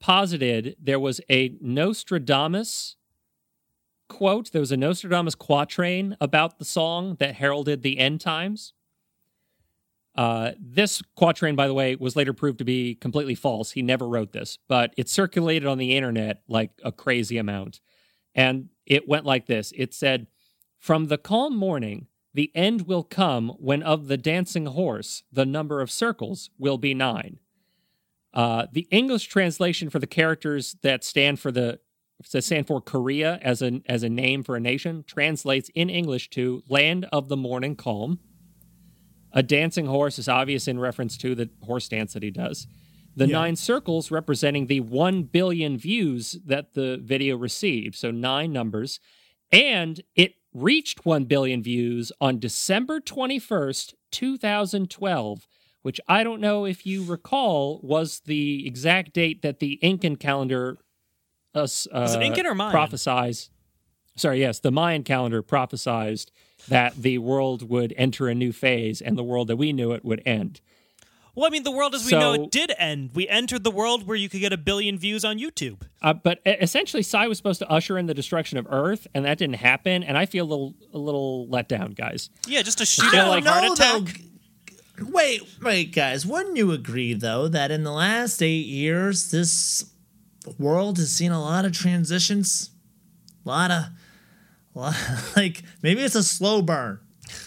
posited 0.00 0.76
there 0.82 0.98
was 0.98 1.20
a 1.30 1.54
nostradamus 1.60 2.96
quote 4.10 4.52
there 4.52 4.60
was 4.60 4.72
a 4.72 4.76
nostradamus 4.76 5.34
quatrain 5.34 6.16
about 6.20 6.58
the 6.58 6.64
song 6.66 7.16
that 7.18 7.36
heralded 7.36 7.82
the 7.82 7.98
end 7.98 8.20
times 8.20 8.74
uh, 10.16 10.52
this 10.58 11.02
quatrain, 11.14 11.56
by 11.56 11.66
the 11.66 11.74
way, 11.74 11.94
was 11.96 12.16
later 12.16 12.32
proved 12.32 12.58
to 12.58 12.64
be 12.64 12.94
completely 12.94 13.34
false. 13.34 13.70
He 13.70 13.82
never 13.82 14.08
wrote 14.08 14.32
this, 14.32 14.58
but 14.68 14.92
it 14.96 15.08
circulated 15.08 15.66
on 15.66 15.78
the 15.78 15.96
internet 15.96 16.42
like 16.48 16.72
a 16.84 16.92
crazy 16.92 17.38
amount. 17.38 17.80
And 18.34 18.68
it 18.86 19.08
went 19.08 19.24
like 19.24 19.46
this 19.46 19.72
It 19.76 19.94
said, 19.94 20.26
From 20.78 21.06
the 21.06 21.18
calm 21.18 21.56
morning, 21.56 22.08
the 22.34 22.50
end 22.54 22.82
will 22.82 23.02
come 23.02 23.50
when 23.58 23.82
of 23.82 24.08
the 24.08 24.16
dancing 24.16 24.66
horse, 24.66 25.22
the 25.32 25.46
number 25.46 25.80
of 25.80 25.90
circles 25.90 26.50
will 26.58 26.78
be 26.78 26.94
nine. 26.94 27.38
Uh, 28.32 28.66
the 28.70 28.86
English 28.90 29.26
translation 29.26 29.90
for 29.90 29.98
the 29.98 30.06
characters 30.06 30.76
that 30.82 31.02
stand 31.02 31.40
for 31.40 31.50
the 31.50 31.80
that 32.32 32.42
stand 32.42 32.66
for 32.66 32.80
Korea 32.80 33.38
as 33.42 33.62
a 33.62 33.80
as 33.86 34.02
a 34.02 34.08
name 34.08 34.42
for 34.42 34.56
a 34.56 34.60
nation 34.60 35.04
translates 35.06 35.70
in 35.74 35.88
English 35.90 36.30
to 36.30 36.62
land 36.68 37.06
of 37.12 37.28
the 37.28 37.36
morning 37.36 37.76
calm. 37.76 38.20
A 39.32 39.42
dancing 39.42 39.86
horse 39.86 40.18
is 40.18 40.28
obvious 40.28 40.66
in 40.68 40.78
reference 40.78 41.16
to 41.18 41.34
the 41.34 41.50
horse 41.62 41.88
dance 41.88 42.12
that 42.14 42.22
he 42.22 42.30
does. 42.30 42.66
The 43.16 43.26
Yeah. 43.26 43.32
nine 43.38 43.56
circles 43.56 44.10
representing 44.10 44.66
the 44.66 44.80
1 44.80 45.24
billion 45.24 45.76
views 45.78 46.38
that 46.44 46.74
the 46.74 46.98
video 47.02 47.36
received. 47.36 47.94
So 47.96 48.10
nine 48.10 48.52
numbers. 48.52 49.00
And 49.52 50.00
it 50.14 50.34
reached 50.52 51.04
1 51.06 51.24
billion 51.24 51.62
views 51.62 52.12
on 52.20 52.38
December 52.38 53.00
21st, 53.00 53.94
2012, 54.10 55.46
which 55.82 56.00
I 56.08 56.22
don't 56.24 56.40
know 56.40 56.64
if 56.64 56.84
you 56.84 57.04
recall 57.04 57.80
was 57.82 58.20
the 58.20 58.66
exact 58.66 59.12
date 59.14 59.42
that 59.42 59.60
the 59.60 59.74
Incan 59.82 60.16
calendar 60.16 60.78
uh, 61.54 61.62
s- 61.62 61.86
it 61.86 61.92
uh, 61.94 62.20
Incan 62.20 62.46
or 62.46 62.54
Mayan? 62.54 62.74
prophesized. 62.74 63.48
Sorry, 64.16 64.40
yes, 64.40 64.58
the 64.60 64.70
Mayan 64.70 65.02
calendar 65.02 65.42
prophesized 65.42 66.26
that 66.68 66.94
the 66.96 67.18
world 67.18 67.68
would 67.70 67.94
enter 67.96 68.28
a 68.28 68.34
new 68.34 68.52
phase 68.52 69.00
and 69.00 69.16
the 69.16 69.22
world 69.24 69.48
that 69.48 69.56
we 69.56 69.72
knew 69.72 69.92
it 69.92 70.04
would 70.04 70.22
end. 70.26 70.60
Well, 71.34 71.46
I 71.46 71.50
mean, 71.50 71.62
the 71.62 71.70
world 71.70 71.94
as 71.94 72.04
we 72.04 72.10
know 72.10 72.34
it 72.34 72.50
did 72.50 72.72
end. 72.76 73.10
We 73.14 73.28
entered 73.28 73.62
the 73.64 73.70
world 73.70 74.06
where 74.06 74.16
you 74.16 74.28
could 74.28 74.40
get 74.40 74.52
a 74.52 74.56
billion 74.58 74.98
views 74.98 75.24
on 75.24 75.38
YouTube. 75.38 75.82
Uh, 76.02 76.12
but 76.12 76.40
essentially, 76.44 77.02
Psy 77.04 77.28
was 77.28 77.38
supposed 77.38 77.60
to 77.60 77.70
usher 77.70 77.96
in 77.96 78.06
the 78.06 78.14
destruction 78.14 78.58
of 78.58 78.66
Earth, 78.68 79.06
and 79.14 79.24
that 79.24 79.38
didn't 79.38 79.54
happen. 79.56 80.02
And 80.02 80.18
I 80.18 80.26
feel 80.26 80.44
a 80.44 80.48
little, 80.50 80.74
a 80.92 80.98
little 80.98 81.48
let 81.48 81.68
down, 81.68 81.92
guys. 81.92 82.30
Yeah, 82.46 82.62
just 82.62 82.80
a 82.80 82.84
shootout 82.84 83.12
don't 83.12 83.28
like 83.28 83.44
know, 83.44 83.52
heart 83.52 83.78
though. 83.78 83.96
attack. 83.98 84.20
Wait, 85.02 85.42
wait, 85.62 85.94
guys. 85.94 86.26
Wouldn't 86.26 86.56
you 86.56 86.72
agree, 86.72 87.14
though, 87.14 87.48
that 87.48 87.70
in 87.70 87.84
the 87.84 87.92
last 87.92 88.42
eight 88.42 88.66
years, 88.66 89.30
this 89.30 89.84
world 90.58 90.98
has 90.98 91.12
seen 91.12 91.32
a 91.32 91.40
lot 91.40 91.64
of 91.64 91.72
transitions? 91.72 92.70
A 93.44 93.48
lot 93.48 93.70
of, 93.70 93.84
a 94.74 94.78
lot, 94.78 94.96
like, 95.36 95.62
maybe 95.82 96.02
it's 96.02 96.14
a 96.14 96.22
slow 96.22 96.62
burn. 96.62 97.00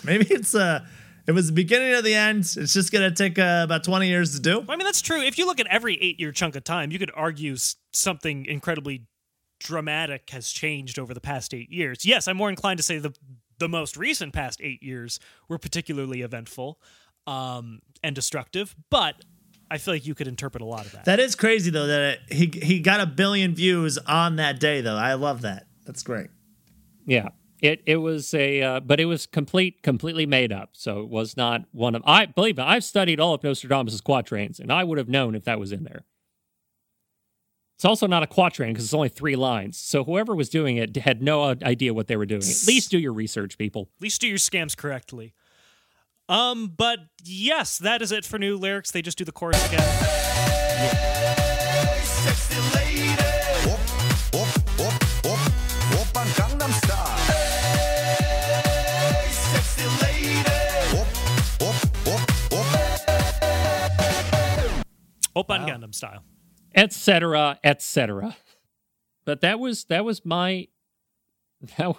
Maybe 0.03 0.25
it's 0.29 0.53
a, 0.53 0.87
it 1.27 1.31
was 1.31 1.47
the 1.47 1.53
beginning 1.53 1.93
of 1.93 2.03
the 2.03 2.13
end. 2.13 2.39
It's 2.39 2.73
just 2.73 2.91
going 2.91 3.09
to 3.09 3.15
take 3.15 3.39
uh, 3.39 3.61
about 3.63 3.83
20 3.83 4.07
years 4.07 4.33
to 4.35 4.41
do. 4.41 4.65
I 4.67 4.75
mean, 4.75 4.85
that's 4.85 5.01
true. 5.01 5.21
If 5.21 5.37
you 5.37 5.45
look 5.45 5.59
at 5.59 5.67
every 5.67 5.95
eight 6.01 6.19
year 6.19 6.31
chunk 6.31 6.55
of 6.55 6.63
time, 6.63 6.91
you 6.91 6.99
could 6.99 7.11
argue 7.15 7.55
something 7.91 8.45
incredibly 8.45 9.05
dramatic 9.59 10.29
has 10.31 10.49
changed 10.49 10.99
over 10.99 11.13
the 11.13 11.21
past 11.21 11.53
eight 11.53 11.71
years. 11.71 12.05
Yes, 12.05 12.27
I'm 12.27 12.37
more 12.37 12.49
inclined 12.49 12.77
to 12.77 12.83
say 12.83 12.97
the 12.97 13.13
the 13.59 13.69
most 13.69 13.95
recent 13.95 14.33
past 14.33 14.59
eight 14.61 14.83
years 14.83 15.19
were 15.47 15.57
particularly 15.57 16.21
eventful 16.21 16.81
um, 17.27 17.79
and 18.03 18.13
destructive, 18.13 18.75
but 18.89 19.23
I 19.73 19.79
feel 19.79 19.95
like 19.95 20.05
you 20.05 20.13
could 20.13 20.27
interpret 20.27 20.61
a 20.61 20.65
lot 20.65 20.85
of 20.85 20.91
that. 20.91 21.05
That 21.05 21.19
is 21.19 21.33
crazy, 21.33 21.71
though, 21.71 21.87
that 21.87 22.19
it, 22.29 22.33
he, 22.33 22.59
he 22.63 22.79
got 22.79 22.99
a 22.99 23.07
billion 23.07 23.55
views 23.55 23.97
on 23.97 24.35
that 24.35 24.59
day, 24.59 24.81
though. 24.81 24.95
I 24.95 25.15
love 25.15 25.41
that. 25.41 25.65
That's 25.83 26.03
great. 26.03 26.27
Yeah, 27.07 27.29
it 27.59 27.81
it 27.87 27.97
was 27.97 28.35
a, 28.35 28.61
uh, 28.61 28.79
but 28.81 28.99
it 28.99 29.05
was 29.05 29.25
complete, 29.25 29.81
completely 29.81 30.27
made 30.27 30.53
up. 30.53 30.69
So 30.73 31.01
it 31.01 31.09
was 31.09 31.35
not 31.35 31.63
one 31.71 31.95
of. 31.95 32.03
I 32.05 32.27
believe 32.27 32.57
me, 32.57 32.63
I've 32.63 32.83
studied 32.83 33.19
all 33.19 33.33
of 33.33 33.43
Nostradamus' 33.43 33.99
quatrains, 33.99 34.59
and 34.59 34.71
I 34.71 34.83
would 34.83 34.99
have 34.99 35.09
known 35.09 35.33
if 35.33 35.43
that 35.45 35.59
was 35.59 35.71
in 35.71 35.85
there. 35.85 36.05
It's 37.75 37.85
also 37.85 38.05
not 38.05 38.21
a 38.21 38.27
quatrain 38.27 38.73
because 38.73 38.85
it's 38.85 38.93
only 38.93 39.09
three 39.09 39.35
lines. 39.35 39.79
So 39.79 40.03
whoever 40.03 40.35
was 40.35 40.49
doing 40.49 40.77
it 40.77 40.95
had 40.97 41.23
no 41.23 41.55
idea 41.63 41.95
what 41.95 42.05
they 42.05 42.15
were 42.15 42.27
doing. 42.27 42.43
At 42.43 42.67
least 42.67 42.91
do 42.91 42.99
your 42.99 43.11
research, 43.11 43.57
people. 43.57 43.89
At 43.97 44.03
least 44.03 44.21
do 44.21 44.27
your 44.27 44.37
scams 44.37 44.77
correctly. 44.77 45.33
Um, 46.29 46.73
but 46.75 46.99
yes, 47.23 47.77
that 47.79 48.01
is 48.01 48.11
it 48.11 48.25
for 48.25 48.37
new 48.39 48.57
lyrics. 48.57 48.91
They 48.91 49.01
just 49.01 49.17
do 49.17 49.25
the 49.25 49.31
chorus 49.31 49.65
again. 49.67 49.81
Op. 65.35 65.47
Oppan 65.47 65.67
Gangnam 65.67 65.95
style. 65.95 66.23
etc 66.75 67.59
etc 67.63 68.35
but 69.25 69.41
that 69.41 69.59
was 69.59 69.85
that 69.85 70.05
was 70.05 70.23
my 70.25 70.67
that, 71.77 71.95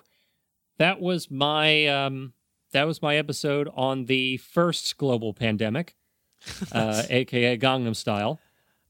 that 0.78 1.00
was 1.00 1.30
my 1.30 1.86
um 1.86 2.33
that 2.74 2.86
was 2.86 3.00
my 3.00 3.16
episode 3.16 3.68
on 3.74 4.04
the 4.04 4.36
first 4.36 4.96
global 4.98 5.32
pandemic 5.32 5.96
uh 6.72 7.02
aka 7.08 7.56
gangnam 7.56 7.96
style. 7.96 8.38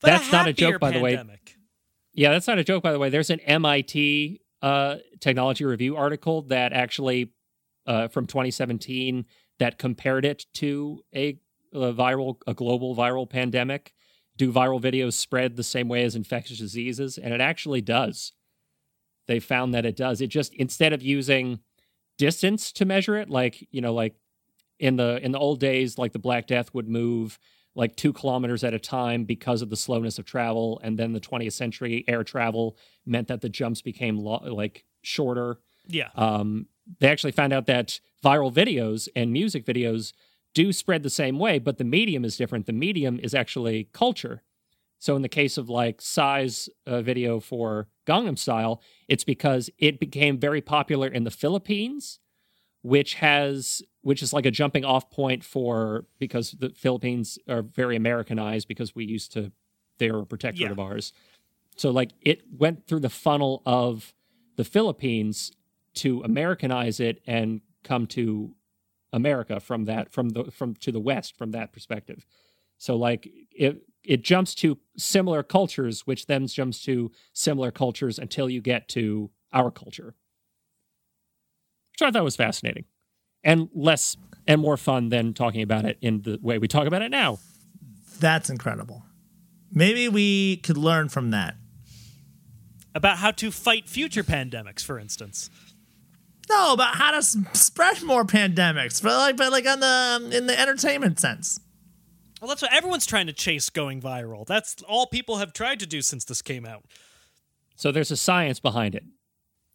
But 0.01 0.09
That's 0.09 0.33
not 0.33 0.49
a 0.49 0.53
joke, 0.53 0.81
by 0.81 0.91
the 0.91 1.01
way. 1.01 1.23
yeah 2.13 2.31
that's 2.33 2.47
not 2.47 2.59
a 2.59 2.65
joke 2.65 2.83
by 2.83 2.93
the 2.93 2.99
way. 2.99 3.09
There's 3.11 3.31
an 3.31 3.41
mit 3.47 4.41
uh 4.61 4.97
technology 5.21 5.65
review 5.65 5.97
article 5.97 6.43
that 6.43 6.73
actually 6.73 7.33
uh 7.87 8.09
from 8.09 8.27
2017 8.27 9.25
that 9.61 9.79
compared 9.79 10.25
it 10.25 10.47
to 10.55 11.01
a, 11.15 11.39
a 11.73 11.93
viral 11.93 12.37
a 12.47 12.55
global 12.55 12.97
viral 12.97 13.29
pandemic. 13.29 13.95
Do 14.37 14.53
viral 14.53 14.83
videos 14.83 15.13
spread 15.13 15.55
the 15.55 15.63
same 15.63 15.87
way 15.89 16.03
as 16.03 16.17
infectious 16.17 16.59
diseases? 16.59 17.19
And 17.19 17.33
it 17.33 17.41
actually 17.41 17.81
does. 17.81 18.33
They 19.29 19.39
found 19.39 19.73
that 19.75 19.87
it 19.87 19.97
does. 19.97 20.21
It 20.21 20.27
just 20.27 20.53
instead 20.55 20.93
of 20.93 21.03
using 21.03 21.61
distance 22.19 22.73
to 22.73 22.85
measure 22.85 23.17
it 23.17 23.29
like 23.31 23.67
you 23.71 23.81
know 23.81 23.93
like 23.95 24.15
in 24.79 24.97
the 24.97 25.19
in 25.25 25.33
the 25.33 25.39
old 25.39 25.61
days 25.61 25.99
like 25.99 26.13
the 26.13 26.19
black 26.19 26.47
death 26.47 26.73
would 26.75 26.89
move 26.89 27.39
like 27.77 27.97
two 27.97 28.13
kilometers 28.13 28.63
at 28.63 28.73
a 28.73 28.79
time 28.79 29.25
because 29.25 29.61
of 29.63 29.69
the 29.71 29.77
slowness 29.77 30.19
of 30.19 30.25
travel 30.25 30.81
and 30.85 30.97
then 30.99 31.13
the 31.13 31.21
20th 31.21 31.53
century 31.53 32.05
air 32.07 32.23
travel 32.23 32.77
meant 33.05 33.27
that 33.29 33.41
the 33.41 33.49
jumps 33.49 33.83
became 33.83 34.17
lo- 34.17 34.43
like 34.53 34.85
shorter 35.03 35.59
Yeah. 35.89 36.11
um, 36.15 36.67
they 37.01 37.09
actually 37.09 37.33
found 37.33 37.53
out 37.53 37.67
that 37.67 37.99
viral 38.23 38.53
videos 38.53 39.09
and 39.17 39.33
music 39.33 39.65
videos 39.67 40.13
do 40.55 40.73
spread 40.73 41.03
the 41.03 41.11
same 41.11 41.39
way, 41.41 41.59
but 41.59 41.79
the 41.79 41.85
medium 41.85 42.25
is 42.25 42.37
different. 42.37 42.67
The 42.67 42.73
medium 42.73 43.19
is 43.19 43.35
actually 43.35 43.89
culture. 43.93 44.45
So 45.05 45.17
in 45.17 45.21
the 45.21 45.29
case 45.29 45.59
of 45.59 45.69
like 45.69 46.01
Psy's 46.01 46.71
uh, 46.87 47.03
video 47.03 47.39
for 47.39 47.89
Gangnam 48.07 48.39
Style, 48.39 48.81
it's 49.07 49.23
because 49.23 49.69
it 49.77 50.01
became 50.01 50.39
very 50.39 50.63
popular 50.63 51.09
in 51.09 51.25
the 51.25 51.31
Philippines, 51.31 52.21
which 52.81 53.17
has 53.17 53.83
which 54.01 54.23
is 54.23 54.33
like 54.33 54.47
a 54.47 54.51
jumping 54.51 54.83
off 54.83 55.11
point 55.11 55.45
for 55.45 56.07
because 56.19 56.53
the 56.53 56.71
Philippines 56.71 57.39
are 57.47 57.61
very 57.61 57.97
Americanized 57.97 58.67
because 58.67 58.95
we 58.95 59.05
used 59.05 59.31
to 59.35 59.53
they 59.99 60.11
were 60.11 60.21
a 60.21 60.27
protectorate 60.27 60.69
Yeah. 60.69 60.73
of 60.73 60.81
ours. 60.81 61.13
So 61.77 61.91
like 61.91 62.13
it 62.23 62.41
went 62.51 62.87
through 62.87 63.01
the 63.01 63.11
funnel 63.11 63.61
of 63.67 64.15
the 64.57 64.65
Philippines 64.65 65.53
to 65.97 66.23
Americanize 66.23 66.99
it 66.99 67.21
and 67.27 67.61
come 67.83 68.07
to 68.07 68.55
America 69.13 69.61
from 69.61 69.85
that 69.85 70.11
from 70.11 70.31
the 70.31 70.45
from 70.45 70.75
to 70.77 70.91
the 70.91 70.99
west 70.99 71.37
from 71.37 71.51
that 71.51 71.75
perspective. 71.75 72.25
So 72.79 72.97
like 72.97 73.29
it 73.53 73.83
it 74.03 74.23
jumps 74.23 74.55
to 74.57 74.79
similar 74.97 75.43
cultures, 75.43 76.07
which 76.07 76.27
then 76.27 76.47
jumps 76.47 76.83
to 76.85 77.11
similar 77.33 77.71
cultures 77.71 78.19
until 78.19 78.49
you 78.49 78.61
get 78.61 78.89
to 78.91 79.31
our 79.53 79.71
culture. 79.71 80.15
Which 81.93 82.03
I 82.03 82.11
thought 82.11 82.25
was 82.25 82.37
fascinating. 82.37 82.85
And 83.43 83.69
less 83.75 84.17
and 84.47 84.61
more 84.61 84.77
fun 84.77 85.09
than 85.11 85.35
talking 85.35 85.63
about 85.63 85.85
it 85.85 85.99
in 86.01 86.23
the 86.23 86.39
way 86.43 86.59
we 86.59 86.69
talk 86.69 86.87
about 86.87 87.03
it 87.03 87.11
now. 87.11 87.39
That's 88.21 88.51
incredible. 88.51 89.03
Maybe 89.73 90.09
we 90.09 90.59
could 90.59 90.77
learn 90.77 91.09
from 91.09 91.31
that. 91.31 91.57
About 92.95 93.19
how 93.19 93.33
to 93.33 93.51
fight 93.51 93.89
future 93.89 94.23
pandemics, 94.23 94.85
for 94.85 94.99
instance. 94.99 95.51
No, 96.49 96.75
about 96.75 96.95
how 96.95 97.11
to 97.11 97.17
s- 97.19 97.37
spread 97.53 98.03
more 98.03 98.25
pandemics, 98.25 99.03
but 99.03 99.17
like, 99.17 99.37
but 99.37 99.51
like 99.51 99.67
on 99.67 99.81
the 99.81 99.87
um, 100.27 100.33
in 100.33 100.47
the 100.47 100.59
entertainment 100.59 101.19
sense. 101.19 101.59
Well, 102.45 102.51
that's 102.51 102.61
what 102.61 102.75
everyone's 102.75 103.07
trying 103.07 103.27
to 103.29 103.33
chase 103.33 103.71
going 103.71 104.03
viral. 104.03 104.47
That's 104.47 104.83
all 104.83 105.07
people 105.07 105.39
have 105.39 105.55
tried 105.55 105.81
to 105.81 105.87
do 105.87 106.03
since 106.03 106.27
this 106.27 106.43
came 106.43 106.67
out. 106.67 106.85
So 107.75 107.91
there's 107.91 108.11
a 108.11 108.19
science 108.19 108.61
behind 108.61 108.95
it. 108.95 109.03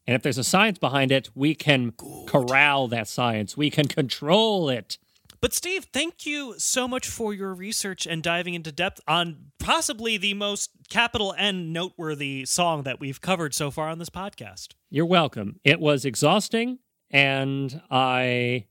And 0.05 0.15
if 0.15 0.21
there's 0.21 0.37
a 0.37 0.43
science 0.43 0.77
behind 0.77 1.11
it, 1.11 1.31
we 1.33 1.55
can 1.55 1.93
corral 2.27 2.87
that 2.89 3.07
science. 3.07 3.57
We 3.57 3.71
can 3.71 3.87
control 3.87 4.69
it. 4.69 4.99
But 5.41 5.55
Steve, 5.55 5.87
thank 5.91 6.27
you 6.27 6.59
so 6.59 6.87
much 6.87 7.07
for 7.07 7.33
your 7.33 7.55
research 7.55 8.05
and 8.05 8.21
diving 8.21 8.53
into 8.53 8.71
depth 8.71 9.01
on 9.07 9.47
possibly 9.57 10.17
the 10.17 10.35
most 10.35 10.69
capital 10.89 11.33
N 11.39 11.73
noteworthy 11.73 12.45
song 12.45 12.83
that 12.83 12.99
we've 12.99 13.19
covered 13.19 13.55
so 13.55 13.71
far 13.71 13.87
on 13.89 13.97
this 13.97 14.11
podcast. 14.11 14.73
You're 14.91 15.07
welcome. 15.07 15.59
It 15.63 15.79
was 15.79 16.05
exhausting, 16.05 16.77
and 17.09 17.81
I 17.89 18.65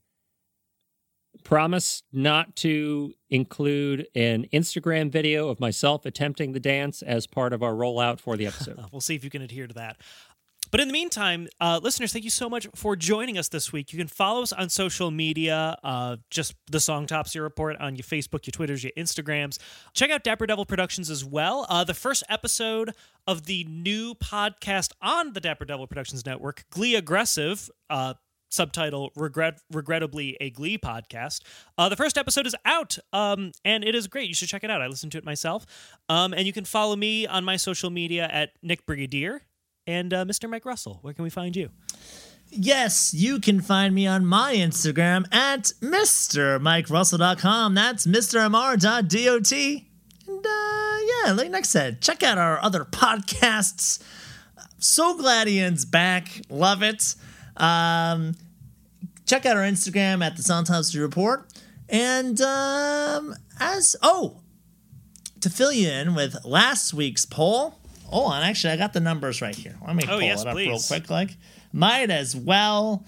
promise 1.49 2.03
not 2.13 2.55
to 2.55 3.11
include 3.31 4.05
an 4.13 4.45
Instagram 4.53 5.11
video 5.11 5.49
of 5.49 5.59
myself 5.59 6.05
attempting 6.05 6.51
the 6.51 6.59
dance 6.59 7.01
as 7.01 7.25
part 7.25 7.53
of 7.53 7.63
our 7.63 7.73
rollout 7.73 8.19
for 8.19 8.37
the 8.37 8.45
episode. 8.45 8.79
We'll 8.91 9.01
see 9.01 9.15
if 9.15 9.23
you 9.23 9.31
can 9.31 9.41
adhere 9.41 9.65
to 9.65 9.73
that. 9.73 9.97
But 10.69 10.79
in 10.79 10.87
the 10.87 10.93
meantime, 10.93 11.47
uh, 11.59 11.79
listeners, 11.81 12.13
thank 12.13 12.23
you 12.23 12.29
so 12.29 12.49
much 12.51 12.67
for 12.75 12.95
joining 12.95 13.39
us 13.39 13.47
this 13.47 13.73
week. 13.73 13.91
You 13.91 13.97
can 13.97 14.07
follow 14.07 14.43
us 14.43 14.53
on 14.53 14.69
social 14.69 15.09
media, 15.09 15.75
uh, 15.83 16.17
just 16.29 16.53
the 16.69 16.77
Songtopsy 16.77 17.41
Report 17.41 17.77
on 17.77 17.95
your 17.95 18.03
Facebook, 18.03 18.45
your 18.45 18.51
Twitters, 18.51 18.83
your 18.83 18.93
Instagrams. 18.95 19.57
Check 19.93 20.11
out 20.11 20.23
Dapper 20.23 20.45
Devil 20.45 20.67
Productions 20.67 21.09
as 21.09 21.25
well. 21.25 21.65
Uh, 21.67 21.83
the 21.83 21.95
first 21.95 22.23
episode 22.29 22.93
of 23.25 23.47
the 23.47 23.63
new 23.63 24.13
podcast 24.13 24.91
on 25.01 25.33
the 25.33 25.39
Dapper 25.39 25.65
Devil 25.65 25.87
Productions 25.87 26.23
Network, 26.27 26.65
Glee 26.69 26.93
Aggressive, 26.93 27.71
uh, 27.89 28.13
subtitle 28.49 29.11
regret 29.15 29.59
regrettably 29.71 30.37
a 30.41 30.49
glee 30.49 30.77
podcast 30.77 31.41
uh, 31.77 31.87
the 31.87 31.95
first 31.95 32.17
episode 32.17 32.45
is 32.45 32.55
out 32.65 32.97
um, 33.13 33.51
and 33.63 33.83
it 33.83 33.95
is 33.95 34.07
great 34.07 34.27
you 34.27 34.33
should 34.33 34.49
check 34.49 34.63
it 34.63 34.71
out 34.71 34.81
i 34.81 34.87
listened 34.87 35.11
to 35.11 35.17
it 35.17 35.23
myself 35.25 35.65
um, 36.09 36.33
and 36.33 36.45
you 36.45 36.53
can 36.53 36.65
follow 36.65 36.95
me 36.95 37.25
on 37.27 37.43
my 37.43 37.55
social 37.55 37.89
media 37.89 38.27
at 38.31 38.51
nick 38.61 38.85
brigadier 38.85 39.41
and 39.87 40.13
uh, 40.13 40.25
mr 40.25 40.49
mike 40.49 40.65
russell 40.65 40.99
where 41.01 41.13
can 41.13 41.23
we 41.23 41.29
find 41.29 41.55
you 41.55 41.69
Yes, 42.51 43.13
you 43.13 43.39
can 43.39 43.61
find 43.61 43.93
me 43.93 44.07
on 44.07 44.25
my 44.25 44.55
Instagram 44.55 45.31
at 45.31 45.65
MrMikeRussell.com. 45.81 47.75
That's 47.75 48.07
MrMR.dot. 48.07 49.13
And 50.27 50.45
uh, 50.45 50.97
yeah, 51.25 51.31
like 51.33 51.51
Nick 51.51 51.65
said, 51.65 52.01
check 52.01 52.23
out 52.23 52.39
our 52.39 52.59
other 52.63 52.85
podcasts. 52.85 54.01
So 54.79 55.15
glad 55.15 55.47
Ian's 55.47 55.85
back. 55.85 56.41
Love 56.49 56.81
it. 56.81 57.15
Um, 57.59 58.35
check 59.25 59.45
out 59.45 59.57
our 59.57 59.63
Instagram 59.63 60.23
at 60.25 60.37
the 60.37 60.43
Songtopsy 60.43 60.99
Report. 60.99 61.45
And 61.87 62.39
um, 62.41 63.35
as, 63.59 63.95
oh, 64.01 64.41
to 65.41 65.49
fill 65.49 65.71
you 65.71 65.89
in 65.89 66.15
with 66.15 66.45
last 66.45 66.93
week's 66.93 67.25
poll. 67.25 67.75
Hold 68.05 68.31
on, 68.33 68.41
actually, 68.43 68.73
I 68.73 68.77
got 68.77 68.93
the 68.93 68.99
numbers 68.99 69.41
right 69.41 69.55
here. 69.55 69.75
Let 69.85 69.95
me 69.95 70.03
Oh, 70.05 70.13
pull 70.13 70.21
yes, 70.21 70.41
it 70.41 70.47
up 70.47 70.55
real 70.55 70.79
quick. 70.79 71.09
Like, 71.09 71.37
might 71.71 72.09
as 72.09 72.35
well. 72.35 73.05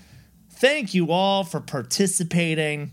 Thank 0.52 0.93
you 0.93 1.12
all 1.12 1.43
for 1.43 1.60
participating. 1.60 2.91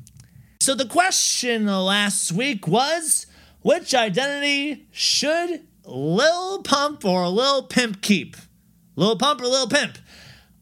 So 0.60 0.74
the 0.74 0.86
question 0.86 1.66
last 1.66 2.32
week 2.32 2.66
was, 2.66 3.26
which 3.62 3.94
identity 3.94 4.86
should 4.90 5.66
Lil 5.84 6.62
Pump 6.62 7.04
or 7.04 7.28
Lil 7.28 7.64
Pimp 7.64 8.00
keep? 8.00 8.36
Lil 8.96 9.16
Pump 9.16 9.40
or 9.40 9.46
Lil 9.46 9.68
Pimp? 9.68 9.98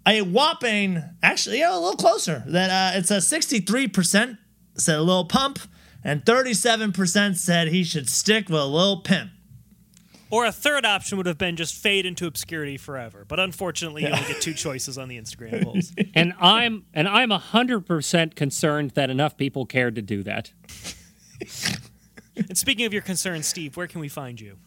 A 0.07 0.23
whopping, 0.23 1.03
actually, 1.23 1.59
yeah, 1.59 1.75
a 1.75 1.79
little 1.81 1.97
closer. 1.97 2.45
That 2.47 2.95
uh, 2.95 2.99
it's 2.99 3.11
a 3.11 3.17
63% 3.17 4.39
said 4.77 5.01
Lil 5.01 5.25
Pump, 5.25 5.59
and 6.05 6.25
37% 6.25 7.37
said 7.37 7.69
he 7.69 7.83
should 7.83 8.09
stick 8.09 8.49
with 8.49 8.63
Lil 8.63 9.01
Pimp. 9.01 9.31
or 10.31 10.45
a 10.47 10.53
third 10.53 10.85
option 10.87 11.17
would 11.17 11.27
have 11.27 11.39
been 11.39 11.57
just 11.57 11.75
fade 11.75 12.05
into 12.07 12.27
obscurity 12.27 12.77
forever 12.77 13.25
but 13.27 13.39
unfortunately 13.41 14.03
you 14.03 14.09
only 14.09 14.27
get 14.27 14.41
two 14.41 14.53
choices 14.67 14.99
on 14.99 15.09
the 15.09 15.17
instagram 15.19 15.63
polls 15.65 15.93
and 16.15 16.35
I'm 16.41 16.85
and 16.93 17.07
I'm 17.09 17.31
hundred 17.31 17.87
percent 17.87 18.35
concerned 18.37 18.91
that 18.93 19.09
enough 19.09 19.37
people 19.37 19.67
cared 19.67 19.95
to 19.95 20.03
do 20.03 20.23
that. 20.25 20.53
and 22.37 22.59
speaking 22.59 22.87
of 22.87 22.93
your 22.93 23.03
concerns 23.03 23.47
steve 23.47 23.77
where 23.77 23.87
can 23.87 24.01
we 24.01 24.09
find 24.09 24.41
you 24.41 24.59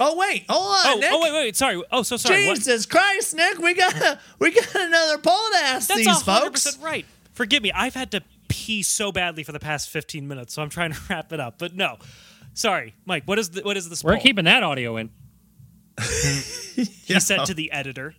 Oh 0.00 0.16
wait, 0.16 0.44
hold 0.48 0.64
on, 0.64 0.86
oh, 0.86 0.98
Nick. 1.00 1.10
oh 1.12 1.20
wait 1.22 1.32
wait 1.32 1.56
sorry 1.56 1.82
oh 1.90 2.02
so 2.02 2.16
sorry 2.16 2.46
what? 2.46 2.56
Jesus 2.56 2.86
Christ, 2.86 3.34
Nick, 3.34 3.58
we 3.58 3.74
got 3.74 4.18
we 4.38 4.52
got 4.52 4.74
another 4.74 5.18
poll 5.18 5.34
to 5.52 5.58
ask 5.58 5.88
That's 5.88 5.98
these 5.98 6.06
hundred 6.22 6.44
folks. 6.44 6.64
percent 6.64 6.84
right. 6.84 7.06
Forgive 7.32 7.62
me, 7.62 7.70
I've 7.72 7.94
had 7.94 8.10
to 8.12 8.22
pee 8.48 8.82
so 8.82 9.12
badly 9.12 9.42
for 9.44 9.52
the 9.52 9.60
past 9.60 9.88
fifteen 9.90 10.28
minutes, 10.28 10.54
so 10.54 10.62
I'm 10.62 10.68
trying 10.70 10.92
to 10.92 11.00
wrap 11.10 11.32
it 11.32 11.40
up. 11.40 11.58
But 11.58 11.74
no, 11.74 11.98
sorry, 12.54 12.94
Mike. 13.06 13.24
What 13.26 13.38
is 13.38 13.50
the 13.50 13.62
what 13.62 13.76
is 13.76 13.88
this? 13.88 14.02
We're 14.04 14.14
poll? 14.14 14.22
keeping 14.22 14.44
that 14.44 14.62
audio 14.62 14.96
in. 14.96 15.10
He 16.78 17.18
said 17.18 17.44
to 17.46 17.54
the 17.54 17.72
editor. 17.72 18.14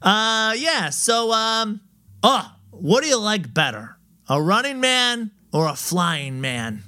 Uh, 0.00 0.54
yeah. 0.56 0.90
So, 0.90 1.32
um, 1.32 1.80
oh, 2.22 2.50
what 2.70 3.02
do 3.02 3.08
you 3.08 3.18
like 3.18 3.52
better, 3.52 3.96
a 4.28 4.40
running 4.40 4.80
man 4.80 5.30
or 5.52 5.68
a 5.68 5.76
flying 5.76 6.40
man? 6.40 6.82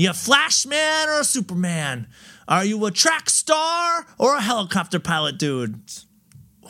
You 0.00 0.10
a 0.10 0.14
Flash 0.14 0.66
man 0.66 1.08
or 1.08 1.20
a 1.20 1.24
Superman? 1.24 2.08
Are 2.48 2.64
you 2.64 2.84
a 2.86 2.90
track 2.90 3.30
star 3.30 4.06
or 4.18 4.36
a 4.36 4.40
helicopter 4.40 4.98
pilot, 4.98 5.38
dude? 5.38 5.80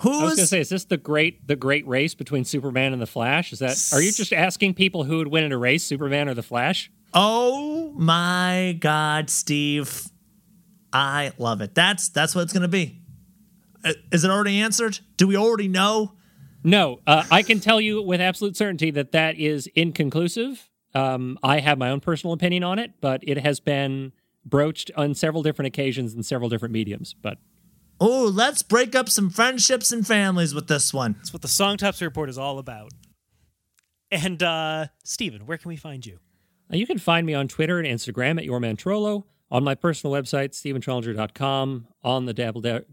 Who's 0.01 0.21
I 0.21 0.25
was 0.25 0.37
gonna 0.37 0.47
say, 0.47 0.61
is 0.61 0.71
this 0.71 0.85
the 0.87 0.97
great 0.97 1.47
the 1.47 1.57
great 1.57 1.87
race 1.87 2.15
between 2.15 2.45
Superman 2.45 2.93
and 2.93 3.03
the 3.03 3.07
Flash? 3.07 3.53
Is 3.53 3.59
that 3.59 3.77
are 3.93 4.01
you 4.01 4.13
just 4.13 4.33
asking 4.33 4.75
people 4.75 5.05
who 5.05 5.19
would 5.19 5.29
win 5.29 5.45
in 5.45 5.53
a 5.53 5.59
race, 5.59 5.85
Superman 5.85 6.29
or 6.29 6.35
the 6.35 6.43
Flash? 6.43 6.91
Oh 7.13 7.93
my 7.97 8.77
God, 8.81 9.29
Steve! 9.29 10.09
I 10.93 11.33
love 11.39 11.61
it. 11.61 11.75
That's 11.75 12.09
that's 12.09 12.35
what 12.35 12.43
it's 12.43 12.53
gonna 12.53 12.69
be. 12.69 13.03
Uh, 13.85 13.93
Is 14.11 14.25
it 14.25 14.31
already 14.31 14.61
answered? 14.61 15.01
Do 15.17 15.27
we 15.27 15.37
already 15.37 15.69
know? 15.69 16.13
No, 16.63 17.01
uh, 17.07 17.25
I 17.31 17.43
can 17.43 17.61
tell 17.61 17.81
you 17.81 18.03
with 18.03 18.21
absolute 18.21 18.57
certainty 18.57 18.91
that 18.93 19.13
that 19.13 19.39
is 19.39 19.67
inconclusive. 19.75 20.70
Um, 20.95 21.39
I 21.43 21.61
have 21.61 21.79
my 21.79 21.91
own 21.91 22.01
personal 22.01 22.33
opinion 22.35 22.65
on 22.65 22.79
it, 22.79 22.93
but 23.01 23.21
it 23.23 23.39
has 23.39 23.61
been 23.61 24.13
broached 24.45 24.91
on 24.97 25.15
several 25.15 25.43
different 25.43 25.67
occasions 25.69 26.15
in 26.15 26.23
several 26.23 26.49
different 26.49 26.73
mediums. 26.73 27.15
But 27.21 27.39
Oh, 28.03 28.25
let's 28.33 28.63
break 28.63 28.95
up 28.95 29.11
some 29.11 29.29
friendships 29.29 29.93
and 29.93 30.07
families 30.07 30.55
with 30.55 30.69
this 30.69 30.95
one. 30.95 31.15
That's 31.19 31.33
what 31.35 31.43
the 31.43 31.49
Songtopsy 31.49 32.01
Report 32.03 32.31
is 32.31 32.39
all 32.39 32.59
about. 32.59 32.93
And 34.11 34.43
uh 34.43 34.87
Steven, 35.05 35.47
where 35.47 35.59
can 35.59 35.69
we 35.69 35.77
find 35.77 36.05
you? 36.07 36.19
Uh, 36.73 36.77
You 36.77 36.87
can 36.87 36.99
find 36.99 37.27
me 37.27 37.35
on 37.35 37.47
Twitter 37.49 37.79
and 37.79 37.87
Instagram 37.87 38.39
at 38.41 38.47
yourmantrollo, 38.49 39.25
on 39.51 39.65
my 39.65 39.75
personal 39.75 40.15
website, 40.17 40.51
stephentrollinger.com, 40.51 41.87
on 42.03 42.25
the 42.27 42.33
Dabble 42.33 42.61
De- 42.63 42.85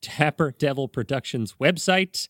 Dapper 0.00 0.52
Devil 0.58 0.88
Productions 0.88 1.54
website, 1.60 2.28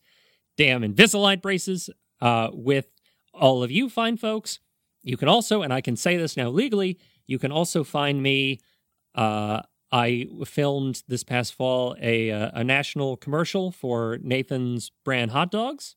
damn 0.57 0.81
Invisalign 0.81 1.41
braces, 1.41 1.89
uh, 2.21 2.49
with 2.51 2.87
all 3.33 3.63
of 3.63 3.71
you 3.71 3.89
fine 3.89 4.17
folks. 4.17 4.59
You 5.03 5.17
can 5.17 5.27
also, 5.27 5.61
and 5.61 5.73
I 5.73 5.81
can 5.81 5.95
say 5.95 6.17
this 6.17 6.35
now 6.35 6.49
legally, 6.49 6.99
you 7.25 7.39
can 7.39 7.51
also 7.51 7.83
find 7.83 8.21
me. 8.21 8.59
Uh, 9.15 9.61
I 9.91 10.27
filmed 10.45 11.01
this 11.07 11.23
past 11.23 11.55
fall 11.55 11.95
a, 11.99 12.29
uh, 12.29 12.51
a 12.53 12.63
national 12.63 13.17
commercial 13.17 13.71
for 13.71 14.19
Nathan's 14.21 14.91
brand 15.03 15.31
hot 15.31 15.49
dogs. 15.49 15.95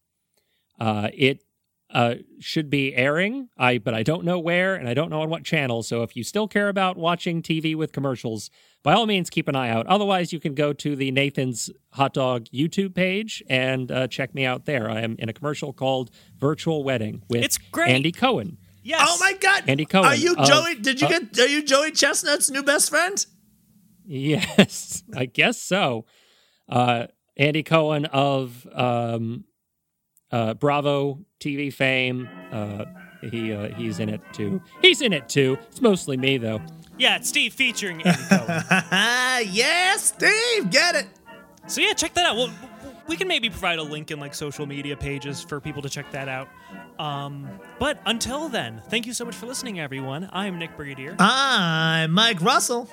Uh, 0.81 1.09
it 1.13 1.45
uh, 1.93 2.15
should 2.41 2.71
be 2.71 2.95
airing. 2.95 3.49
I 3.59 3.79
but 3.79 3.95
I 3.95 4.03
don't 4.03 4.25
know 4.25 4.39
where 4.39 4.75
and 4.75 4.89
I 4.89 4.95
don't 4.95 5.11
know 5.11 5.21
on 5.21 5.29
what 5.31 5.45
channel. 5.45 5.83
So 5.83 6.03
if 6.03 6.17
you 6.17 6.25
still 6.25 6.49
care 6.49 6.69
about 6.69 6.97
watching 6.97 7.43
TV 7.43 7.75
with 7.75 7.93
commercials, 7.93 8.51
by 8.83 8.95
all 8.95 9.07
means 9.07 9.29
keep 9.29 9.47
an 9.47 9.55
eye 9.55 9.69
out. 9.69 9.87
Otherwise, 9.87 10.33
you 10.33 10.41
can 10.41 10.55
go 10.55 10.73
to 10.73 10.97
the 10.97 11.11
Nathan's 11.11 11.71
Hot 11.93 12.15
Dog 12.15 12.47
YouTube 12.47 12.95
page 12.95 13.43
and 13.49 13.93
uh, 13.93 14.09
check 14.09 14.35
me 14.35 14.45
out 14.45 14.65
there. 14.65 14.91
I 14.91 15.01
am 15.03 15.17
in 15.19 15.29
a 15.29 15.33
commercial 15.33 15.73
called 15.73 16.11
Virtual 16.39 16.83
Wedding 16.83 17.23
with 17.29 17.45
It's 17.45 17.59
great. 17.59 17.91
Andy 17.91 18.13
Cohen. 18.13 18.57
Yes. 18.83 19.07
Oh 19.09 19.17
my 19.21 19.33
God! 19.35 19.65
Andy 19.69 19.85
Cohen 19.85 20.07
Are 20.07 20.15
you 20.17 20.35
of- 20.35 20.47
Joey? 20.47 20.75
Did 20.77 21.01
you 21.01 21.07
uh, 21.07 21.11
get? 21.21 21.39
Are 21.39 21.47
you 21.47 21.63
Joey 21.63 21.93
Chestnut's 21.93 22.51
new 22.51 22.63
best 22.63 22.91
friend? 22.91 23.25
Yes, 24.05 25.03
I 25.17 25.27
guess 25.27 25.61
so. 25.61 26.05
Uh, 26.69 27.07
Andy 27.37 27.63
Cohen 27.63 28.07
of 28.07 28.67
um, 28.75 29.45
uh, 30.31 30.55
Bravo 30.55 31.21
TV 31.41 31.73
fame. 31.73 32.29
Uh, 32.51 32.85
he 33.31 33.53
uh, 33.53 33.69
he's 33.75 34.01
in 34.01 34.09
it 34.09 34.21
too. 34.33 34.61
He's 34.81 35.01
in 35.01 35.13
it 35.13 35.29
too. 35.29 35.59
It's 35.69 35.81
mostly 35.81 36.17
me 36.17 36.39
though. 36.39 36.61
Yeah, 36.99 37.17
it's 37.17 37.29
Steve 37.29 37.55
featuring 37.55 38.03
Andy 38.03 38.21
Cohen. 38.29 38.65
Ah, 38.71 39.39
yes, 39.39 40.05
Steve, 40.17 40.71
get 40.71 40.95
it. 40.95 41.07
So 41.67 41.81
yeah, 41.81 41.93
check 41.95 42.15
that 42.15 42.27
out. 42.27 42.37
Well, 42.37 42.53
we 43.07 43.17
can 43.17 43.29
maybe 43.29 43.49
provide 43.49 43.79
a 43.79 43.83
link 43.83 44.11
in 44.11 44.21
like 44.21 44.35
social 44.35 44.67
media 44.67 44.97
pages 44.97 45.43
for 45.43 45.61
people 45.61 45.81
to 45.83 45.89
check 45.89 46.11
that 46.13 46.29
out. 46.29 46.49
Um, 46.99 47.49
but 47.79 47.99
until 48.07 48.49
then, 48.49 48.83
thank 48.89 49.07
you 49.07 49.13
so 49.13 49.25
much 49.25 49.35
for 49.35 49.47
listening, 49.47 49.81
everyone. 49.81 50.29
I'm 50.33 50.59
Nick 50.59 50.77
Brigadier. 50.77 51.17
I'm 51.19 52.13
Mike 52.13 52.41
Russell. 52.41 52.89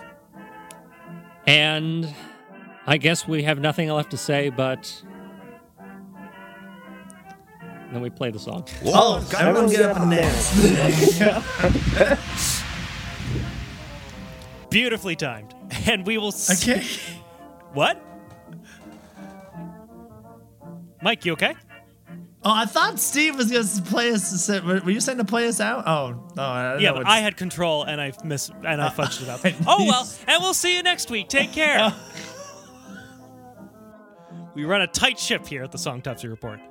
And 1.45 2.13
I 2.87 2.97
guess 2.97 3.27
we 3.27 3.43
have 3.43 3.59
nothing 3.59 3.89
left 3.89 4.11
to 4.11 4.17
say, 4.17 4.49
but 4.49 5.03
then 7.91 8.01
we 8.01 8.09
play 8.09 8.31
the 8.31 8.39
song. 8.39 8.65
Oh, 8.85 9.27
everyone 9.37 9.69
get 9.69 9.81
up 9.81 9.97
and 9.99 10.11
dance. 10.11 12.19
Beautifully 14.69 15.15
timed. 15.15 15.53
And 15.87 16.05
we 16.05 16.17
will. 16.17 16.27
s- 16.29 16.63
Okay. 16.67 16.83
What? 17.73 18.01
Mike, 21.01 21.25
you 21.25 21.33
okay? 21.33 21.55
Oh, 22.41 22.53
I 22.55 22.65
thought 22.65 22.99
Steve 22.99 23.35
was 23.35 23.51
going 23.51 23.67
to 23.67 23.81
play 23.81 24.11
us. 24.11 24.49
Were 24.49 24.89
you 24.89 25.01
saying 25.01 25.17
to 25.17 25.25
play 25.25 25.49
us 25.49 25.59
out? 25.59 25.83
Oh, 25.85 26.25
oh, 26.37 26.41
I 26.41 26.77
Yeah, 26.77 26.91
know 26.91 26.97
but 26.99 27.07
I 27.07 27.19
had 27.19 27.35
control 27.35 27.83
and 27.83 27.99
I 27.99 28.13
miss 28.23 28.47
and 28.49 28.81
I 28.81 28.87
fudged 28.89 29.23
it 29.23 29.29
up. 29.29 29.41
Oh 29.67 29.85
well, 29.85 30.07
and 30.25 30.41
we'll 30.41 30.53
see 30.53 30.77
you 30.77 30.83
next 30.83 31.11
week. 31.11 31.27
Take 31.27 31.51
care. 31.51 31.93
we 34.55 34.63
run 34.63 34.81
a 34.81 34.87
tight 34.87 35.19
ship 35.19 35.45
here 35.45 35.63
at 35.63 35.73
the 35.73 35.77
Songtopsy 35.77 36.29
Report. 36.29 36.61